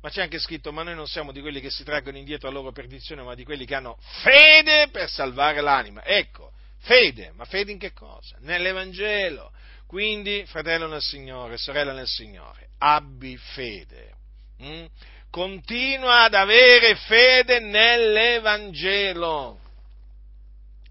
Ma 0.00 0.10
c'è 0.10 0.22
anche 0.22 0.40
scritto, 0.40 0.72
ma 0.72 0.82
noi 0.82 0.94
non 0.94 1.06
siamo 1.06 1.30
di 1.30 1.40
quelli 1.40 1.60
che 1.60 1.70
si 1.70 1.84
traggono 1.84 2.16
indietro 2.16 2.48
a 2.48 2.52
loro 2.52 2.72
perdizione, 2.72 3.22
ma 3.22 3.34
di 3.34 3.44
quelli 3.44 3.64
che 3.64 3.74
hanno 3.74 3.98
fede 4.22 4.88
per 4.90 5.08
salvare 5.08 5.60
l'anima. 5.60 6.04
Ecco, 6.04 6.52
fede, 6.78 7.32
ma 7.34 7.44
fede 7.44 7.70
in 7.70 7.78
che 7.78 7.92
cosa? 7.92 8.36
Nell'Evangelo. 8.40 9.52
Quindi, 9.92 10.46
fratello 10.46 10.86
nel 10.86 11.02
Signore, 11.02 11.58
sorella 11.58 11.92
nel 11.92 12.06
Signore, 12.06 12.70
abbi 12.78 13.36
fede. 13.36 14.14
Mm? 14.62 14.86
Continua 15.28 16.22
ad 16.22 16.32
avere 16.32 16.94
fede 16.94 17.58
nell'Evangelo. 17.58 19.60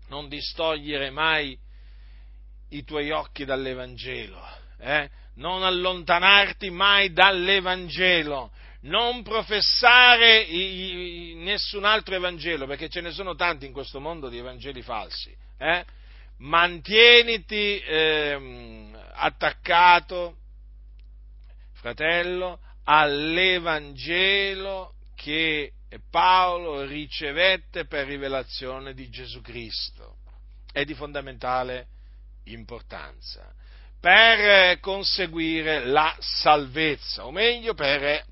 Non 0.10 0.30
distogliere 0.30 1.10
mai 1.10 1.58
i 2.70 2.84
tuoi 2.84 3.10
occhi 3.10 3.44
dall'Evangelo. 3.44 4.40
Eh? 4.78 5.10
Non 5.38 5.64
allontanarti 5.64 6.70
mai 6.70 7.12
dall'Evangelo. 7.12 8.52
Non 8.82 9.24
professare 9.24 10.42
i, 10.42 11.32
i, 11.32 11.36
nessun 11.38 11.86
altro 11.86 12.14
Evangelo, 12.14 12.68
perché 12.68 12.88
ce 12.88 13.02
ne 13.02 13.10
sono 13.10 13.34
tanti 13.34 13.66
in 13.66 13.74
questo 13.74 14.00
mondo 14.00 14.30
di 14.30 14.38
Evangeli 14.38 14.84
falsi. 14.84 15.36
Eh? 15.58 15.86
mantieniti 16.42 17.80
eh, 17.80 18.90
attaccato, 19.14 20.38
fratello, 21.74 22.60
all'Evangelo 22.84 24.96
che 25.16 25.74
Paolo 26.10 26.86
ricevette 26.86 27.86
per 27.86 28.08
rivelazione 28.08 28.94
di 28.94 29.10
Gesù 29.10 29.42
Cristo. 29.42 30.18
È 30.72 30.86
di 30.86 30.94
fondamentale 30.94 31.88
importanza 32.46 33.54
per 34.00 34.80
conseguire 34.80 35.86
la 35.86 36.16
salvezza, 36.20 37.28
o 37.28 37.32
meglio 37.32 37.76
per 37.76 38.26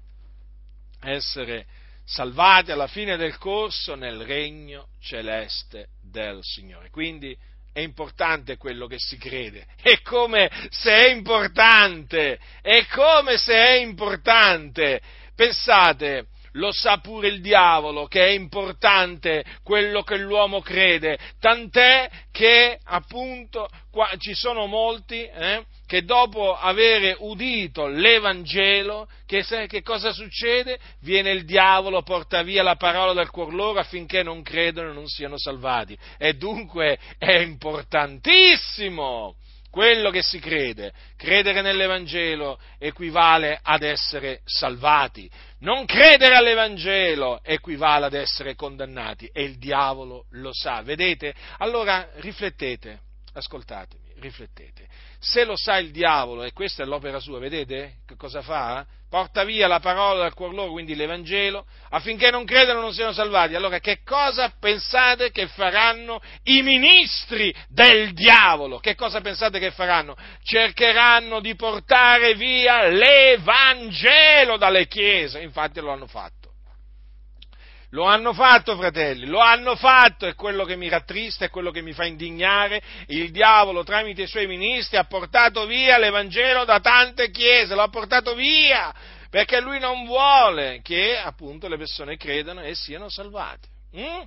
essere 1.01 1.67
salvati 2.03 2.71
alla 2.71 2.87
fine 2.87 3.17
del 3.17 3.37
corso 3.37 3.93
nel 3.93 4.23
regno 4.23 4.87
celeste 4.99 5.89
del 6.01 6.39
Signore. 6.41 6.89
Quindi 6.89 7.37
è 7.71 7.79
importante 7.79 8.57
quello 8.57 8.87
che 8.87 8.97
si 8.99 9.17
crede. 9.17 9.65
È 9.81 10.01
come 10.01 10.49
se 10.69 10.93
è 10.93 11.09
importante, 11.09 12.39
è 12.61 12.85
come 12.87 13.37
se 13.37 13.53
è 13.53 13.75
importante. 13.75 15.01
Pensate, 15.35 16.27
lo 16.53 16.71
sa 16.71 16.97
pure 16.97 17.27
il 17.27 17.41
diavolo 17.41 18.07
che 18.07 18.25
è 18.25 18.29
importante 18.29 19.43
quello 19.63 20.03
che 20.03 20.17
l'uomo 20.17 20.61
crede, 20.61 21.17
tant'è 21.39 22.09
che 22.31 22.79
appunto 22.83 23.67
qua, 23.91 24.09
ci 24.17 24.33
sono 24.33 24.65
molti 24.65 25.23
eh, 25.23 25.63
che 25.89 26.03
dopo 26.03 26.55
aver 26.55 27.15
udito 27.21 27.87
l'Evangelo, 27.87 29.07
che, 29.25 29.43
che, 29.67 29.81
cosa 29.81 30.11
succede? 30.11 30.77
Viene 31.01 31.31
il 31.31 31.45
diavolo, 31.45 32.03
porta 32.03 32.43
via 32.43 32.61
la 32.61 32.75
parola 32.75 33.13
dal 33.13 33.31
cuor 33.31 33.51
loro 33.55 33.79
affinché 33.79 34.21
non 34.21 34.43
credano 34.43 34.91
e 34.91 34.93
non 34.93 35.07
siano 35.07 35.39
salvati. 35.39 35.97
E 36.19 36.35
dunque 36.35 36.99
è 37.17 37.39
importantissimo 37.39 39.35
quello 39.69 40.09
che 40.09 40.21
si 40.21 40.39
crede. 40.39 40.93
Credere 41.15 41.61
nell'Evangelo 41.61 42.59
equivale 42.77 43.59
ad 43.61 43.83
essere 43.83 44.41
salvati. 44.45 45.29
Non 45.59 45.85
credere 45.85 46.35
all'Evangelo 46.35 47.41
equivale 47.43 48.05
ad 48.05 48.13
essere 48.13 48.55
condannati 48.55 49.29
e 49.31 49.43
il 49.43 49.57
diavolo 49.57 50.25
lo 50.31 50.51
sa. 50.53 50.81
Vedete? 50.81 51.33
Allora 51.57 52.09
riflettete, 52.15 52.99
ascoltatemi, 53.33 54.13
riflettete 54.19 54.87
se 55.19 55.43
lo 55.43 55.55
sa 55.57 55.77
il 55.77 55.91
diavolo, 55.91 56.43
e 56.43 56.53
questa 56.53 56.83
è 56.83 56.85
l'opera 56.85 57.19
sua, 57.19 57.39
vedete 57.39 57.97
che 58.07 58.15
cosa 58.15 58.41
fa? 58.41 58.85
Porta 59.09 59.43
via 59.43 59.67
la 59.67 59.79
parola 59.79 60.19
dal 60.19 60.33
cuor 60.33 60.53
loro, 60.53 60.71
quindi 60.71 60.95
l'Evangelo, 60.95 61.65
affinché 61.89 62.29
non 62.29 62.45
credano 62.45 62.79
non 62.79 62.93
siano 62.93 63.11
salvati. 63.11 63.55
Allora 63.55 63.79
che 63.79 64.03
cosa 64.03 64.53
pensate 64.59 65.31
che 65.31 65.47
faranno 65.47 66.21
i 66.43 66.61
ministri 66.61 67.53
del 67.67 68.13
diavolo? 68.13 68.77
Che 68.77 68.93
cosa 68.93 69.19
pensate 69.19 69.57
che 69.57 69.71
faranno? 69.71 70.15
Cercheranno 70.43 71.39
di 71.39 71.55
portare 71.55 72.35
via 72.35 72.87
l'Evangelo 72.87 74.57
dalle 74.57 74.87
chiese, 74.87 75.41
infatti 75.41 75.79
lo 75.79 75.91
hanno 75.91 76.07
fatto. 76.07 76.38
Lo 77.91 78.03
hanno 78.03 78.33
fatto, 78.33 78.75
fratelli, 78.75 79.25
lo 79.25 79.39
hanno 79.39 79.75
fatto, 79.75 80.27
è 80.27 80.35
quello 80.35 80.63
che 80.63 80.75
mi 80.75 80.89
rattrista, 80.89 81.45
è 81.45 81.49
quello 81.49 81.71
che 81.71 81.81
mi 81.81 81.93
fa 81.93 82.05
indignare. 82.05 82.81
Il 83.07 83.31
diavolo, 83.31 83.83
tramite 83.83 84.23
i 84.23 84.27
suoi 84.27 84.45
ministri, 84.45 84.97
ha 84.97 85.05
portato 85.05 85.65
via 85.65 85.97
l'Evangelo 85.97 86.65
da 86.65 86.79
tante 86.79 87.31
chiese, 87.31 87.73
lo 87.73 87.81
ha 87.81 87.89
portato 87.89 88.35
via, 88.35 88.93
perché 89.31 89.59
lui 89.59 89.79
non 89.79 90.05
vuole 90.05 90.81
che 90.83 91.17
appunto 91.17 91.67
le 91.67 91.77
persone 91.77 92.15
credano 92.15 92.61
e 92.61 92.75
siano 92.75 93.09
salvate. 93.09 93.67
Mm? 93.97 94.21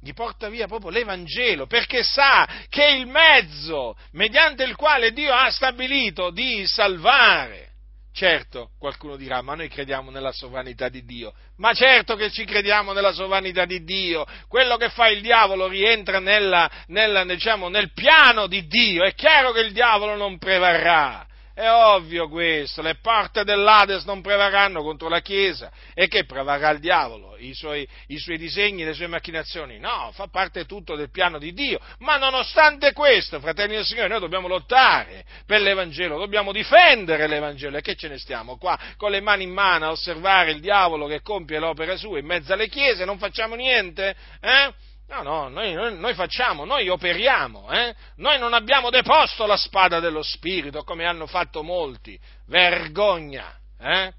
Gli 0.00 0.12
porta 0.12 0.48
via 0.48 0.68
proprio 0.68 0.90
l'Evangelo, 0.90 1.66
perché 1.66 2.04
sa 2.04 2.48
che 2.68 2.86
è 2.86 2.90
il 2.92 3.08
mezzo 3.08 3.96
mediante 4.12 4.62
il 4.62 4.76
quale 4.76 5.12
Dio 5.12 5.34
ha 5.34 5.50
stabilito 5.50 6.30
di 6.30 6.64
salvare. 6.68 7.67
Certo, 8.12 8.70
qualcuno 8.78 9.16
dirà, 9.16 9.42
ma 9.42 9.54
noi 9.54 9.68
crediamo 9.68 10.10
nella 10.10 10.32
sovranità 10.32 10.88
di 10.88 11.04
Dio. 11.04 11.34
Ma 11.58 11.72
certo 11.72 12.16
che 12.16 12.30
ci 12.30 12.44
crediamo 12.44 12.92
nella 12.92 13.12
sovranità 13.12 13.64
di 13.64 13.84
Dio. 13.84 14.26
Quello 14.48 14.76
che 14.76 14.88
fa 14.88 15.08
il 15.08 15.20
diavolo 15.20 15.68
rientra 15.68 16.18
nella, 16.18 16.68
nella, 16.88 17.24
diciamo, 17.24 17.68
nel 17.68 17.92
piano 17.92 18.48
di 18.48 18.66
Dio. 18.66 19.04
È 19.04 19.14
chiaro 19.14 19.52
che 19.52 19.60
il 19.60 19.72
diavolo 19.72 20.16
non 20.16 20.38
prevarrà. 20.38 21.27
È 21.58 21.68
ovvio 21.68 22.28
questo, 22.28 22.82
le 22.82 22.98
porte 23.02 23.42
dell'Ades 23.42 24.04
non 24.04 24.20
prevarranno 24.20 24.80
contro 24.80 25.08
la 25.08 25.20
Chiesa 25.20 25.72
e 25.92 26.06
che 26.06 26.24
prevarrà 26.24 26.70
il 26.70 26.78
diavolo, 26.78 27.36
I 27.36 27.52
suoi, 27.52 27.84
i 28.06 28.18
suoi 28.18 28.38
disegni, 28.38 28.84
le 28.84 28.92
sue 28.92 29.08
macchinazioni. 29.08 29.80
No, 29.80 30.12
fa 30.12 30.28
parte 30.28 30.66
tutto 30.66 30.94
del 30.94 31.10
piano 31.10 31.36
di 31.40 31.52
Dio. 31.52 31.80
Ma 31.98 32.16
nonostante 32.16 32.92
questo, 32.92 33.40
fratelli 33.40 33.74
del 33.74 33.84
Signore, 33.84 34.06
noi 34.06 34.20
dobbiamo 34.20 34.46
lottare 34.46 35.24
per 35.46 35.60
l'Evangelo, 35.60 36.16
dobbiamo 36.16 36.52
difendere 36.52 37.26
l'Evangelo. 37.26 37.76
E 37.76 37.80
che 37.80 37.96
ce 37.96 38.06
ne 38.06 38.18
stiamo 38.18 38.56
qua 38.56 38.78
con 38.96 39.10
le 39.10 39.20
mani 39.20 39.42
in 39.42 39.50
mano 39.50 39.86
a 39.86 39.90
osservare 39.90 40.52
il 40.52 40.60
diavolo 40.60 41.08
che 41.08 41.22
compie 41.22 41.58
l'opera 41.58 41.96
sua 41.96 42.20
in 42.20 42.26
mezzo 42.26 42.52
alle 42.52 42.68
chiese, 42.68 43.04
non 43.04 43.18
facciamo 43.18 43.56
niente? 43.56 44.14
Eh? 44.40 44.72
No, 45.08 45.22
no, 45.22 45.48
noi, 45.48 45.72
noi, 45.72 46.12
facciamo, 46.12 46.66
noi 46.66 46.88
operiamo, 46.88 47.72
eh? 47.72 47.94
noi 48.16 48.38
non 48.38 48.52
abbiamo 48.52 48.90
deposto 48.90 49.46
la 49.46 49.56
spada 49.56 50.00
dello 50.00 50.22
Spirito 50.22 50.84
come 50.84 51.06
hanno 51.06 51.26
fatto 51.26 51.62
molti, 51.62 52.18
vergogna, 52.46 53.58
eh? 53.80 54.12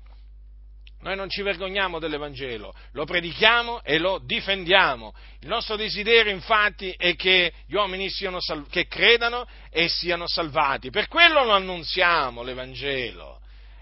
Noi 1.02 1.16
non 1.16 1.30
ci 1.30 1.44
vergogniamo 1.44 1.98
dell'Evangelo, 1.98 2.74
lo 2.92 3.06
predichiamo 3.06 3.84
e 3.84 4.00
lo 4.00 4.20
difendiamo. 4.22 5.14
Il 5.42 5.48
nostro 5.48 5.78
desiderio 5.78 6.34
infatti 6.34 6.94
è 6.98 7.16
che 7.16 7.54
gli 7.68 7.76
uomini 7.76 8.10
siano 8.10 8.42
sal- 8.42 8.68
che 8.70 8.88
credano 8.88 9.48
e 9.70 9.88
siano 9.88 10.28
salvati. 10.28 10.90
Per 10.90 11.08
quello 11.08 11.46
lo 11.46 11.54
annunziamo 11.54 12.44
l'Evangelo. 12.44 13.39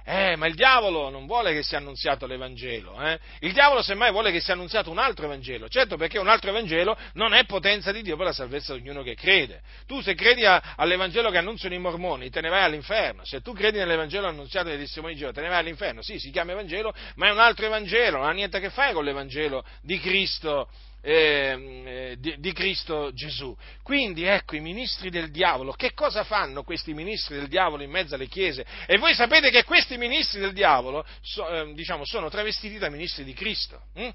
Eh, 0.10 0.38
ma 0.38 0.48
il 0.48 0.56
diavolo 0.56 1.10
non 1.10 1.26
vuole 1.26 1.52
che 1.52 1.64
sia 1.64 1.80
annunziato 1.80 2.26
l'Evangelo, 2.28 2.98
eh? 3.02 3.20
il 3.42 3.52
diavolo 3.52 3.82
semmai 3.82 4.10
vuole 4.10 4.32
che 4.32 4.40
sia 4.40 4.54
annunziato 4.54 4.90
un 4.90 5.00
altro 5.00 5.26
Evangelo, 5.26 5.68
certo 5.68 5.98
perché 5.98 6.18
un 6.18 6.30
altro 6.30 6.50
Evangelo 6.50 6.98
non 7.16 7.34
è 7.34 7.44
potenza 7.44 7.92
di 7.92 8.02
Dio 8.02 8.16
per 8.16 8.28
la 8.28 8.32
salvezza 8.32 8.74
di 8.74 8.80
ognuno 8.80 9.04
che 9.04 9.16
crede. 9.16 9.60
Tu 9.86 10.00
se 10.00 10.16
credi 10.16 10.46
a, 10.46 10.76
all'Evangelo 10.78 11.30
che 11.30 11.40
annunciano 11.40 11.74
i 11.74 11.80
mormoni 11.80 12.30
te 12.30 12.40
ne 12.40 12.48
vai 12.48 12.64
all'inferno, 12.64 13.26
se 13.26 13.42
tu 13.42 13.52
credi 13.52 13.80
nell'Evangelo 13.80 14.28
annunziato 14.28 14.70
dai 14.70 14.78
testimoni 14.78 15.12
di 15.12 15.20
Geova 15.20 15.34
te 15.34 15.42
ne 15.42 15.50
vai 15.50 15.60
all'inferno, 15.60 16.02
sì 16.02 16.20
si 16.20 16.32
chiama 16.32 16.54
Evangelo, 16.54 16.94
ma 17.16 17.28
è 17.28 17.32
un 17.32 17.40
altro 17.40 17.66
Evangelo, 17.66 18.20
non 18.20 18.30
ha 18.30 18.32
niente 18.32 18.56
a 18.56 18.60
che 18.62 18.70
fare 18.70 18.94
con 18.94 19.04
l'Evangelo 19.04 19.66
di 19.82 20.00
Cristo 20.00 20.70
eh, 21.02 22.16
di, 22.20 22.36
di, 22.40 22.54
Cristo 22.54 23.12
Gesù. 23.14 23.56
Quindi 23.84 24.24
ecco 24.24 24.56
i 24.56 24.60
ministri 24.60 25.10
del 25.10 25.32
diavolo, 25.32 25.74
che 25.74 25.94
cosa 25.94 26.24
fanno 26.24 26.64
questi 26.64 26.94
ministri 26.94 27.36
del 27.36 27.48
diavolo 27.48 27.84
in 27.84 27.92
mezzo 27.92 28.16
alle 28.16 28.28
chiese? 28.28 28.66
E 28.86 28.98
voi 28.98 29.14
sapete 29.14 29.50
che 29.50 29.64
questi 29.64 29.98
ministri 29.98 30.40
del 30.40 30.54
diavolo 30.54 31.06
so, 31.22 31.48
eh, 31.48 31.74
diciamo, 31.74 32.06
sono 32.06 32.30
travestiti 32.30 32.78
da 32.78 32.90
ministri 32.90 33.24
di 33.24 33.34
Cristo. 33.34 33.82
Hm? 33.94 34.10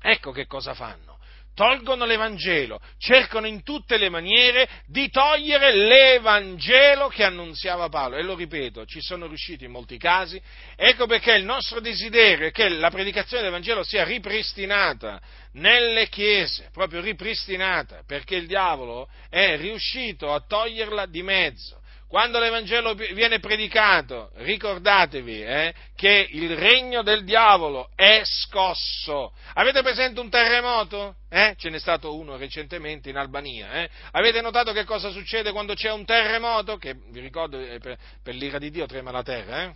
Ecco 0.00 0.32
che 0.32 0.46
cosa 0.46 0.74
fanno 0.74 1.13
tolgono 1.54 2.04
l'Evangelo, 2.04 2.80
cercano 2.98 3.46
in 3.46 3.62
tutte 3.62 3.96
le 3.96 4.08
maniere 4.08 4.68
di 4.86 5.08
togliere 5.08 5.74
l'Evangelo 5.74 7.08
che 7.08 7.24
annunziava 7.24 7.88
Paolo. 7.88 8.16
E 8.16 8.22
lo 8.22 8.34
ripeto, 8.34 8.84
ci 8.86 9.00
sono 9.00 9.26
riusciti 9.26 9.64
in 9.64 9.70
molti 9.70 9.96
casi. 9.96 10.40
Ecco 10.76 11.06
perché 11.06 11.32
il 11.34 11.44
nostro 11.44 11.80
desiderio 11.80 12.48
è 12.48 12.50
che 12.50 12.68
la 12.68 12.90
predicazione 12.90 13.42
dell'Evangelo 13.42 13.82
sia 13.84 14.04
ripristinata 14.04 15.20
nelle 15.52 16.08
chiese, 16.08 16.68
proprio 16.72 17.00
ripristinata, 17.00 18.02
perché 18.06 18.34
il 18.36 18.46
diavolo 18.46 19.08
è 19.30 19.56
riuscito 19.56 20.32
a 20.32 20.44
toglierla 20.46 21.06
di 21.06 21.22
mezzo. 21.22 21.82
Quando 22.14 22.38
l'Evangelo 22.38 22.94
viene 22.94 23.40
predicato, 23.40 24.30
ricordatevi 24.34 25.42
eh, 25.42 25.74
che 25.96 26.28
il 26.30 26.56
regno 26.56 27.02
del 27.02 27.24
diavolo 27.24 27.90
è 27.96 28.22
scosso. 28.22 29.32
Avete 29.54 29.82
presente 29.82 30.20
un 30.20 30.30
terremoto? 30.30 31.16
Eh? 31.28 31.56
Ce 31.58 31.70
n'è 31.70 31.78
stato 31.80 32.16
uno 32.16 32.36
recentemente 32.36 33.10
in 33.10 33.16
Albania. 33.16 33.82
Eh? 33.82 33.90
Avete 34.12 34.40
notato 34.42 34.70
che 34.70 34.84
cosa 34.84 35.10
succede 35.10 35.50
quando 35.50 35.74
c'è 35.74 35.90
un 35.90 36.04
terremoto? 36.04 36.76
Che 36.76 36.94
vi 37.10 37.18
ricordo, 37.18 37.58
eh, 37.58 37.80
per, 37.80 37.98
per 38.22 38.36
l'ira 38.36 38.58
di 38.58 38.70
Dio 38.70 38.86
trema 38.86 39.10
la 39.10 39.24
terra. 39.24 39.62
Eh? 39.64 39.74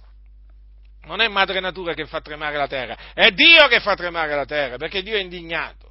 Non 1.07 1.21
è 1.21 1.27
madre 1.27 1.59
natura 1.59 1.93
che 1.93 2.07
fa 2.07 2.21
tremare 2.21 2.57
la 2.57 2.69
terra, 2.69 2.97
è 3.15 3.33
Dio 3.33 3.67
che 3.67 3.81
fa 3.81 3.97
tremare 3.97 4.37
la 4.37 4.45
terra, 4.45 4.77
perché 4.77 5.03
Dio 5.03 5.17
è 5.17 5.21
indignato 5.21 5.88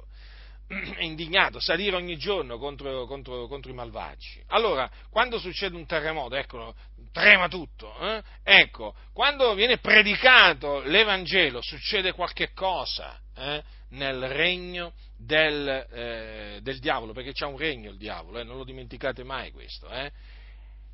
è 0.96 1.02
indignato, 1.02 1.60
salire 1.60 1.96
ogni 1.96 2.16
giorno 2.16 2.58
contro, 2.58 3.06
contro, 3.06 3.46
contro, 3.46 3.70
i 3.70 3.74
malvagi. 3.74 4.42
Allora, 4.48 4.90
quando 5.10 5.38
succede 5.38 5.76
un 5.76 5.86
terremoto, 5.86 6.34
ecco, 6.34 6.74
trema 7.10 7.48
tutto. 7.48 7.98
Eh? 8.00 8.22
Ecco, 8.42 8.94
quando 9.12 9.54
viene 9.54 9.78
predicato 9.78 10.80
l'Evangelo, 10.80 11.62
succede 11.62 12.12
qualche 12.12 12.52
cosa 12.52 13.18
eh? 13.34 13.62
nel 13.90 14.28
regno 14.28 14.92
del, 15.16 15.86
eh, 15.90 16.58
del, 16.62 16.78
diavolo, 16.78 17.12
perché 17.12 17.32
c'è 17.32 17.46
un 17.46 17.56
regno 17.56 17.90
il 17.90 17.96
diavolo, 17.96 18.38
eh, 18.38 18.44
non 18.44 18.56
lo 18.56 18.64
dimenticate 18.64 19.24
mai 19.24 19.50
questo. 19.50 19.88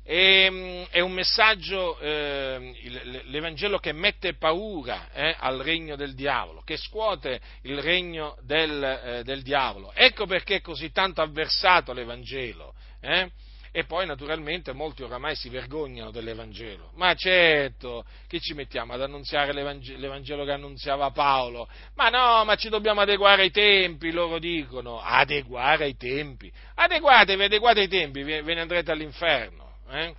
E, 0.07 0.47
mm, 0.51 0.83
è 0.91 0.99
un 0.99 1.13
messaggio, 1.13 1.97
eh, 1.97 3.23
l'Evangelo 3.25 3.79
che 3.79 3.91
mette 3.91 4.35
paura 4.35 5.09
eh, 5.11 5.35
al 5.39 5.57
regno 5.61 5.95
del 5.95 6.13
diavolo, 6.13 6.61
che 6.61 6.77
scuote 6.77 7.41
il 7.63 7.81
regno 7.81 8.37
del, 8.41 8.83
eh, 8.83 9.23
del, 9.23 9.41
diavolo. 9.41 9.91
Ecco 9.95 10.27
perché 10.27 10.57
è 10.57 10.61
così 10.61 10.91
tanto 10.91 11.23
avversato 11.23 11.91
l'Evangelo. 11.91 12.75
Eh. 13.01 13.31
E 13.71 13.83
poi 13.85 14.05
naturalmente 14.05 14.73
molti 14.73 15.01
oramai 15.01 15.35
si 15.35 15.49
vergognano 15.49 16.11
dell'Evangelo. 16.11 16.91
Ma 16.93 17.15
certo, 17.15 18.05
che 18.27 18.39
ci 18.39 18.53
mettiamo 18.53 18.93
ad 18.93 19.01
annunziare 19.01 19.53
l'Evangelo, 19.53 19.99
l'Evangelo 19.99 20.45
che 20.45 20.51
annunziava 20.51 21.09
Paolo? 21.09 21.67
Ma 21.95 22.09
no, 22.09 22.45
ma 22.45 22.55
ci 22.55 22.69
dobbiamo 22.69 23.01
adeguare 23.01 23.41
ai 23.41 23.51
tempi, 23.51 24.11
loro 24.11 24.37
dicono. 24.37 25.01
Adeguare 25.01 25.85
ai 25.85 25.97
tempi. 25.97 26.49
Adeguatevi, 26.75 27.43
adeguate 27.43 27.79
ai 27.81 27.89
tempi, 27.89 28.21
ve 28.21 28.41
ne 28.43 28.61
andrete 28.61 28.91
all'inferno. 28.91 29.64
Eh? 29.89 30.15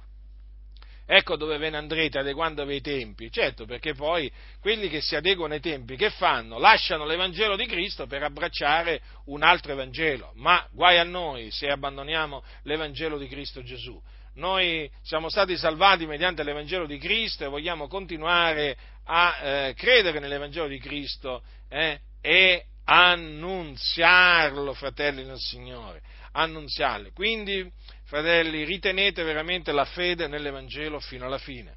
Ecco 1.09 1.37
dove 1.37 1.57
ve 1.57 1.71
ne 1.71 1.77
andrete 1.77 2.19
adeguandovi 2.19 2.73
ai 2.75 2.81
tempi, 2.81 3.31
certo 3.31 3.65
perché 3.65 3.95
poi 3.95 4.31
quelli 4.61 4.89
che 4.89 5.01
si 5.01 5.15
adeguano 5.15 5.55
ai 5.55 5.61
tempi 5.61 5.95
che 5.95 6.11
fanno? 6.11 6.59
Lasciano 6.59 7.05
l'Evangelo 7.07 7.55
di 7.55 7.65
Cristo 7.67 8.09
per 8.09 8.25
abbracciare 8.25 9.01
un 9.27 9.45
altro 9.45 9.71
Evangelo, 9.71 10.33
ma 10.35 10.67
guai 10.73 10.99
a 10.99 11.05
noi 11.05 11.53
se 11.53 11.69
abbandoniamo 11.69 12.43
l'Evangelo 12.63 13.19
di 13.19 13.29
Cristo 13.29 13.63
Gesù. 13.63 14.03
Noi 14.35 14.91
siamo 15.03 15.29
stati 15.29 15.57
salvati 15.57 16.07
mediante 16.07 16.43
l'Evangelo 16.43 16.87
di 16.87 16.99
Cristo 16.99 17.45
e 17.45 17.49
vogliamo 17.49 17.87
continuare 17.87 18.77
a 19.05 19.39
eh, 19.41 19.75
credere 19.75 20.19
nell'Evangelo 20.19 20.67
di 20.67 20.81
Cristo 20.81 21.43
eh, 21.69 22.01
e 22.21 22.65
annunziarlo, 22.85 24.75
fratelli 24.75 25.25
del 25.25 25.39
Signore, 25.39 26.03
annunziarlo. 26.33 27.11
Quindi 27.15 27.71
fratelli, 28.07 28.65
ritenete 28.65 29.23
veramente 29.23 29.73
la 29.73 29.85
fede 29.85 30.27
nell'Evangelo 30.29 31.01
fino 31.01 31.27
alla 31.27 31.39
fine. 31.39 31.75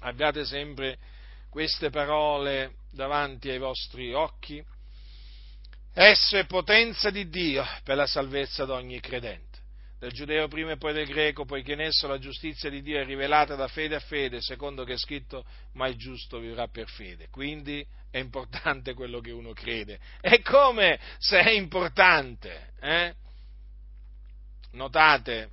Abbiate 0.00 0.44
sempre 0.44 0.98
queste 1.50 1.90
parole 1.90 2.74
davanti 2.90 3.48
ai 3.48 3.58
vostri 3.58 4.12
occhi. 4.12 4.62
Esso 5.94 6.36
è 6.36 6.46
potenza 6.46 7.10
di 7.10 7.28
Dio 7.28 7.64
per 7.82 7.96
la 7.96 8.06
salvezza 8.06 8.64
di 8.64 8.70
ogni 8.70 9.00
credente, 9.00 9.58
del 9.98 10.12
giudeo 10.12 10.46
prima 10.46 10.72
e 10.72 10.76
poi 10.76 10.92
del 10.92 11.06
greco, 11.06 11.44
poiché 11.44 11.72
in 11.72 11.80
esso 11.80 12.06
la 12.06 12.18
giustizia 12.18 12.70
di 12.70 12.82
Dio 12.82 13.00
è 13.00 13.04
rivelata 13.04 13.56
da 13.56 13.66
fede 13.66 13.96
a 13.96 14.00
fede, 14.00 14.40
secondo 14.40 14.84
che 14.84 14.92
è 14.92 14.98
scritto, 14.98 15.44
ma 15.72 15.88
il 15.88 15.96
giusto 15.96 16.38
vivrà 16.38 16.68
per 16.68 16.88
fede. 16.88 17.28
Quindi 17.30 17.84
è 18.10 18.18
importante 18.18 18.94
quello 18.94 19.20
che 19.20 19.32
uno 19.32 19.52
crede. 19.52 19.98
E 20.20 20.40
come 20.42 21.00
se 21.18 21.40
è 21.40 21.50
importante? 21.50 22.72
Eh? 22.80 23.14
Notate 24.72 25.50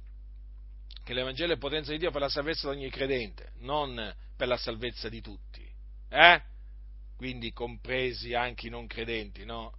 che 1.03 1.13
l'Evangelo 1.13 1.53
è 1.53 1.57
potenza 1.57 1.91
di 1.91 1.99
Dio 1.99 2.11
per 2.11 2.21
la 2.21 2.29
salvezza 2.29 2.69
di 2.69 2.77
ogni 2.77 2.89
credente, 2.89 3.51
non 3.59 4.13
per 4.35 4.47
la 4.47 4.57
salvezza 4.57 5.07
di 5.07 5.21
tutti, 5.21 5.63
eh? 6.09 6.41
quindi 7.15 7.53
compresi 7.53 8.33
anche 8.33 8.67
i 8.67 8.69
non 8.69 8.87
credenti, 8.87 9.45
no? 9.45 9.73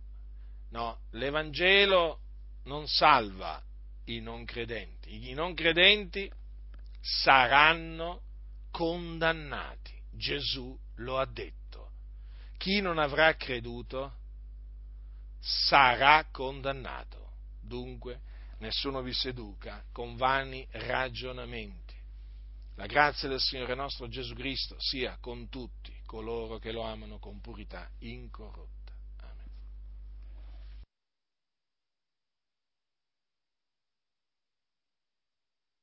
No, 0.71 1.01
l'Evangelo 1.11 2.21
non 2.65 2.87
salva 2.87 3.63
i 4.05 4.21
non 4.21 4.45
credenti, 4.45 5.31
i 5.31 5.33
non 5.33 5.55
credenti 5.55 6.31
saranno 7.01 8.23
condannati, 8.71 9.95
Gesù 10.11 10.79
lo 10.97 11.19
ha 11.19 11.27
detto, 11.27 11.91
chi 12.57 12.81
non 12.81 12.99
avrà 12.99 13.35
creduto 13.35 14.15
sarà 15.41 16.27
condannato, 16.31 17.33
dunque 17.61 18.21
nessuno 18.59 19.03
vi 19.03 19.13
seduca 19.13 19.85
con 19.93 20.17
vani 20.17 20.67
ragionamenti. 20.71 21.95
La 22.77 22.87
grazia 22.87 23.29
del 23.29 23.41
Signore 23.41 23.75
nostro 23.75 24.07
Gesù 24.09 24.35
Cristo 24.35 24.77
sia 24.79 25.17
con 25.21 25.49
tutti 25.49 25.95
coloro 26.05 26.59
che 26.59 26.73
lo 26.73 26.83
amano 26.83 27.19
con 27.19 27.41
purità 27.41 27.91
incorrotta. 28.01 28.76